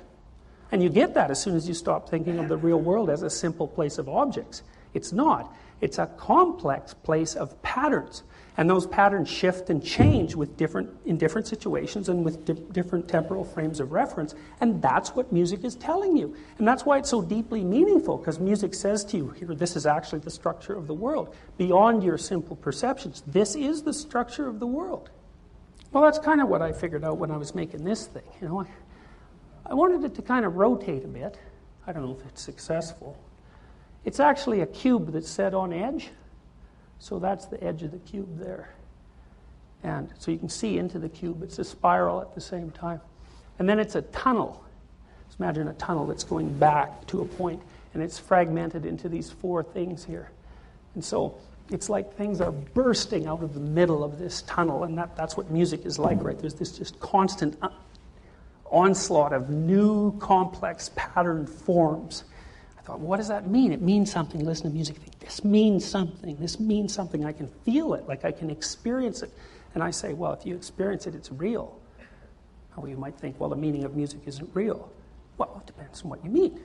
And 0.71 0.81
you 0.81 0.91
get 0.91 1.15
that 1.15 1.33
as 1.33 1.43
soon 1.43 1.57
as 1.57 1.67
you 1.67 1.75
stop 1.75 2.09
thinking 2.09 2.39
of 2.39 2.49
the 2.49 2.57
real 2.57 2.81
world 2.81 3.11
as 3.11 3.25
a 3.25 3.31
simple 3.31 3.67
place 3.67 3.99
of 3.99 4.09
objects. 4.09 4.63
It's 4.95 5.13
not. 5.13 5.53
It's 5.81 5.99
a 5.99 6.07
complex 6.07 6.95
place 6.95 7.35
of 7.35 7.61
patterns. 7.63 8.23
And 8.57 8.69
those 8.69 8.87
patterns 8.87 9.29
shift 9.29 9.71
and 9.71 9.83
change 9.83 10.35
with 10.35 10.57
different, 10.57 10.91
in 11.07 11.17
different 11.17 11.47
situations 11.47 12.09
and 12.09 12.25
with 12.25 12.45
di- 12.45 12.55
different 12.73 13.09
temporal 13.09 13.45
frames 13.45 13.81
of 13.81 13.93
reference. 13.93 14.35
And 14.61 14.83
that's 14.83 15.11
what 15.15 15.33
music 15.33 15.65
is 15.65 15.77
telling 15.77 16.17
you. 16.17 16.37
And 16.59 16.67
that's 16.67 16.85
why 16.85 16.99
it's 16.99 17.09
so 17.09 17.23
deeply 17.23 17.65
meaningful, 17.65 18.19
because 18.19 18.39
music 18.39 18.75
says 18.75 19.05
to 19.07 19.17
you, 19.17 19.31
here, 19.31 19.55
this 19.55 19.77
is 19.77 19.87
actually 19.87 20.19
the 20.19 20.31
structure 20.31 20.77
of 20.77 20.87
the 20.87 20.95
world. 20.95 21.35
Beyond 21.59 22.03
your 22.03 22.19
simple 22.19 22.57
perceptions, 22.57 23.23
this 23.27 23.55
is 23.55 23.83
the 23.83 23.95
structure 23.95 24.47
of 24.47 24.59
the 24.59 24.67
world. 24.67 25.11
Well, 25.93 26.03
that's 26.03 26.19
kind 26.19 26.41
of 26.41 26.49
what 26.49 26.63
I 26.63 26.73
figured 26.73 27.05
out 27.05 27.19
when 27.19 27.31
I 27.31 27.37
was 27.37 27.55
making 27.55 27.85
this 27.85 28.07
thing. 28.07 28.23
You 28.41 28.49
know, 28.49 28.67
I 29.67 29.75
wanted 29.75 30.05
it 30.05 30.15
to 30.17 30.23
kind 30.23 30.45
of 30.45 30.57
rotate 30.57 31.05
a 31.05 31.09
bit. 31.09 31.39
I 31.87 31.93
don't 31.93 32.05
know 32.05 32.17
if 32.21 32.27
it's 32.27 32.43
successful. 32.43 33.17
It's 34.05 34.21
actually 34.21 34.61
a 34.61 34.67
cube 34.67 35.13
that's 35.13 35.31
set 35.31 35.55
on 35.55 35.73
edge. 35.73 36.11
So 37.01 37.19
that's 37.19 37.47
the 37.47 37.63
edge 37.65 37.83
of 37.83 37.91
the 37.91 37.99
cube 37.99 38.39
there. 38.39 38.71
And 39.83 40.09
so 40.19 40.31
you 40.31 40.39
can 40.39 40.51
see 40.51 40.79
into 40.79 40.99
the 40.99 41.09
cube. 41.09 41.43
It's 41.43 41.59
a 41.59 41.65
spiral 41.65 42.21
at 42.21 42.35
the 42.35 42.41
same 42.41 42.71
time. 42.71 43.01
And 43.59 43.69
then 43.69 43.81
it's 43.81 43.95
a 43.95 44.03
tunnel. 44.03 44.63
Just 45.27 45.41
imagine 45.41 45.67
a 45.69 45.73
tunnel 45.75 46.07
that's 46.07 46.25
going 46.25 46.57
back 46.59 47.07
to 47.09 47.23
a 47.23 47.25
point, 47.25 47.63
and 47.95 48.03
it's 48.03 48.19
fragmented 48.19 48.85
into 48.85 49.09
these 49.09 49.31
four 49.31 49.63
things 49.63 50.05
here. 50.05 50.31
And 50.95 51.05
so 51.05 51.37
it's 51.71 51.89
like 51.89 52.15
things 52.17 52.41
are 52.41 52.53
bursting 52.53 53.27
out 53.27 53.43
of 53.43 53.55
the 53.55 53.61
middle 53.61 54.05
of 54.05 54.19
this 54.19 54.43
tunnel, 54.43 54.85
and 54.85 54.99
that, 54.99 55.17
that's 55.17 55.37
what 55.37 55.51
music 55.51 55.87
is 55.87 55.99
like, 55.99 56.23
right? 56.23 56.39
There's 56.39 56.55
this 56.55 56.77
just 56.77 57.01
constant 57.01 57.57
uh, 57.63 57.69
onslaught 58.71 59.33
of 59.33 59.49
new, 59.51 60.19
complex, 60.19 60.91
patterned 60.97 61.49
forms. 61.49 62.25
I 62.81 62.83
thought, 62.83 63.01
what 63.01 63.19
does 63.19 63.29
that 63.29 63.47
mean? 63.47 63.73
It 63.73 63.83
means 63.83 64.11
something. 64.11 64.43
Listen 64.43 64.71
to 64.71 64.75
music. 64.75 64.97
Think, 64.97 65.19
this 65.19 65.45
means 65.45 65.85
something. 65.85 66.37
This 66.37 66.59
means 66.59 66.95
something. 66.95 67.27
I 67.27 67.33
can 67.33 67.47
feel 67.47 67.93
it, 67.93 68.09
like 68.09 68.25
I 68.25 68.33
can 68.33 68.49
experience 68.51 69.23
it. 69.23 69.31
And 69.75 69.83
I 69.83 69.91
say, 69.91 70.15
well, 70.15 70.33
if 70.33 70.47
you 70.47 70.57
experience 70.57 71.07
it, 71.07 71.15
it's 71.15 71.31
real. 71.31 71.79
Well, 72.77 72.89
you 72.89 72.97
might 72.97 73.19
think, 73.19 73.39
well, 73.39 73.51
the 73.51 73.57
meaning 73.57 73.85
of 73.85 73.95
music 73.95 74.21
isn't 74.25 74.49
real. 74.55 74.91
Well, 75.37 75.61
it 75.63 75.67
depends 75.67 76.03
on 76.03 76.09
what 76.09 76.25
you 76.25 76.31
mean. 76.31 76.59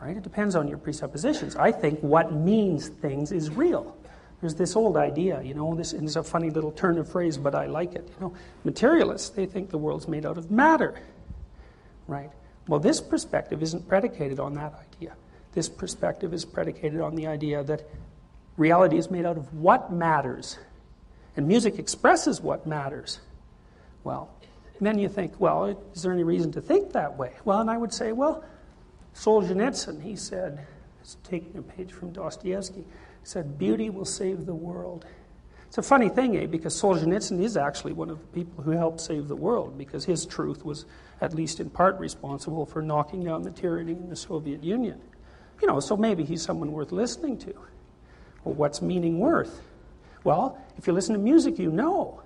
Right? 0.00 0.16
It 0.16 0.22
depends 0.22 0.54
on 0.54 0.68
your 0.68 0.78
presuppositions. 0.78 1.56
I 1.56 1.72
think 1.72 1.98
what 2.00 2.32
means 2.32 2.86
things 2.86 3.32
is 3.32 3.50
real. 3.50 3.96
There's 4.40 4.54
this 4.54 4.76
old 4.76 4.96
idea, 4.96 5.42
you 5.42 5.54
know, 5.54 5.74
this 5.74 5.92
is 5.92 6.14
a 6.14 6.22
funny 6.22 6.50
little 6.50 6.70
turn 6.70 6.96
of 6.96 7.10
phrase, 7.10 7.36
but 7.36 7.56
I 7.56 7.66
like 7.66 7.96
it. 7.96 8.08
You 8.08 8.26
know, 8.26 8.34
materialists, 8.62 9.30
they 9.30 9.46
think 9.46 9.70
the 9.70 9.78
world's 9.78 10.06
made 10.06 10.24
out 10.24 10.38
of 10.38 10.48
matter. 10.48 11.00
Right? 12.06 12.30
Well, 12.68 12.78
this 12.78 13.00
perspective 13.00 13.62
isn't 13.62 13.88
predicated 13.88 14.38
on 14.38 14.54
that 14.54 14.74
idea. 14.94 15.14
This 15.52 15.68
perspective 15.68 16.32
is 16.34 16.44
predicated 16.44 17.00
on 17.00 17.16
the 17.16 17.26
idea 17.26 17.64
that 17.64 17.88
reality 18.56 18.98
is 18.98 19.10
made 19.10 19.24
out 19.24 19.38
of 19.38 19.52
what 19.54 19.92
matters. 19.92 20.58
And 21.36 21.48
music 21.48 21.78
expresses 21.78 22.40
what 22.40 22.66
matters. 22.66 23.20
Well, 24.04 24.30
then 24.80 24.98
you 24.98 25.08
think, 25.08 25.40
well, 25.40 25.76
is 25.94 26.02
there 26.02 26.12
any 26.12 26.22
reason 26.22 26.52
to 26.52 26.60
think 26.60 26.92
that 26.92 27.16
way? 27.16 27.32
Well, 27.44 27.60
and 27.60 27.70
I 27.70 27.76
would 27.76 27.92
say, 27.92 28.12
well, 28.12 28.44
Solzhenitsyn, 29.14 30.02
he 30.02 30.14
said, 30.14 30.66
taking 31.24 31.56
a 31.58 31.62
page 31.62 31.92
from 31.92 32.12
Dostoevsky, 32.12 32.84
said, 33.24 33.58
Beauty 33.58 33.90
will 33.90 34.04
save 34.04 34.46
the 34.46 34.54
world. 34.54 35.06
It's 35.66 35.78
a 35.78 35.82
funny 35.82 36.08
thing, 36.08 36.36
eh? 36.36 36.46
Because 36.46 36.80
Solzhenitsyn 36.80 37.42
is 37.42 37.56
actually 37.56 37.92
one 37.92 38.10
of 38.10 38.20
the 38.20 38.26
people 38.28 38.62
who 38.62 38.70
helped 38.70 39.00
save 39.00 39.28
the 39.28 39.36
world 39.36 39.76
because 39.76 40.04
his 40.04 40.24
truth 40.24 40.64
was, 40.64 40.86
at 41.20 41.34
least 41.34 41.60
in 41.60 41.70
part, 41.70 41.98
responsible 41.98 42.64
for 42.66 42.82
knocking 42.82 43.24
down 43.24 43.42
the 43.42 43.50
tyranny 43.50 43.92
in 43.92 44.08
the 44.08 44.16
Soviet 44.16 44.62
Union. 44.62 45.00
You 45.60 45.68
know, 45.68 45.80
so 45.80 45.96
maybe 45.96 46.24
he's 46.24 46.42
someone 46.42 46.72
worth 46.72 46.92
listening 46.92 47.38
to. 47.38 47.54
Well, 48.44 48.54
what's 48.54 48.80
meaning 48.80 49.18
worth? 49.18 49.60
Well, 50.24 50.58
if 50.76 50.86
you 50.86 50.92
listen 50.92 51.14
to 51.14 51.20
music, 51.20 51.58
you 51.58 51.70
know. 51.70 52.22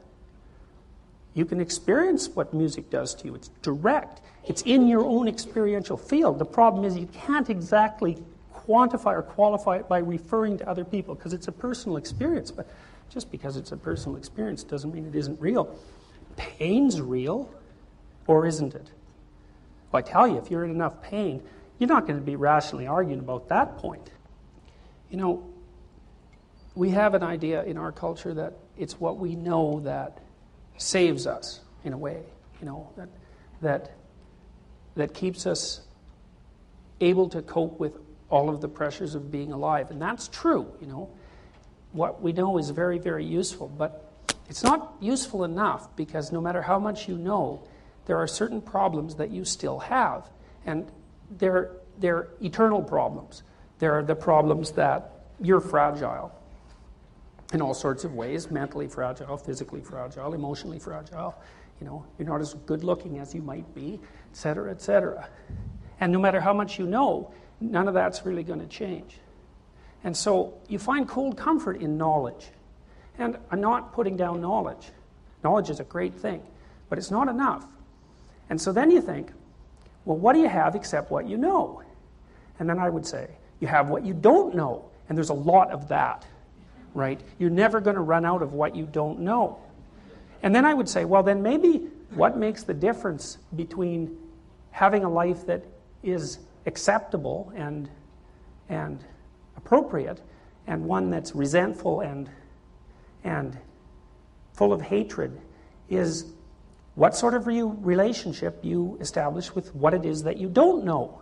You 1.35 1.47
can 1.47 1.61
experience 1.61 2.29
what 2.29 2.53
music 2.53 2.91
does 2.91 3.15
to 3.17 3.27
you. 3.27 3.35
It's 3.35 3.49
direct, 3.63 4.21
it's 4.47 4.63
in 4.63 4.87
your 4.87 5.05
own 5.05 5.29
experiential 5.29 5.97
field. 5.97 6.39
The 6.39 6.45
problem 6.45 6.85
is 6.85 6.99
you 6.99 7.07
can't 7.07 7.49
exactly 7.49 8.19
quantify 8.55 9.15
or 9.15 9.23
qualify 9.23 9.79
it 9.79 9.89
by 9.89 9.99
referring 9.99 10.59
to 10.59 10.69
other 10.69 10.85
people 10.85 11.15
because 11.15 11.33
it's 11.33 11.49
a 11.49 11.53
personal 11.53 11.97
experience. 11.97 12.51
But 12.51 12.69
just 13.09 13.31
because 13.31 13.57
it's 13.57 13.73
a 13.73 13.77
personal 13.77 14.19
experience 14.19 14.63
doesn't 14.63 14.93
mean 14.93 15.07
it 15.07 15.15
isn't 15.15 15.41
real. 15.41 15.75
Pain's 16.37 17.01
real, 17.01 17.51
or 18.33 18.47
isn't 18.47 18.75
it? 18.75 18.91
Well, 19.91 19.99
I 19.99 20.03
tell 20.03 20.27
you, 20.27 20.39
if 20.39 20.51
you're 20.51 20.65
in 20.65 20.71
enough 20.71 21.03
pain, 21.03 21.43
you're 21.79 21.89
not 21.89 22.07
going 22.07 22.19
to 22.19 22.25
be 22.25 22.37
rationally 22.37 22.87
arguing 22.87 23.21
about 23.21 23.49
that 23.49 23.77
point. 23.77 24.11
You 25.11 25.19
know, 25.19 25.51
we 26.75 26.91
have 26.91 27.15
an 27.15 27.23
idea 27.23 27.63
in 27.65 27.77
our 27.77 27.93
culture 27.93 28.33
that 28.35 28.55
it's 28.79 28.99
what 28.99 29.19
we 29.19 29.37
know 29.37 29.81
that 29.81 30.19
saves 30.79 31.27
us, 31.27 31.61
in 31.85 31.93
a 31.93 31.99
way, 31.99 32.23
you 32.61 32.67
know, 32.67 32.89
that, 32.97 33.09
that, 33.61 33.93
that 34.95 35.13
keeps 35.13 35.47
us 35.47 35.83
able 37.01 37.29
to 37.29 37.43
cope 37.43 37.79
with 37.79 37.99
all 38.31 38.49
of 38.49 38.61
the 38.63 38.69
pressures 38.69 39.15
of 39.15 39.31
being 39.31 39.53
alive. 39.53 39.91
And 39.91 40.01
that's 40.01 40.29
true, 40.29 40.73
you 40.81 40.87
know. 40.87 41.11
What 41.93 42.23
we 42.23 42.33
know 42.33 42.57
is 42.57 42.71
very, 42.71 42.99
very 42.99 43.27
useful, 43.27 43.69
but 43.69 44.11
it's 44.49 44.63
not 44.63 44.95
useful 45.01 45.45
enough 45.45 45.95
because 45.95 46.33
no 46.33 46.41
matter 46.41 46.63
how 46.63 46.79
much 46.79 47.07
you 47.07 47.19
know, 47.19 47.63
there 48.07 48.17
are 48.19 48.27
certain 48.27 48.61
problems 48.61 49.17
that 49.17 49.31
you 49.31 49.45
still 49.45 49.79
have. 49.79 50.29
And 50.67 50.91
they're, 51.39 51.71
they're 51.99 52.29
eternal 52.41 52.83
problems. 52.83 53.43
There 53.79 53.93
are 53.99 54.03
the 54.03 54.15
problems 54.15 54.73
that 54.73 55.11
you're 55.41 55.61
fragile 55.61 56.33
in 57.53 57.61
all 57.61 57.75
sorts 57.75 58.05
of 58.05 58.15
ways 58.15 58.51
mentally 58.51 58.89
fragile, 58.89 59.37
physically 59.37 59.81
fragile, 59.81 60.35
emotionally 60.35 60.79
fragile. 60.79 61.35
You 61.81 61.87
know, 61.87 62.07
you're 62.19 62.29
not 62.29 62.41
as 62.41 62.55
good 62.55 62.85
looking 62.85 63.19
as 63.19 63.35
you 63.35 63.43
might 63.43 63.75
be, 63.75 63.95
et 64.31 64.37
cetera, 64.37 64.71
et 64.71 64.81
cetera. 64.81 65.29
And 66.01 66.13
no 66.13 66.19
matter 66.19 66.41
how 66.41 66.53
much 66.53 66.79
you 66.79 66.87
know, 66.87 67.33
none 67.61 67.89
of 67.89 67.95
that's 67.95 68.25
really 68.25 68.43
going 68.43 68.61
to 68.61 68.67
change. 68.67 69.19
And 70.05 70.17
so 70.17 70.55
you 70.69 70.79
find 70.79 71.07
cold 71.09 71.37
comfort 71.37 71.81
in 71.81 71.97
knowledge. 71.97 72.49
And 73.19 73.37
I'm 73.51 73.61
not 73.61 73.93
putting 73.93 74.17
down 74.17 74.41
knowledge. 74.41 74.91
Knowledge 75.45 75.71
is 75.71 75.81
a 75.81 75.85
great 75.85 76.15
thing, 76.15 76.43
but 76.89 76.99
it's 76.99 77.11
not 77.11 77.29
enough. 77.29 77.67
And 78.51 78.61
so 78.61 78.73
then 78.73 78.91
you 78.91 79.01
think, 79.01 79.33
well, 80.05 80.17
what 80.17 80.33
do 80.35 80.41
you 80.41 80.49
have 80.49 80.75
except 80.75 81.11
what 81.11 81.29
you 81.29 81.37
know? 81.37 81.83
And 82.59 82.69
then 82.69 82.79
I 82.79 82.91
would 82.91 83.07
say, 83.07 83.29
you 83.61 83.69
have 83.69 83.89
what 83.89 84.05
you 84.05 84.15
don't 84.15 84.55
know. 84.55 84.85
And 85.09 85.17
there's 85.17 85.31
a 85.31 85.35
lot 85.35 85.71
of 85.71 85.89
that, 85.89 86.27
right? 86.95 87.21
You're 87.39 87.51
never 87.51 87.81
going 87.81 87.97
to 87.97 88.03
run 88.03 88.25
out 88.25 88.43
of 88.43 88.53
what 88.53 88.75
you 88.75 88.87
don't 88.87 89.21
know. 89.21 89.59
And 90.43 90.55
then 90.55 90.65
I 90.65 90.75
would 90.75 90.89
say, 90.89 91.05
well, 91.05 91.23
then 91.23 91.43
maybe 91.43 91.89
what 92.15 92.37
makes 92.37 92.65
the 92.65 92.75
difference 92.75 93.39
between 93.55 94.19
having 94.71 95.05
a 95.05 95.09
life 95.09 95.47
that 95.47 95.65
is 96.03 96.39
acceptable 96.67 97.53
and, 97.55 97.89
and 98.69 99.05
appropriate, 99.57 100.21
and 100.67 100.85
one 100.85 101.11
that's 101.11 101.35
resentful 101.35 102.01
and, 102.01 102.29
and 103.25 103.57
full 104.55 104.73
of 104.73 104.81
hatred 104.81 105.41
is 105.89 106.33
what 106.95 107.17
sort 107.17 107.35
of 107.35 107.47
re- 107.47 107.63
relationship 107.63 108.59
you 108.63 108.99
establish 109.01 109.55
with 109.55 109.75
what 109.75 109.95
it 109.95 110.05
is 110.05 110.25
that 110.25 110.37
you 110.37 110.49
don't 110.49 110.85
know. 110.85 111.21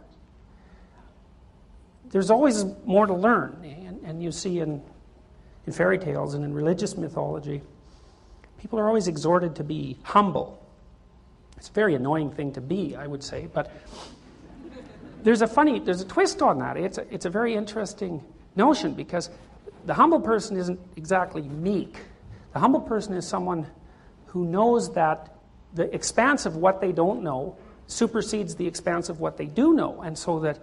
There's 2.11 2.31
always 2.31 2.65
more 2.85 3.07
to 3.07 3.15
learn, 3.15 3.61
and, 3.63 4.01
and 4.05 4.23
you 4.23 4.33
see 4.33 4.59
in, 4.59 4.83
in 5.67 5.73
fairy 5.73 5.99
tales 5.99 6.35
and 6.35 6.45
in 6.45 6.53
religious 6.53 6.97
mythology, 6.97 7.63
people 8.59 8.81
are 8.81 8.89
always 8.89 9.07
exhorted 9.07 9.55
to 9.57 9.65
be 9.65 9.97
humble. 10.03 10.61
It's 11.57 11.69
a 11.69 11.73
very 11.73 11.95
annoying 11.95 12.33
thing 12.33 12.53
to 12.55 12.61
be, 12.61 12.97
I 12.97 13.07
would 13.07 13.23
say, 13.23 13.49
but 13.53 13.71
there's 15.23 15.43
a 15.43 15.47
funny, 15.47 15.79
there's 15.79 16.01
a 16.01 16.07
twist 16.07 16.43
on 16.43 16.59
that. 16.59 16.77
It's 16.77 16.99
a, 16.99 17.15
it's 17.15 17.27
a 17.27 17.31
very 17.31 17.55
interesting 17.55 18.25
notion 18.57 18.95
because 18.95 19.31
the 19.87 19.95
humble 19.95 20.21
person 20.21 20.57
isn't 20.57 20.81
exactly 20.97 21.43
meek. 21.43 21.99
The 22.55 22.59
humble 22.59 22.81
person 22.81 23.15
is 23.15 23.27
someone 23.27 23.67
who 24.27 24.45
knows 24.45 24.93
that 24.95 25.37
the 25.75 25.93
expanse 25.95 26.47
of 26.47 26.57
what 26.57 26.81
they 26.81 26.93
don't 26.93 27.23
know 27.23 27.57
supersedes 27.87 28.55
the 28.55 28.67
expanse 28.67 29.09
of 29.09 29.21
what 29.21 29.37
they 29.37 29.47
do 29.47 29.75
know, 29.75 30.01
and 30.03 30.17
so 30.17 30.41
that 30.41 30.59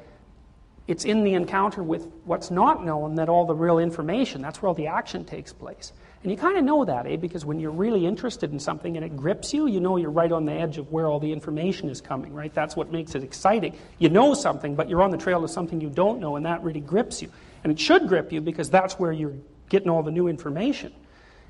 it's 0.88 1.03
in 1.03 1.24
the 1.24 1.34
encounter 1.34 1.84
with 1.84 2.08
what's 2.24 2.49
not 2.49 2.86
known 2.86 3.16
that 3.16 3.28
all 3.28 3.45
the 3.45 3.55
real 3.55 3.78
information, 3.78 4.41
that's 4.41 4.62
where 4.62 4.70
all 4.70 4.74
the 4.74 4.88
action 4.88 5.26
takes 5.26 5.51
place. 5.51 5.91
And 6.24 6.32
you 6.32 6.38
kind 6.38 6.58
of 6.58 6.64
know 6.64 6.84
that, 6.86 7.05
eh? 7.05 7.18
Because 7.18 7.45
when 7.45 7.60
you're 7.60 7.72
really 7.72 8.05
interested 8.05 8.51
in 8.51 8.60
something 8.60 8.95
and 8.95 9.05
it 9.05 9.16
grips 9.16 9.53
you, 9.53 9.68
you 9.68 9.80
know 9.80 9.97
you're 9.97 10.10
right 10.10 10.32
on 10.32 10.45
the 10.45 10.53
edge 10.53 10.78
of 10.78 10.91
where 10.91 11.05
all 11.05 11.20
the 11.20 11.32
information 11.32 11.89
is 11.89 12.01
coming, 12.01 12.34
right? 12.34 12.53
That's 12.53 12.76
what 12.76 12.91
makes 12.91 13.16
it 13.16 13.24
exciting. 13.24 13.78
You 13.99 14.10
know 14.10 14.34
something, 14.34 14.76
but 14.76 14.89
you're 14.89 15.03
on 15.03 15.12
the 15.12 15.18
trail 15.18 15.43
of 15.43 15.49
something 15.51 15.80
you 15.80 15.89
don't 15.89 16.20
know, 16.20 16.38
and 16.38 16.45
that 16.45 16.64
really 16.64 16.80
grips 16.80 17.22
you. 17.22 17.32
And 17.64 17.72
it 17.72 17.80
should 17.80 18.08
grip 18.08 18.32
you 18.32 18.41
because 18.41 18.70
that's 18.70 18.97
where 18.97 19.12
you're 19.12 19.36
getting 19.70 19.89
all 19.89 20.03
the 20.03 20.12
new 20.12 20.28
information. 20.28 20.93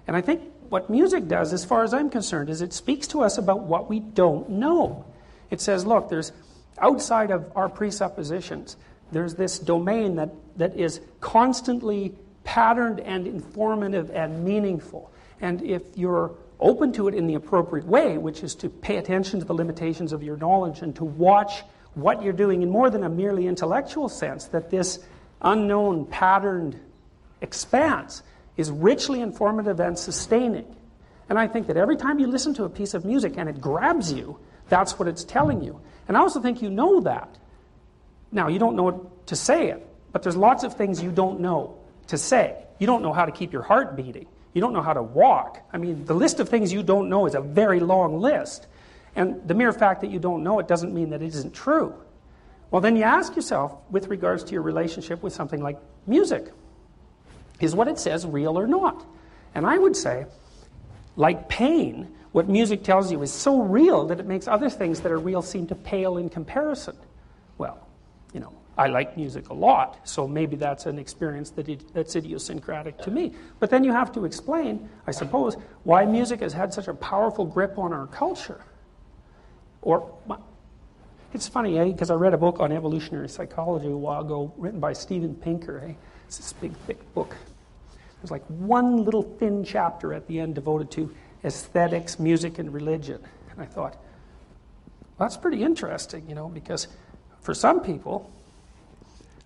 And 0.07 0.15
I 0.15 0.21
think 0.21 0.41
what 0.69 0.89
music 0.89 1.27
does, 1.27 1.53
as 1.53 1.65
far 1.65 1.83
as 1.83 1.93
I'm 1.93 2.09
concerned, 2.09 2.49
is 2.49 2.61
it 2.61 2.73
speaks 2.73 3.07
to 3.07 3.21
us 3.21 3.37
about 3.37 3.61
what 3.61 3.89
we 3.89 3.99
don't 3.99 4.49
know. 4.49 5.05
It 5.49 5.61
says, 5.61 5.85
look, 5.85 6.09
there's 6.09 6.31
outside 6.79 7.31
of 7.31 7.51
our 7.55 7.69
presuppositions, 7.69 8.77
there's 9.11 9.35
this 9.35 9.59
domain 9.59 10.15
that, 10.15 10.29
that 10.57 10.75
is 10.75 10.99
constantly 11.21 12.13
patterned 12.43 12.99
and 12.99 13.27
informative 13.27 14.09
and 14.11 14.43
meaningful. 14.43 15.11
And 15.41 15.61
if 15.61 15.81
you're 15.95 16.31
open 16.59 16.91
to 16.93 17.07
it 17.07 17.13
in 17.13 17.27
the 17.27 17.35
appropriate 17.35 17.85
way, 17.85 18.17
which 18.17 18.43
is 18.43 18.55
to 18.55 18.69
pay 18.69 18.97
attention 18.97 19.39
to 19.39 19.45
the 19.45 19.53
limitations 19.53 20.11
of 20.11 20.23
your 20.23 20.37
knowledge 20.37 20.81
and 20.81 20.95
to 20.95 21.05
watch 21.05 21.63
what 21.93 22.21
you're 22.21 22.33
doing 22.33 22.61
in 22.61 22.69
more 22.69 22.89
than 22.89 23.03
a 23.03 23.09
merely 23.09 23.47
intellectual 23.47 24.09
sense, 24.09 24.45
that 24.45 24.69
this 24.69 24.99
unknown 25.41 26.05
patterned 26.05 26.79
expanse 27.41 28.23
is 28.57 28.71
richly 28.71 29.21
informative 29.21 29.79
and 29.79 29.97
sustaining. 29.97 30.75
And 31.29 31.37
I 31.37 31.47
think 31.47 31.67
that 31.67 31.77
every 31.77 31.95
time 31.95 32.19
you 32.19 32.27
listen 32.27 32.53
to 32.55 32.63
a 32.63 32.69
piece 32.69 32.93
of 32.93 33.05
music 33.05 33.33
and 33.37 33.47
it 33.47 33.61
grabs 33.61 34.11
you, 34.11 34.39
that's 34.69 34.97
what 34.97 35.07
it's 35.07 35.23
telling 35.23 35.63
you. 35.63 35.79
And 36.07 36.17
I 36.17 36.21
also 36.21 36.41
think 36.41 36.61
you 36.61 36.69
know 36.69 37.01
that. 37.01 37.37
Now, 38.31 38.47
you 38.47 38.59
don't 38.59 38.75
know 38.75 39.11
to 39.27 39.35
say 39.35 39.69
it, 39.69 39.85
but 40.11 40.23
there's 40.23 40.35
lots 40.35 40.63
of 40.63 40.73
things 40.73 41.01
you 41.01 41.11
don't 41.11 41.39
know 41.39 41.77
to 42.07 42.17
say. 42.17 42.57
You 42.79 42.87
don't 42.87 43.01
know 43.01 43.13
how 43.13 43.25
to 43.25 43.31
keep 43.31 43.53
your 43.53 43.61
heart 43.61 43.95
beating. 43.95 44.27
You 44.53 44.61
don't 44.61 44.73
know 44.73 44.81
how 44.81 44.93
to 44.93 45.03
walk. 45.03 45.61
I 45.71 45.77
mean, 45.77 46.05
the 46.05 46.13
list 46.13 46.39
of 46.39 46.49
things 46.49 46.73
you 46.73 46.81
don't 46.81 47.09
know 47.09 47.25
is 47.25 47.35
a 47.35 47.41
very 47.41 47.79
long 47.79 48.19
list. 48.19 48.67
And 49.15 49.47
the 49.47 49.53
mere 49.53 49.71
fact 49.71 50.01
that 50.01 50.11
you 50.11 50.19
don't 50.19 50.43
know 50.43 50.59
it 50.59 50.67
doesn't 50.67 50.93
mean 50.93 51.11
that 51.11 51.21
it 51.21 51.27
isn't 51.27 51.53
true. 51.53 51.93
Well, 52.71 52.81
then 52.81 52.95
you 52.95 53.03
ask 53.03 53.35
yourself, 53.35 53.73
with 53.89 54.07
regards 54.07 54.43
to 54.45 54.53
your 54.53 54.61
relationship 54.61 55.23
with 55.23 55.33
something 55.33 55.61
like 55.61 55.77
music, 56.05 56.51
is 57.59 57.75
what 57.75 57.87
it 57.87 57.99
says 57.99 58.25
real 58.25 58.57
or 58.57 58.67
not? 58.67 59.05
And 59.55 59.65
I 59.65 59.77
would 59.77 59.95
say, 59.95 60.25
like 61.15 61.49
pain, 61.49 62.07
what 62.31 62.47
music 62.47 62.83
tells 62.83 63.11
you 63.11 63.21
is 63.23 63.31
so 63.31 63.61
real 63.61 64.05
that 64.07 64.19
it 64.19 64.25
makes 64.25 64.47
other 64.47 64.69
things 64.69 65.01
that 65.01 65.11
are 65.11 65.17
real 65.17 65.41
seem 65.41 65.67
to 65.67 65.75
pale 65.75 66.17
in 66.17 66.29
comparison. 66.29 66.95
Well, 67.57 67.87
you 68.33 68.39
know, 68.39 68.53
I 68.77 68.87
like 68.87 69.17
music 69.17 69.49
a 69.49 69.53
lot, 69.53 70.07
so 70.07 70.27
maybe 70.27 70.55
that's 70.55 70.85
an 70.85 70.99
experience 70.99 71.49
that 71.51 71.67
it, 71.67 71.93
that's 71.93 72.15
idiosyncratic 72.15 72.99
to 72.99 73.11
me. 73.11 73.33
But 73.59 73.71
then 73.71 73.83
you 73.83 73.91
have 73.91 74.11
to 74.11 74.25
explain, 74.25 74.87
I 75.07 75.11
suppose, 75.11 75.55
why 75.83 76.05
music 76.05 76.41
has 76.41 76.53
had 76.53 76.71
such 76.71 76.87
a 76.87 76.93
powerful 76.93 77.45
grip 77.45 77.79
on 77.79 77.91
our 77.91 78.05
culture. 78.05 78.61
Or, 79.81 80.13
it's 81.33 81.47
funny, 81.47 81.79
eh? 81.79 81.85
Because 81.85 82.11
I 82.11 82.13
read 82.13 82.35
a 82.35 82.37
book 82.37 82.59
on 82.59 82.71
evolutionary 82.71 83.29
psychology 83.29 83.87
a 83.87 83.97
while 83.97 84.21
ago, 84.21 84.53
written 84.57 84.79
by 84.79 84.93
Steven 84.93 85.33
Pinker. 85.33 85.79
Eh? 85.79 85.93
It's 86.27 86.37
this 86.37 86.53
big, 86.53 86.75
thick 86.85 87.13
book. 87.13 87.35
There's 88.21 88.31
like 88.31 88.45
one 88.47 89.05
little 89.05 89.23
thin 89.23 89.63
chapter 89.63 90.13
at 90.13 90.27
the 90.27 90.39
end 90.39 90.55
devoted 90.55 90.91
to 90.91 91.13
aesthetics, 91.43 92.19
music, 92.19 92.59
and 92.59 92.73
religion. 92.73 93.21
And 93.51 93.61
I 93.61 93.65
thought, 93.65 93.93
well, 95.17 95.27
that's 95.27 95.37
pretty 95.37 95.63
interesting, 95.63 96.27
you 96.27 96.35
know, 96.35 96.49
because 96.49 96.87
for 97.41 97.53
some 97.53 97.81
people, 97.81 98.31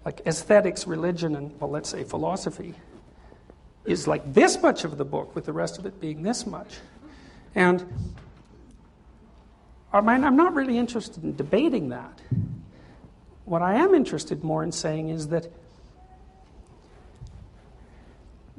like 0.05 0.21
aesthetics, 0.25 0.87
religion, 0.87 1.35
and, 1.35 1.59
well, 1.59 1.69
let's 1.69 1.89
say 1.89 2.03
philosophy, 2.03 2.73
is 3.85 4.07
like 4.07 4.33
this 4.33 4.61
much 4.61 4.83
of 4.83 4.97
the 4.97 5.05
book, 5.05 5.35
with 5.35 5.45
the 5.45 5.53
rest 5.53 5.77
of 5.77 5.85
it 5.85 5.99
being 5.99 6.23
this 6.23 6.45
much. 6.45 6.77
And 7.53 7.85
I 9.93 10.01
mean, 10.01 10.23
I'm 10.23 10.37
not 10.37 10.53
really 10.53 10.77
interested 10.77 11.23
in 11.23 11.35
debating 11.35 11.89
that. 11.89 12.19
What 13.45 13.61
I 13.61 13.75
am 13.75 13.93
interested 13.93 14.43
more 14.43 14.63
in 14.63 14.71
saying 14.71 15.09
is 15.09 15.27
that 15.27 15.51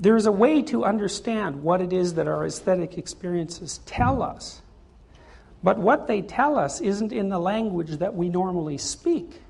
there 0.03 0.17
is 0.17 0.27
a 0.27 0.33
way 0.33 0.63
to 0.63 0.85
understand 0.85 1.63
what 1.63 1.81
it 1.81 1.93
is 1.93 2.15
that 2.15 2.27
our 2.27 2.45
aesthetic 2.45 2.99
experiences 2.99 3.79
tell 3.87 4.21
us. 4.21 4.61
But 5.63 5.79
what 5.79 6.09
they 6.09 6.23
tell 6.23 6.59
us 6.59 6.81
isn't 6.81 7.13
in 7.13 7.29
the 7.29 7.39
language 7.39 7.93
that 7.99 8.13
we 8.13 8.29
normally 8.29 8.79
speak. 8.79 9.41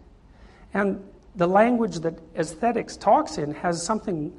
And 0.75 1.03
the 1.35 1.47
language 1.47 2.01
that 2.01 2.19
aesthetics 2.37 2.99
talks 2.99 3.39
in 3.39 3.55
has 3.55 3.83
something 3.83 4.31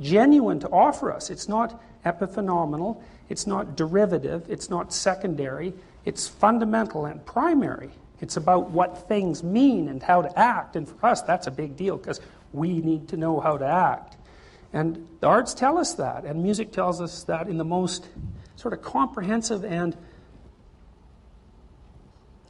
genuine 0.00 0.60
to 0.60 0.68
offer 0.68 1.10
us. 1.10 1.30
It's 1.30 1.48
not 1.48 1.82
epiphenomenal, 2.04 3.02
it's 3.30 3.46
not 3.46 3.74
derivative, 3.74 4.44
it's 4.50 4.68
not 4.68 4.92
secondary, 4.92 5.72
it's 6.04 6.28
fundamental 6.28 7.06
and 7.06 7.24
primary. 7.24 7.88
It's 8.20 8.36
about 8.36 8.70
what 8.70 9.08
things 9.08 9.42
mean 9.42 9.88
and 9.88 10.02
how 10.02 10.20
to 10.20 10.38
act. 10.38 10.76
And 10.76 10.86
for 10.86 11.06
us, 11.06 11.22
that's 11.22 11.46
a 11.46 11.50
big 11.50 11.74
deal 11.74 11.96
because 11.96 12.20
we 12.52 12.80
need 12.80 13.08
to 13.08 13.16
know 13.16 13.40
how 13.40 13.56
to 13.56 13.66
act. 13.66 14.18
And 14.74 15.06
the 15.20 15.28
arts 15.28 15.54
tell 15.54 15.78
us 15.78 15.94
that, 15.94 16.24
and 16.24 16.42
music 16.42 16.72
tells 16.72 17.00
us 17.00 17.22
that 17.24 17.46
in 17.46 17.58
the 17.58 17.64
most 17.64 18.08
sort 18.56 18.74
of 18.74 18.82
comprehensive 18.82 19.64
and 19.64 19.96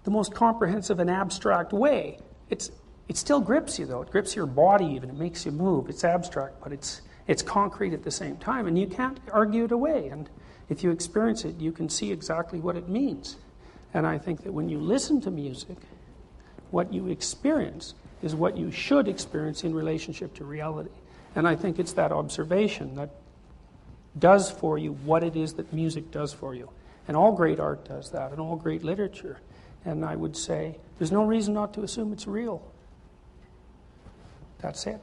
the 0.05 0.11
most 0.11 0.35
comprehensive 0.35 1.01
and 1.01 1.11
abstract 1.11 1.75
way. 1.75 2.19
It's, 2.49 2.71
it 3.09 3.19
still 3.19 3.41
grips 3.41 3.79
you, 3.79 3.85
though. 3.85 4.01
It 4.01 4.11
grips 4.11 4.35
your 4.35 4.47
body, 4.47 4.87
even. 4.87 5.11
It 5.11 5.17
makes 5.17 5.45
you 5.45 5.53
move. 5.53 5.91
It's 5.91 6.03
abstract, 6.03 6.63
but 6.63 6.73
it's, 6.73 7.03
it's 7.27 7.43
concrete 7.43 7.93
at 7.93 8.03
the 8.03 8.11
same 8.11 8.39
time, 8.39 8.67
and 8.67 8.79
you 8.79 8.87
can't 8.87 9.21
argue 9.31 9.65
it 9.65 9.73
away. 9.73 10.09
And 10.09 10.29
if 10.71 10.83
you 10.83 10.91
experience 10.91 11.45
it, 11.45 11.57
you 11.61 11.73
can 11.73 11.91
see 11.91 12.11
exactly 12.11 12.59
what 12.59 12.75
it 12.77 12.89
means. 12.89 13.37
And 13.93 14.07
I 14.07 14.17
think 14.17 14.45
that 14.45 14.53
when 14.53 14.71
you 14.71 14.81
listen 14.81 15.21
to 15.23 15.31
music, 15.31 15.77
what 16.71 16.91
you 16.91 17.09
experience 17.09 17.95
is 18.23 18.35
what 18.35 18.57
you 18.57 18.71
should 18.71 19.09
experience 19.09 19.63
in 19.63 19.75
relationship 19.75 20.33
to 20.35 20.45
reality. 20.45 20.91
And 21.35 21.49
I 21.49 21.57
think 21.57 21.79
it's 21.79 21.93
that 21.95 22.13
observation 22.13 22.95
that 22.95 23.11
does 24.19 24.51
for 24.51 24.79
you 24.79 24.93
what 24.93 25.25
it 25.25 25.37
is 25.37 25.55
that 25.55 25.73
music 25.73 26.11
does 26.11 26.33
for 26.33 26.55
you. 26.55 26.71
And 27.09 27.17
all 27.17 27.33
great 27.33 27.61
art 27.61 27.85
does 27.87 28.11
that, 28.11 28.31
and 28.31 28.41
all 28.41 28.57
great 28.57 28.83
literature. 28.85 29.41
And 29.85 30.05
I 30.05 30.17
would 30.17 30.37
say 30.37 30.79
there's 30.99 31.13
no 31.13 31.25
reason 31.25 31.53
not 31.55 31.75
to 31.75 31.83
assume 31.83 32.13
it's 32.13 32.27
real. 32.27 32.63
That's 34.59 34.87
it. 34.87 35.01